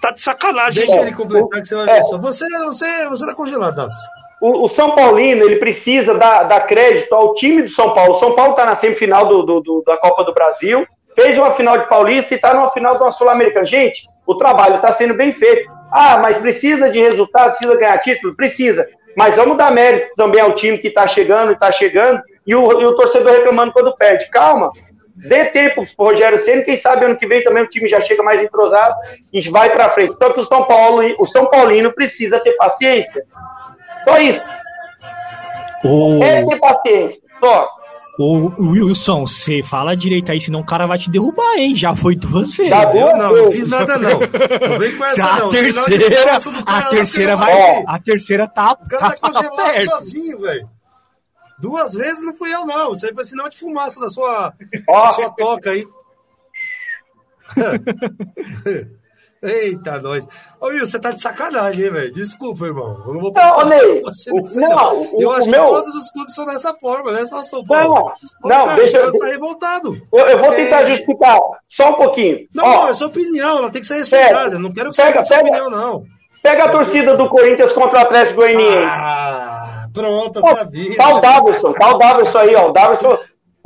[0.00, 1.02] Tá de sacanagem, Deixa hein?
[1.02, 2.02] ele completar que você vai ver É.
[2.04, 2.18] só.
[2.18, 3.96] Você, você, você tá congelado, Davis.
[4.40, 8.12] O, o São Paulino, ele precisa dar, dar crédito ao time do São Paulo.
[8.14, 11.52] O São Paulo está na semifinal do, do- do- da Copa do Brasil, fez uma
[11.54, 13.66] final de Paulista e está numa final de uma Sul-Americana.
[13.66, 15.68] Gente, o trabalho está sendo bem feito.
[15.90, 18.36] Ah, mas precisa de resultado, precisa ganhar título?
[18.36, 18.86] Precisa.
[19.16, 22.80] Mas vamos dar mérito também ao time que está chegando e está chegando, e o,
[22.80, 24.28] e o torcedor reclamando quando perde.
[24.30, 24.70] Calma,
[25.16, 28.22] dê tempo pro Rogério Ceni, quem sabe ano que vem também o time já chega
[28.22, 28.94] mais entrosado
[29.32, 30.14] e vai para frente.
[30.16, 33.24] Só que o São Paulo, o São Paulino precisa ter paciência.
[34.08, 34.42] Só isso.
[35.84, 37.22] Ô, É ter paciência.
[37.38, 37.68] Só.
[38.18, 41.74] ô, Wilson, você fala direito aí, senão o cara vai te derrubar, hein?
[41.76, 42.70] Já foi duas vezes.
[42.70, 44.18] Já Eu não, não fiz nada, não.
[44.20, 45.52] Não vem com essa, a não.
[45.52, 47.84] Sinal de terceira, fumaça do cara a terceira não vai, Ó.
[47.86, 49.90] a terceira tá, O cara tá tá congelado perto.
[49.90, 50.68] sozinho, velho.
[51.60, 52.92] Duas vezes não fui eu, não.
[52.94, 54.52] Isso aí foi sinal de fumaça da sua,
[54.86, 55.86] da sua toca aí.
[59.42, 60.26] Eita, nós.
[60.60, 62.12] Ô, Will, você tá de sacanagem, hein, velho?
[62.14, 63.02] Desculpa, irmão.
[63.06, 66.10] Eu não vou Não, Ney, você o- não, o- Eu o acho que todos os
[66.10, 67.24] clubes são dessa forma, né?
[67.26, 68.12] Só São Paulo.
[68.42, 69.96] Não, não, cara, deixa o eu- tá revoltado.
[70.12, 70.86] Eu, eu vou tentar É.
[70.86, 71.38] justificar
[71.68, 72.38] só um pouquinho.
[72.54, 74.56] Não, Ó, não, é sua opinião, ela tem que ser respeitada.
[74.56, 75.48] Eu não quero que você Pega, tenha sua pega.
[75.48, 76.02] opinião, não.
[76.42, 78.84] pega a torcida do Corinthians contra o Atlético Goianiense.
[78.90, 80.96] Ah, pronto, Pô, sabia.
[80.96, 82.68] Tá o Davidson, tá o Davidson aí, ó.
[82.68, 83.18] O Davidson.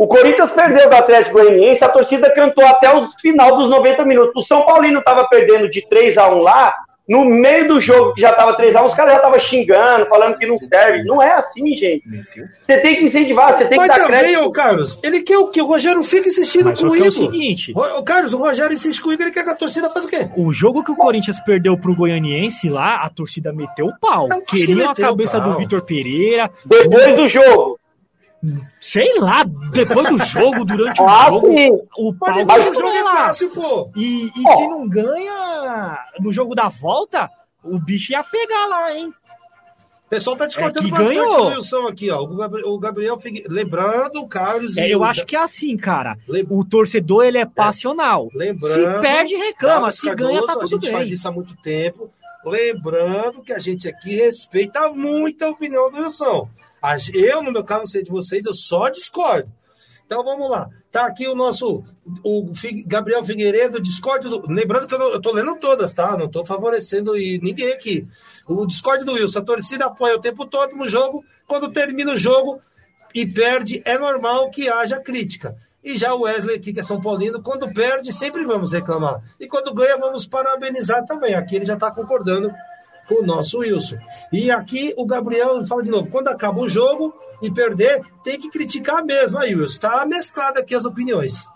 [0.03, 4.45] O Corinthians perdeu do Atlético Goianiense, a torcida cantou até o final dos 90 minutos.
[4.45, 6.75] O São Paulino estava perdendo de 3 a 1 lá,
[7.09, 10.47] no meio do jogo, que já tava 3x1, os caras já estavam xingando, falando que
[10.47, 11.03] não serve.
[11.05, 12.03] Não é assim, gente.
[12.65, 14.45] Você tem que incentivar, você tem Mas que dar também, crédito.
[14.45, 15.61] ô Carlos, ele quer o quê?
[15.61, 17.19] O Rogério fica insistindo Mas com que é o isso.
[17.21, 20.07] seguinte- Ô, Carlos, o Rogério insiste com o Igor, ele quer que a torcida faça
[20.07, 20.29] o quê?
[20.37, 24.29] O jogo que o Corinthians perdeu pro Goianiense lá, a torcida meteu o pau.
[24.29, 25.51] Não, que Queriam a o cabeça pau.
[25.51, 26.51] do Vitor Pereira.
[26.65, 27.79] Depois do jogo.
[28.81, 31.71] Sei lá, depois do jogo, durante o Ah, jogo, sim.
[31.97, 33.91] o Mas pau do jogo é fácil, pô.
[33.97, 34.57] E, e Ó.
[34.57, 37.31] se não ganha no jogo da volta,
[37.63, 39.13] o bicho ia pegar lá, hein?
[40.07, 41.37] O pessoal tá discordando É bastante ganhou.
[41.45, 42.21] do Wilson aqui, ó.
[42.23, 45.75] O Gabriel, o Gabriel Figue- lembrando o Carlos É, eu o- acho que é assim,
[45.77, 46.19] cara.
[46.29, 48.29] Lem- O torcedor, ele é passional.
[48.35, 49.75] Lembrando, Se perde, reclama.
[49.77, 50.93] Carlos Se ganha, tá Cardoso, tudo A gente bem.
[50.93, 52.11] faz isso há muito tempo.
[52.45, 56.49] Lembrando que a gente aqui respeita muito a opinião do Wilson.
[57.13, 59.51] Eu, no meu caso, não sei de vocês, eu só discordo.
[60.05, 60.69] Então vamos lá.
[60.91, 61.85] Tá aqui o nosso
[62.25, 62.51] o
[62.87, 64.47] Gabriel Figueiredo, Discord do.
[64.47, 66.17] Lembrando que eu, não, eu tô lendo todas, tá?
[66.19, 68.07] Não tô favorecendo e ninguém aqui.
[68.47, 71.25] O Discord do Wilson, a torcida apoia o tempo todo no jogo.
[71.47, 72.61] Quando termina o jogo
[73.15, 75.57] e perde, é normal que haja crítica.
[75.83, 79.23] E já o Wesley aqui, que é São Paulino, quando perde, sempre vamos reclamar.
[79.41, 81.35] E quando ganha, vamos parabenizar também.
[81.35, 82.53] Aqui ele já está concordando
[83.21, 83.97] o nosso Wilson.
[84.33, 88.51] E aqui o Gabriel fala de novo: quando acaba o jogo e perder, tem que
[88.51, 89.39] criticar mesmo.
[89.39, 91.47] Aí, Wilson, está mesclado aqui as opiniões.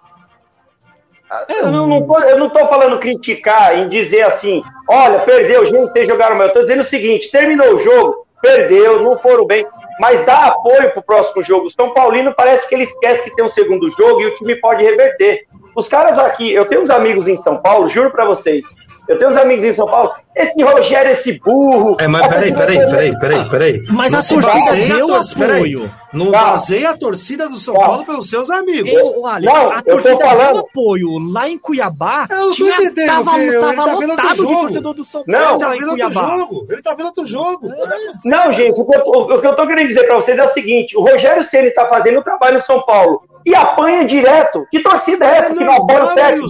[1.49, 6.07] Eu não, tô, eu não tô falando criticar em dizer assim, olha, perdeu, gente, vocês
[6.07, 6.47] jogaram mal.
[6.47, 9.67] Eu tô dizendo o seguinte: terminou o jogo, perdeu, não foram bem,
[9.99, 11.71] mas dá apoio pro próximo jogo.
[11.71, 14.85] São Paulino parece que ele esquece que tem um segundo jogo e o time pode
[14.85, 15.47] reverter.
[15.75, 18.65] Os caras aqui, eu tenho uns amigos em São Paulo, juro pra vocês.
[19.09, 20.15] Eu tenho uns amigos em São Paulo.
[20.37, 21.97] Esse Rogério, esse burro.
[21.99, 23.83] É, mas peraí, peraí, peraí, peraí, peraí.
[23.89, 25.09] Mas Não a torcida a deu
[25.39, 25.57] peraí.
[25.59, 25.91] apoio.
[26.13, 26.45] Não Tá.
[26.45, 27.87] baseia a torcida do São Tá.
[27.87, 28.93] Paulo pelos seus amigos.
[28.93, 32.27] Eu, Alex, Não, a eu tô torcida falando- deu apoio lá em Cuiabá.
[32.31, 34.61] Eu tô tinha, entendendo, tava, que ele tava tá lotado de jogo.
[34.61, 36.67] torcedor do São Não, Paulo Ele tá vendo outro jogo.
[36.71, 37.69] Ele tá vendo outro jogo.
[38.27, 40.49] Não, gente, o que, eu, o que eu tô querendo dizer pra vocês é o
[40.49, 44.67] seguinte: o Rogério Ceni tá fazendo o trabalho no São Paulo e apanha direto.
[44.71, 46.49] Que torcida é essa É que não apoia o normal, técnico?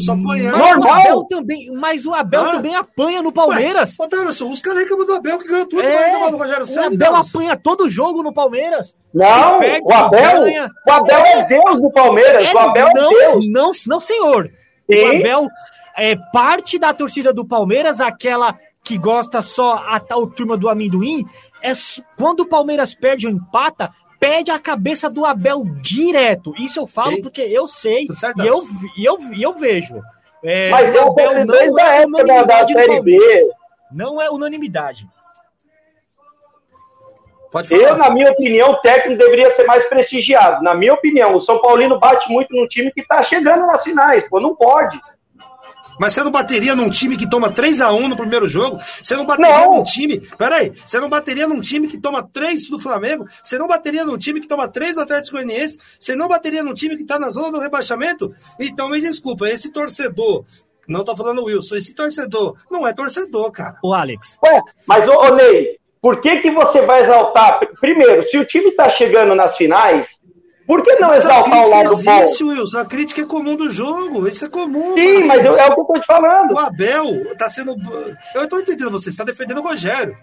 [0.56, 0.92] Normal.
[1.00, 2.50] Abel também, mas o Abel Ah.
[2.52, 3.75] também apanha no Palmeiras.
[3.76, 6.66] Ué, ô, Darlison, os caras reclamam do Abel que ganhou tudo, É, do Rogério o
[6.66, 7.38] Ceni, Abel Darlison.
[7.38, 8.96] apanha todo jogo no Palmeiras.
[9.12, 10.70] Não, perde, o Abel, ganha.
[10.86, 12.52] o Abel é, Deus do Palmeiras.
[12.52, 13.48] o Abel não, é Deus.
[13.48, 14.50] não, não, senhor.
[14.88, 15.18] O Sim.
[15.20, 15.48] Abel
[15.96, 18.54] é parte da torcida do Palmeiras, aquela
[18.84, 21.24] que gosta só a tal turma do amendoim.
[21.62, 21.72] É
[22.16, 23.90] quando o Palmeiras perde ou empata,
[24.20, 26.54] pede a cabeça do Abel direto.
[26.58, 28.64] Isso eu falo porque eu sei e eu,
[28.96, 30.00] e eu, e eu vejo.
[30.44, 33.18] É, Mas o é o Abel desde não da é época da, da Série B.
[33.96, 35.08] Não é unanimidade.
[37.50, 37.82] Pode falar.
[37.82, 40.62] Eu, na minha opinião, o técnico deveria ser mais prestigiado.
[40.62, 44.28] Na minha opinião, o São Paulino bate muito num time que tá chegando nas finais.
[44.28, 45.00] Pô, não pode.
[45.98, 48.78] Mas você não bateria num time que toma 3x1 no primeiro jogo?
[49.02, 49.76] Você não bateria Não.
[49.76, 50.20] num time.
[50.36, 53.26] Peraí, você não bateria num time que toma 3 do Flamengo?
[53.42, 55.78] Você não bateria num time que toma 3 do Atlético Goianiense?
[55.98, 58.34] Você não bateria num time que tá na zona do rebaixamento?
[58.60, 60.44] Então me desculpa, esse torcedor.
[60.88, 63.76] Não tô falando Wilson, esse torcedor não é torcedor, cara.
[63.82, 64.38] O Alex.
[64.44, 67.60] Ué, mas, ô, ô Ney, por que, que você vai exaltar?
[67.80, 70.20] Primeiro, se o time tá chegando nas finais,
[70.66, 72.22] por que não Mas exaltar o lado bom?
[72.22, 72.78] existe, Wilson.
[72.80, 74.26] A crítica é comum do jogo.
[74.28, 74.94] Isso é comum.
[74.94, 75.26] Sim, parceiro.
[75.28, 76.52] mas eu- é o que eu tô te falando.
[76.54, 77.74] O Abel tá sendo.
[78.34, 80.16] Eu tô entendendo você, você tá defendendo o Rogério.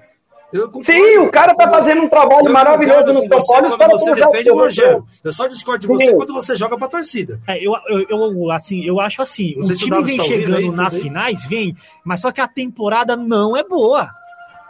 [0.83, 3.67] Sim, o cara tá fazendo um trabalho Eu maravilhoso concordo no com São você Paulo
[3.67, 5.05] os quando caras você usar defende o Rogério.
[5.23, 6.15] Eu só discordo de você Sim.
[6.15, 7.39] quando você joga pra torcida.
[7.47, 10.95] É, eu, eu, eu, assim, eu acho assim, o time vem tá chegando aí, nas
[10.95, 14.09] finais, vem, mas só que a temporada não é boa.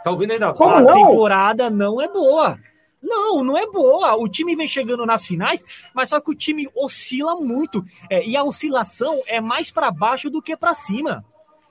[0.02, 0.56] Tá ouvindo aí, Davi?
[0.56, 0.94] Como a não?
[0.94, 2.58] temporada não é boa.
[3.02, 4.16] Não, não é boa.
[4.16, 5.62] O time vem chegando nas finais,
[5.94, 7.84] mas só que o time oscila muito.
[8.08, 11.22] É, e a oscilação é mais para baixo do que para cima.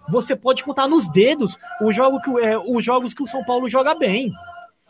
[0.09, 3.43] Você pode contar nos dedos os jogos, que, o- é, os jogos que o São
[3.43, 4.31] Paulo joga bem.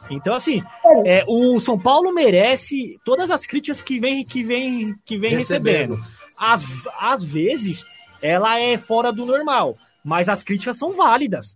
[0.09, 0.61] Então, assim,
[1.05, 5.95] é, o São Paulo merece todas as críticas que vem, que vem, que vem Recebendo.
[5.95, 6.13] recebendo.
[6.37, 6.63] Às,
[6.99, 7.85] às vezes,
[8.21, 11.55] ela é fora do normal, mas as críticas são válidas.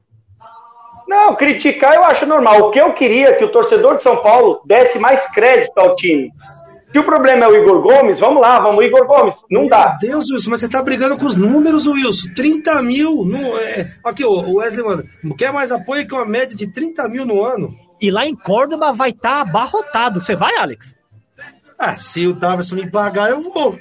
[1.07, 2.67] Não, criticar eu acho normal.
[2.67, 5.95] O que eu queria é que o torcedor de São Paulo desse mais crédito ao
[5.95, 6.29] time.
[6.97, 9.35] Se o problema é o Igor Gomes, vamos lá, vamos, Igor Gomes.
[9.51, 9.99] Não dá.
[10.01, 12.33] Meu Deus, Wilson, mas você tá brigando com os números, Wilson.
[12.33, 13.23] 30 mil.
[13.23, 13.93] No, é...
[14.03, 15.05] Aqui, o o Wesley manda.
[15.37, 17.71] Quer mais apoio que uma média de 30 mil no ano?
[18.01, 20.19] E lá em Córdoba vai estar abarrotado.
[20.19, 20.96] Você vai, Alex?
[21.79, 23.77] Ah, se o Davidson me pagar, eu vou.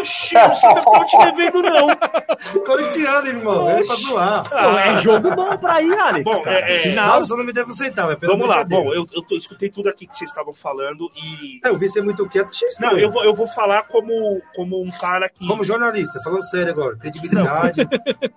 [0.00, 2.62] Oxi, você não tá te devendo, não.
[2.64, 3.68] Corintiano, irmão.
[3.70, 4.48] É pra zoar.
[4.48, 6.24] Pô, é jogo bom pra ir, Alex.
[6.24, 6.58] Bom, cara.
[6.70, 7.08] é- é- Final.
[7.12, 8.12] Davidson não me deve um centavo.
[8.12, 8.64] É pela Vamos lá.
[8.64, 11.60] Bom, eu, eu tô- escutei tudo aqui que vocês estavam falando e.
[11.64, 12.94] É, eu vi ser muito quieto, achei estranho.
[12.94, 15.46] Não, eu vou, eu vou falar como, como um cara que.
[15.46, 17.80] Como jornalista, falando sério agora, credibilidade.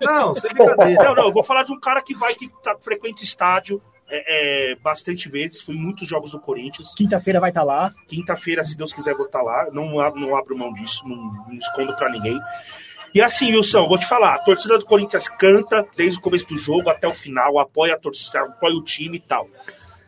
[0.02, 1.04] Não, sem brincadeira.
[1.04, 3.82] Não, não, eu vou falar de um cara que vai que tá, frequenta o estádio
[4.10, 6.94] é, é, bastante vezes, fui em muitos jogos do Corinthians.
[6.96, 7.94] Quinta-feira vai estar lá.
[8.08, 9.68] Quinta-feira, se Deus quiser, vou estar lá.
[9.72, 12.40] Não, não abro mão disso, não, não escondo pra ninguém.
[13.14, 16.58] E assim, Wilson, vou te falar, a torcida do Corinthians canta desde o começo do
[16.58, 19.50] jogo até o final, apoia a torcida, apoia o time e tal.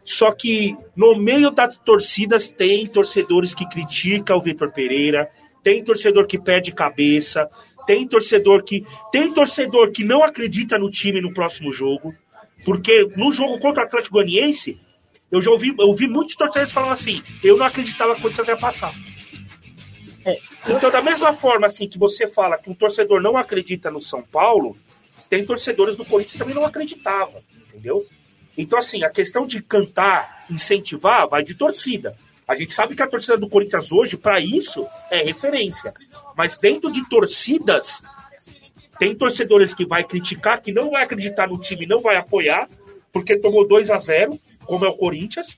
[0.04, 5.30] Só que no meio das torcidas tem torcedores que criticam o Vitor Pereira,
[5.64, 7.50] tem torcedor que perde cabeça,
[7.86, 12.14] tem torcedor que tem torcedor que não acredita no time no próximo jogo,
[12.64, 14.80] porque no jogo contra o Atlético Goianiense,
[15.32, 18.48] eu já ouvi, eu ouvi muitos torcedores falando assim, eu não acreditava que o Corinthians
[18.48, 18.94] ia passar.
[20.26, 20.36] É.
[20.68, 24.22] Então, da mesma forma assim que você fala que um torcedor não acredita no São
[24.22, 24.76] Paulo,
[25.30, 28.06] tem torcedores do Corinthians que também não acreditavam, entendeu?
[28.58, 32.18] Então, assim, a questão de cantar, incentivar, vai de torcida.
[32.48, 35.94] A gente sabe que a torcida do Corinthians hoje, para isso, é referência.
[36.36, 38.02] Mas dentro de torcidas,
[39.00, 42.68] tem torcedores que vai criticar, que não vai acreditar no time, não vai apoiar,
[43.14, 45.58] porque tomou 2 a 0 como é o Corinthians.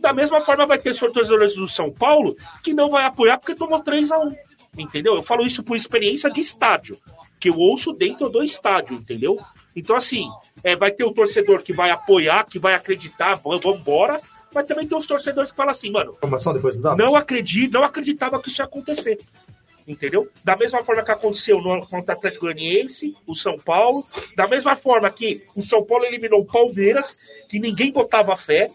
[0.00, 3.80] Da mesma forma, vai ter torcedores do São Paulo que não vai apoiar porque tomou
[3.80, 4.32] 3 a 1
[4.76, 5.14] Entendeu?
[5.14, 6.98] Eu falo isso por experiência de estádio,
[7.38, 9.38] que eu ouço dentro do estádio, entendeu?
[9.76, 10.26] Então, assim,
[10.64, 14.18] é, vai ter o torcedor que vai apoiar, que vai acreditar, vamos embora,
[14.54, 16.16] mas também tem os torcedores que falam assim, mano,
[16.96, 19.18] não acredito, não acreditava que isso ia acontecer.
[19.86, 20.28] Entendeu?
[20.44, 24.06] Da mesma forma que aconteceu no contra o Atlético Goianiense, o São Paulo,
[24.36, 28.68] da mesma forma que o São Paulo eliminou o Palmeiras, que ninguém botava fé,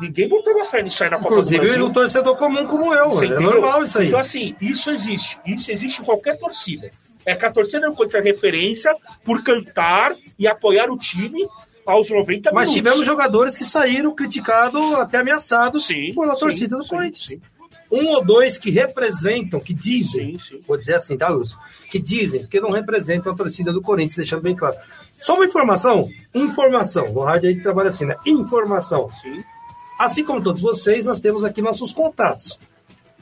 [0.00, 1.86] ninguém botava fé nisso aí na Copa do Inclusive, Brasil.
[1.86, 4.08] um torcedor comum como eu, é normal isso aí.
[4.08, 5.38] Então, assim, isso existe.
[5.44, 6.90] Isso existe em qualquer torcida.
[7.26, 8.94] É que a torcida ter referência
[9.24, 11.46] por cantar e apoiar o time
[11.84, 12.72] aos 90 Mas minutos.
[12.74, 17.26] tivemos jogadores que saíram criticados, até ameaçados Sim, pela sim, torcida do sim, Corinthians.
[17.26, 17.40] sim.
[17.90, 20.60] Um ou dois que representam, que dizem, Sim, sim.
[20.66, 21.56] vou dizer assim, tá, Wilson?
[21.90, 24.76] Que dizem, porque não representam a torcida do Corinthians, deixando bem claro.
[25.20, 28.16] Só uma informação, informação, o rádio aí trabalha assim, né?
[28.24, 29.10] Informação.
[29.20, 29.42] Sim.
[29.98, 32.58] Assim como todos vocês, nós temos aqui nossos contatos.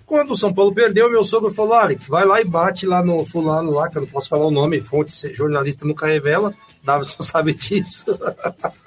[0.09, 3.27] Quando o São Paulo perdeu, meu sogro falou: Alex, vai lá e bate lá no
[3.27, 7.53] fulano lá, que eu não posso falar o nome, fonte jornalista nunca revela, Davidson sabe
[7.53, 8.05] disso.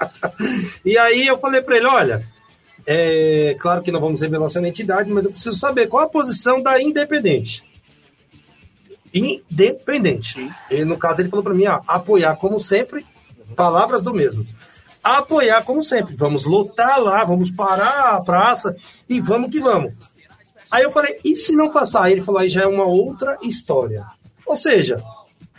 [0.83, 2.27] e aí eu falei para ele: olha,
[2.85, 6.61] é claro que não vamos revelar sua identidade, mas eu preciso saber qual a posição
[6.61, 7.63] da Independente.
[9.13, 10.49] Independente.
[10.69, 13.05] E no caso ele falou para mim: ah, apoiar como sempre,
[13.55, 14.45] palavras do mesmo
[15.03, 16.15] apoiar como sempre.
[16.15, 18.75] Vamos lutar lá, vamos parar a praça
[19.09, 19.97] e vamos que vamos.
[20.71, 22.03] Aí eu falei, e se não passar?
[22.03, 24.05] Aí ele falou, aí já é uma outra história.
[24.45, 25.03] Ou seja,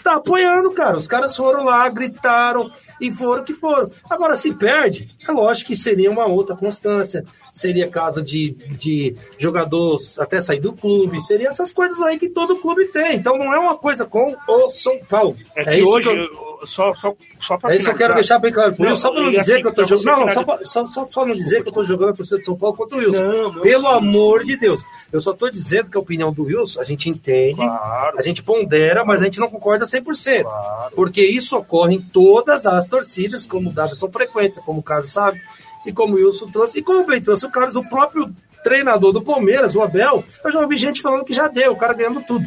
[0.03, 0.97] tá apoiando, cara.
[0.97, 2.71] Os caras foram lá, gritaram
[3.03, 3.91] e foram que foram.
[4.09, 7.25] Agora, se perde, é lógico que seria uma outra constância.
[7.53, 11.21] Seria caso de, de jogador até sair do clube.
[11.23, 13.17] Seria essas coisas aí que todo clube tem.
[13.17, 15.37] Então não é uma coisa com o São Paulo.
[15.55, 18.15] É que isso hoje, que eu- só, só, só pra é isso que eu quero
[18.15, 18.75] deixar bem claro.
[18.79, 20.07] Não, só para não dizer assim, que eu tô jogando.
[20.21, 22.45] Não, só, pra- só, só, só não dizer que eu tô jogando a torcida do
[22.45, 23.23] São Paulo contra o Wilson.
[23.23, 24.83] Não, Pelo amor de Deus.
[25.13, 28.17] Eu só tô dizendo que a opinião do Wilson a gente entende, Claro.
[28.17, 30.43] a gente pondera, mas a gente não concorda 100%.
[30.45, 30.95] Claro.
[30.95, 35.41] Porque isso ocorre em todas as torcidas, como o Davidson frequenta, como o Carlos sabe,
[35.87, 36.81] e como o Wilson trouxe.
[36.81, 38.31] E como bem trouxe o Carlos, o próprio
[38.63, 41.95] treinador do Palmeiras, o Abel, eu já ouvi gente falando que já deu, o cara
[41.95, 42.47] ganhando tudo.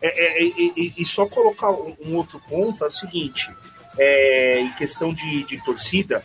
[0.00, 0.50] É, é, é,
[0.96, 3.50] e, só colocar um, um outro ponto é o seguinte:
[3.98, 6.22] é, em questão de, de torcida,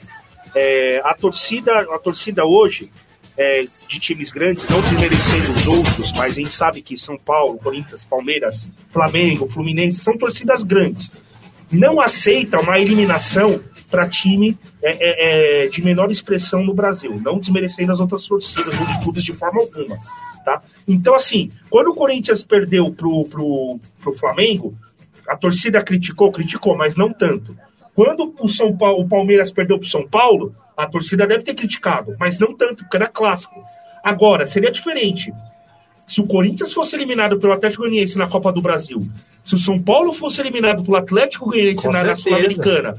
[0.53, 2.91] é, a torcida, a torcida hoje
[3.35, 7.57] é, de times grandes, não desmerecendo os outros, mas a gente sabe que São Paulo,
[7.57, 11.11] Corinthians, Palmeiras, Flamengo, Fluminense são torcidas grandes.
[11.73, 13.59] Não aceita uma eliminação
[13.89, 18.79] para time é, é, é, de menor expressão no Brasil, não desmerecendo as outras torcidas
[18.79, 19.97] ou de clubes de forma alguma.
[20.43, 20.61] Tá?
[20.87, 24.73] Então, assim, quando o Corinthians perdeu pro, pro, pro Flamengo,
[25.27, 27.55] a torcida criticou, criticou, mas não tanto.
[27.95, 32.15] Quando o São Paulo, o Palmeiras perdeu pro São Paulo, a torcida deve ter criticado,
[32.19, 33.63] mas não tanto, porque era clássico.
[34.03, 35.31] Agora, seria diferente.
[36.05, 39.01] Se o Corinthians fosse eliminado pelo Atlético Goianiense na Copa do Brasil,
[39.43, 42.15] se o São Paulo fosse eliminado pelo Atlético Goianiense na, na.
[42.15, 42.95] Sul-Americana,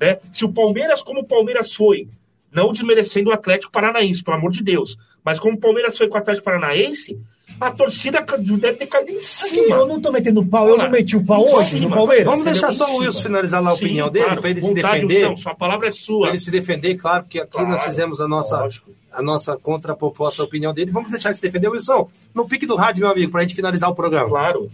[0.00, 0.18] né?
[0.32, 2.08] Se o Palmeiras, como o Palmeiras foi,
[2.52, 6.16] não desmerecendo o Atlético Paranaense, pelo amor de Deus, mas como o Palmeiras foi com
[6.16, 7.18] o Atlético Paranaense,
[7.60, 8.24] a torcida
[8.58, 9.76] deve ter caído em cima.
[9.76, 12.26] Eu não tô metendo pau, eu não meti o pau hoje no Palmeiras.
[12.26, 14.74] Vamos deixar só o Wilson finalizar lá a Sim, opinião dele, claro, para ele se
[14.74, 15.36] defender.
[15.36, 16.20] Sua palavra é sua.
[16.20, 18.90] Pra ele se defender, claro, porque aqui Claro, nós fizemos a nossa, lógico.
[19.18, 20.92] A nossa contraproposta, a opinião dele.
[20.92, 23.56] Vamos deixar ele se defender, Wilson, no pique do rádio, meu amigo, para a gente
[23.56, 24.28] finalizar o programa.
[24.28, 24.68] Claro.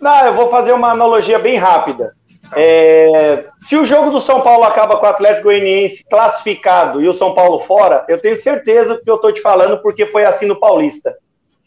[0.00, 2.14] Não, eu vou fazer uma analogia bem rápida.
[2.56, 7.14] É, se o jogo do São Paulo acaba com o Atlético Goianiense classificado e o
[7.14, 10.58] São Paulo fora, eu tenho certeza que eu estou te falando porque foi assim no
[10.58, 11.14] Paulista.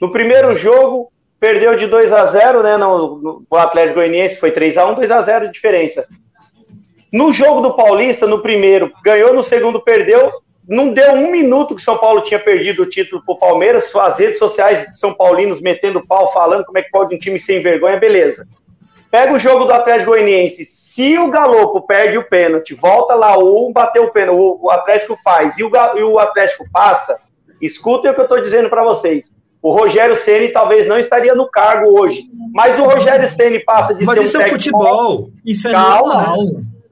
[0.01, 2.77] No primeiro jogo, perdeu de 2 a 0 né?
[2.77, 6.07] No, no, o Atlético Goianiense foi 3 a 1 2 a 0 de diferença.
[7.13, 10.31] No jogo do Paulista, no primeiro, ganhou, no segundo perdeu.
[10.67, 13.93] Não deu um minuto que São Paulo tinha perdido o título pro Palmeiras.
[13.95, 17.39] As redes sociais de São Paulinos metendo pau, falando como é que pode um time
[17.39, 18.45] sem vergonha, beleza.
[19.09, 20.65] Pega o jogo do Atlético Goianiense.
[20.65, 25.15] Se o Galopo perde o pênalti, volta lá, ou bateu o pênalti, o, o Atlético
[25.23, 27.17] faz, e o, e o Atlético passa,
[27.61, 29.31] escutem o que eu estou dizendo para vocês.
[29.61, 32.23] O Rogério Ceni talvez não estaria no cargo hoje,
[32.53, 35.29] mas o Rogério Ceni passa de Mas ser um isso é técnico- futebol.
[35.45, 36.13] Isso é Calma.
[36.15, 36.37] normal.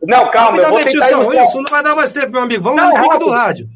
[0.08, 1.18] Não, calma, eu vou tentar.
[1.20, 2.64] Wilson, não vai dar mais tempo, meu amigo.
[2.64, 3.68] Vamos Não, no pique do rádio.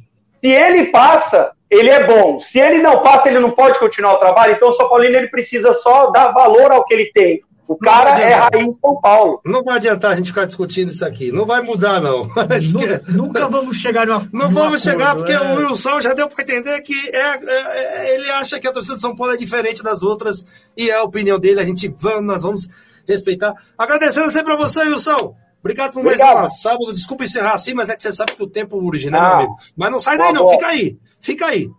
[0.44, 2.40] Se ele passa, ele é bom.
[2.40, 4.54] Se ele não passa, ele não pode continuar o trabalho.
[4.54, 7.42] Então o São Paulino ele precisa só dar valor ao que ele tem.
[7.68, 9.40] O cara é raiz São Paulo.
[9.46, 11.32] Não vai adiantar a gente ficar discutindo isso aqui.
[11.32, 12.28] Não vai mudar, não.
[12.74, 14.28] Nunca, nunca vamos chegar numa.
[14.34, 15.40] Não num vamos chegar, acordo, porque é.
[15.40, 18.96] o Wilson já deu para entender que é, é- é- ele acha que a torcida
[18.96, 21.60] de São Paulo é diferente das outras e é a opinião dele.
[21.60, 22.68] A gente vamos, nós vamos
[23.08, 23.54] respeitar.
[23.78, 25.36] Agradecendo sempre a você, Wilson.
[25.62, 26.40] Obrigado por mais Obrigado.
[26.44, 26.94] uma sábado.
[26.94, 29.22] Desculpa encerrar assim, mas é que você sabe que o tempo urge, né, Ah.
[29.22, 29.58] meu amigo?
[29.76, 30.44] Mas não sai daí, Tá não.
[30.44, 30.50] bom.
[30.52, 30.98] Fica aí.
[31.20, 31.70] Fica aí.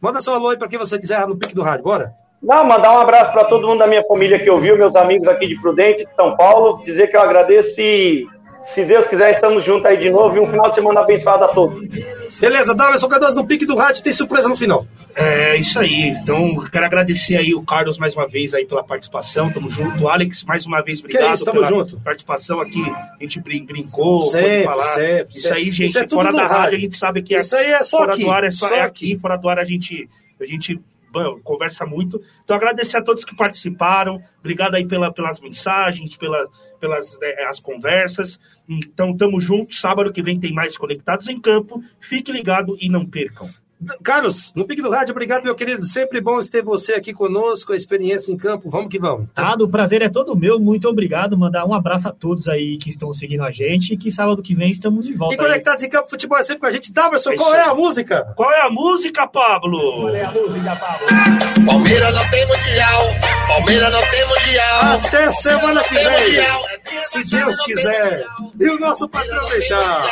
[0.00, 1.84] Manda seu alô aí para quem você quiser no pique do rádio.
[1.84, 2.12] Bora?
[2.42, 5.46] Não, mandar um abraço para todo mundo da minha família que ouviu, meus amigos aqui
[5.46, 6.82] de Prudente, de São Paulo.
[6.84, 8.26] Dizer que eu agradeço e,
[8.64, 10.36] se Deus quiser, estamos juntos aí de novo.
[10.36, 11.80] E um final de semana abençoado a todos.
[12.38, 14.02] Beleza, Davidson Cardoso no pique do rádio.
[14.02, 14.86] Tem surpresa no final.
[15.14, 16.10] É isso aí.
[16.10, 19.50] Então, quero agradecer aí o Carlos mais uma vez aí pela participação.
[19.50, 20.08] Tamo junto.
[20.08, 21.98] Alex, mais uma vez, obrigado é isso, tamo pela junto.
[22.00, 22.80] participação aqui.
[22.88, 24.94] A gente brin- brincou, Sempre, pode falar.
[24.94, 25.58] sempre, Isso sempre.
[25.58, 26.78] aí, gente, Isso é fora da rádio, rádio.
[26.78, 28.68] a gente sabe que é Isso aí é só fora aqui, do ar é só,
[28.68, 29.12] só é aqui.
[29.12, 30.08] aqui, fora do ar a gente
[30.40, 30.80] a gente
[31.42, 32.20] conversa muito.
[32.44, 34.22] Então agradecer a todos que participaram.
[34.38, 38.38] Obrigado aí pela, pelas mensagens, pela, pelas eh, as conversas.
[38.68, 39.74] Então tamo junto.
[39.74, 41.82] Sábado que vem tem mais conectados em campo.
[42.00, 43.48] Fique ligado e não percam.
[44.02, 45.84] Carlos, no pique do rádio, obrigado, meu querido.
[45.86, 48.68] Sempre bom ter você aqui conosco, a experiência em campo.
[48.68, 49.28] Vamos que vamos.
[49.34, 50.58] Tá, o prazer é todo meu.
[50.60, 51.36] Muito obrigado.
[51.36, 53.94] Mandar um abraço a todos aí que estão seguindo a gente.
[53.94, 55.34] E que sábado que vem estamos de E volta.
[55.34, 55.38] aí.
[55.48, 56.92] conectados em campo, futebol é sempre com a gente.
[56.92, 57.68] Daverson, É qual é aí.
[57.70, 58.32] a música?
[58.36, 60.12] Qual é a música, Pablo?
[61.66, 63.02] Palmeiras não tem mundial.
[63.48, 64.80] Palmeiras não tem mundial.
[64.94, 68.24] Até semana que vem, se Deus quiser.
[68.58, 70.06] E o nosso patrão deixar.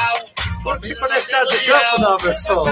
[0.82, 2.64] Fique conectado em campo, Daverson.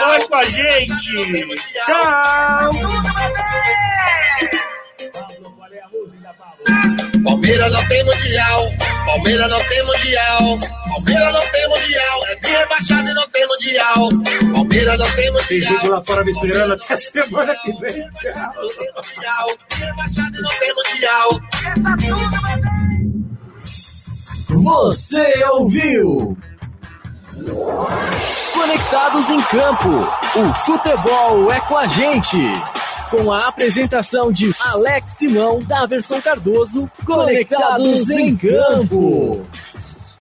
[0.00, 1.60] Continua com a gente.
[1.84, 2.72] Tchau.
[7.24, 8.70] Palmeiras não tem mundial.
[9.04, 10.58] Palmeiras não tem mundial.
[10.88, 12.26] Palmeiras não tem mundial.
[12.28, 14.08] É de rebaixado e não tem mundial.
[14.54, 15.48] Palmeiras não tem mundial.
[15.48, 18.08] Tem gente lá fora me esperando até semana que vem.
[18.10, 19.58] Tchau.
[19.74, 21.28] rebaixado e não tem mundial.
[24.48, 26.36] Você ouviu?
[28.60, 29.88] Conectados em Campo.
[30.36, 32.36] O futebol é com a gente.
[33.10, 39.46] Com a apresentação de Alex Simão, Daverson Cardoso, Conectados em Campo.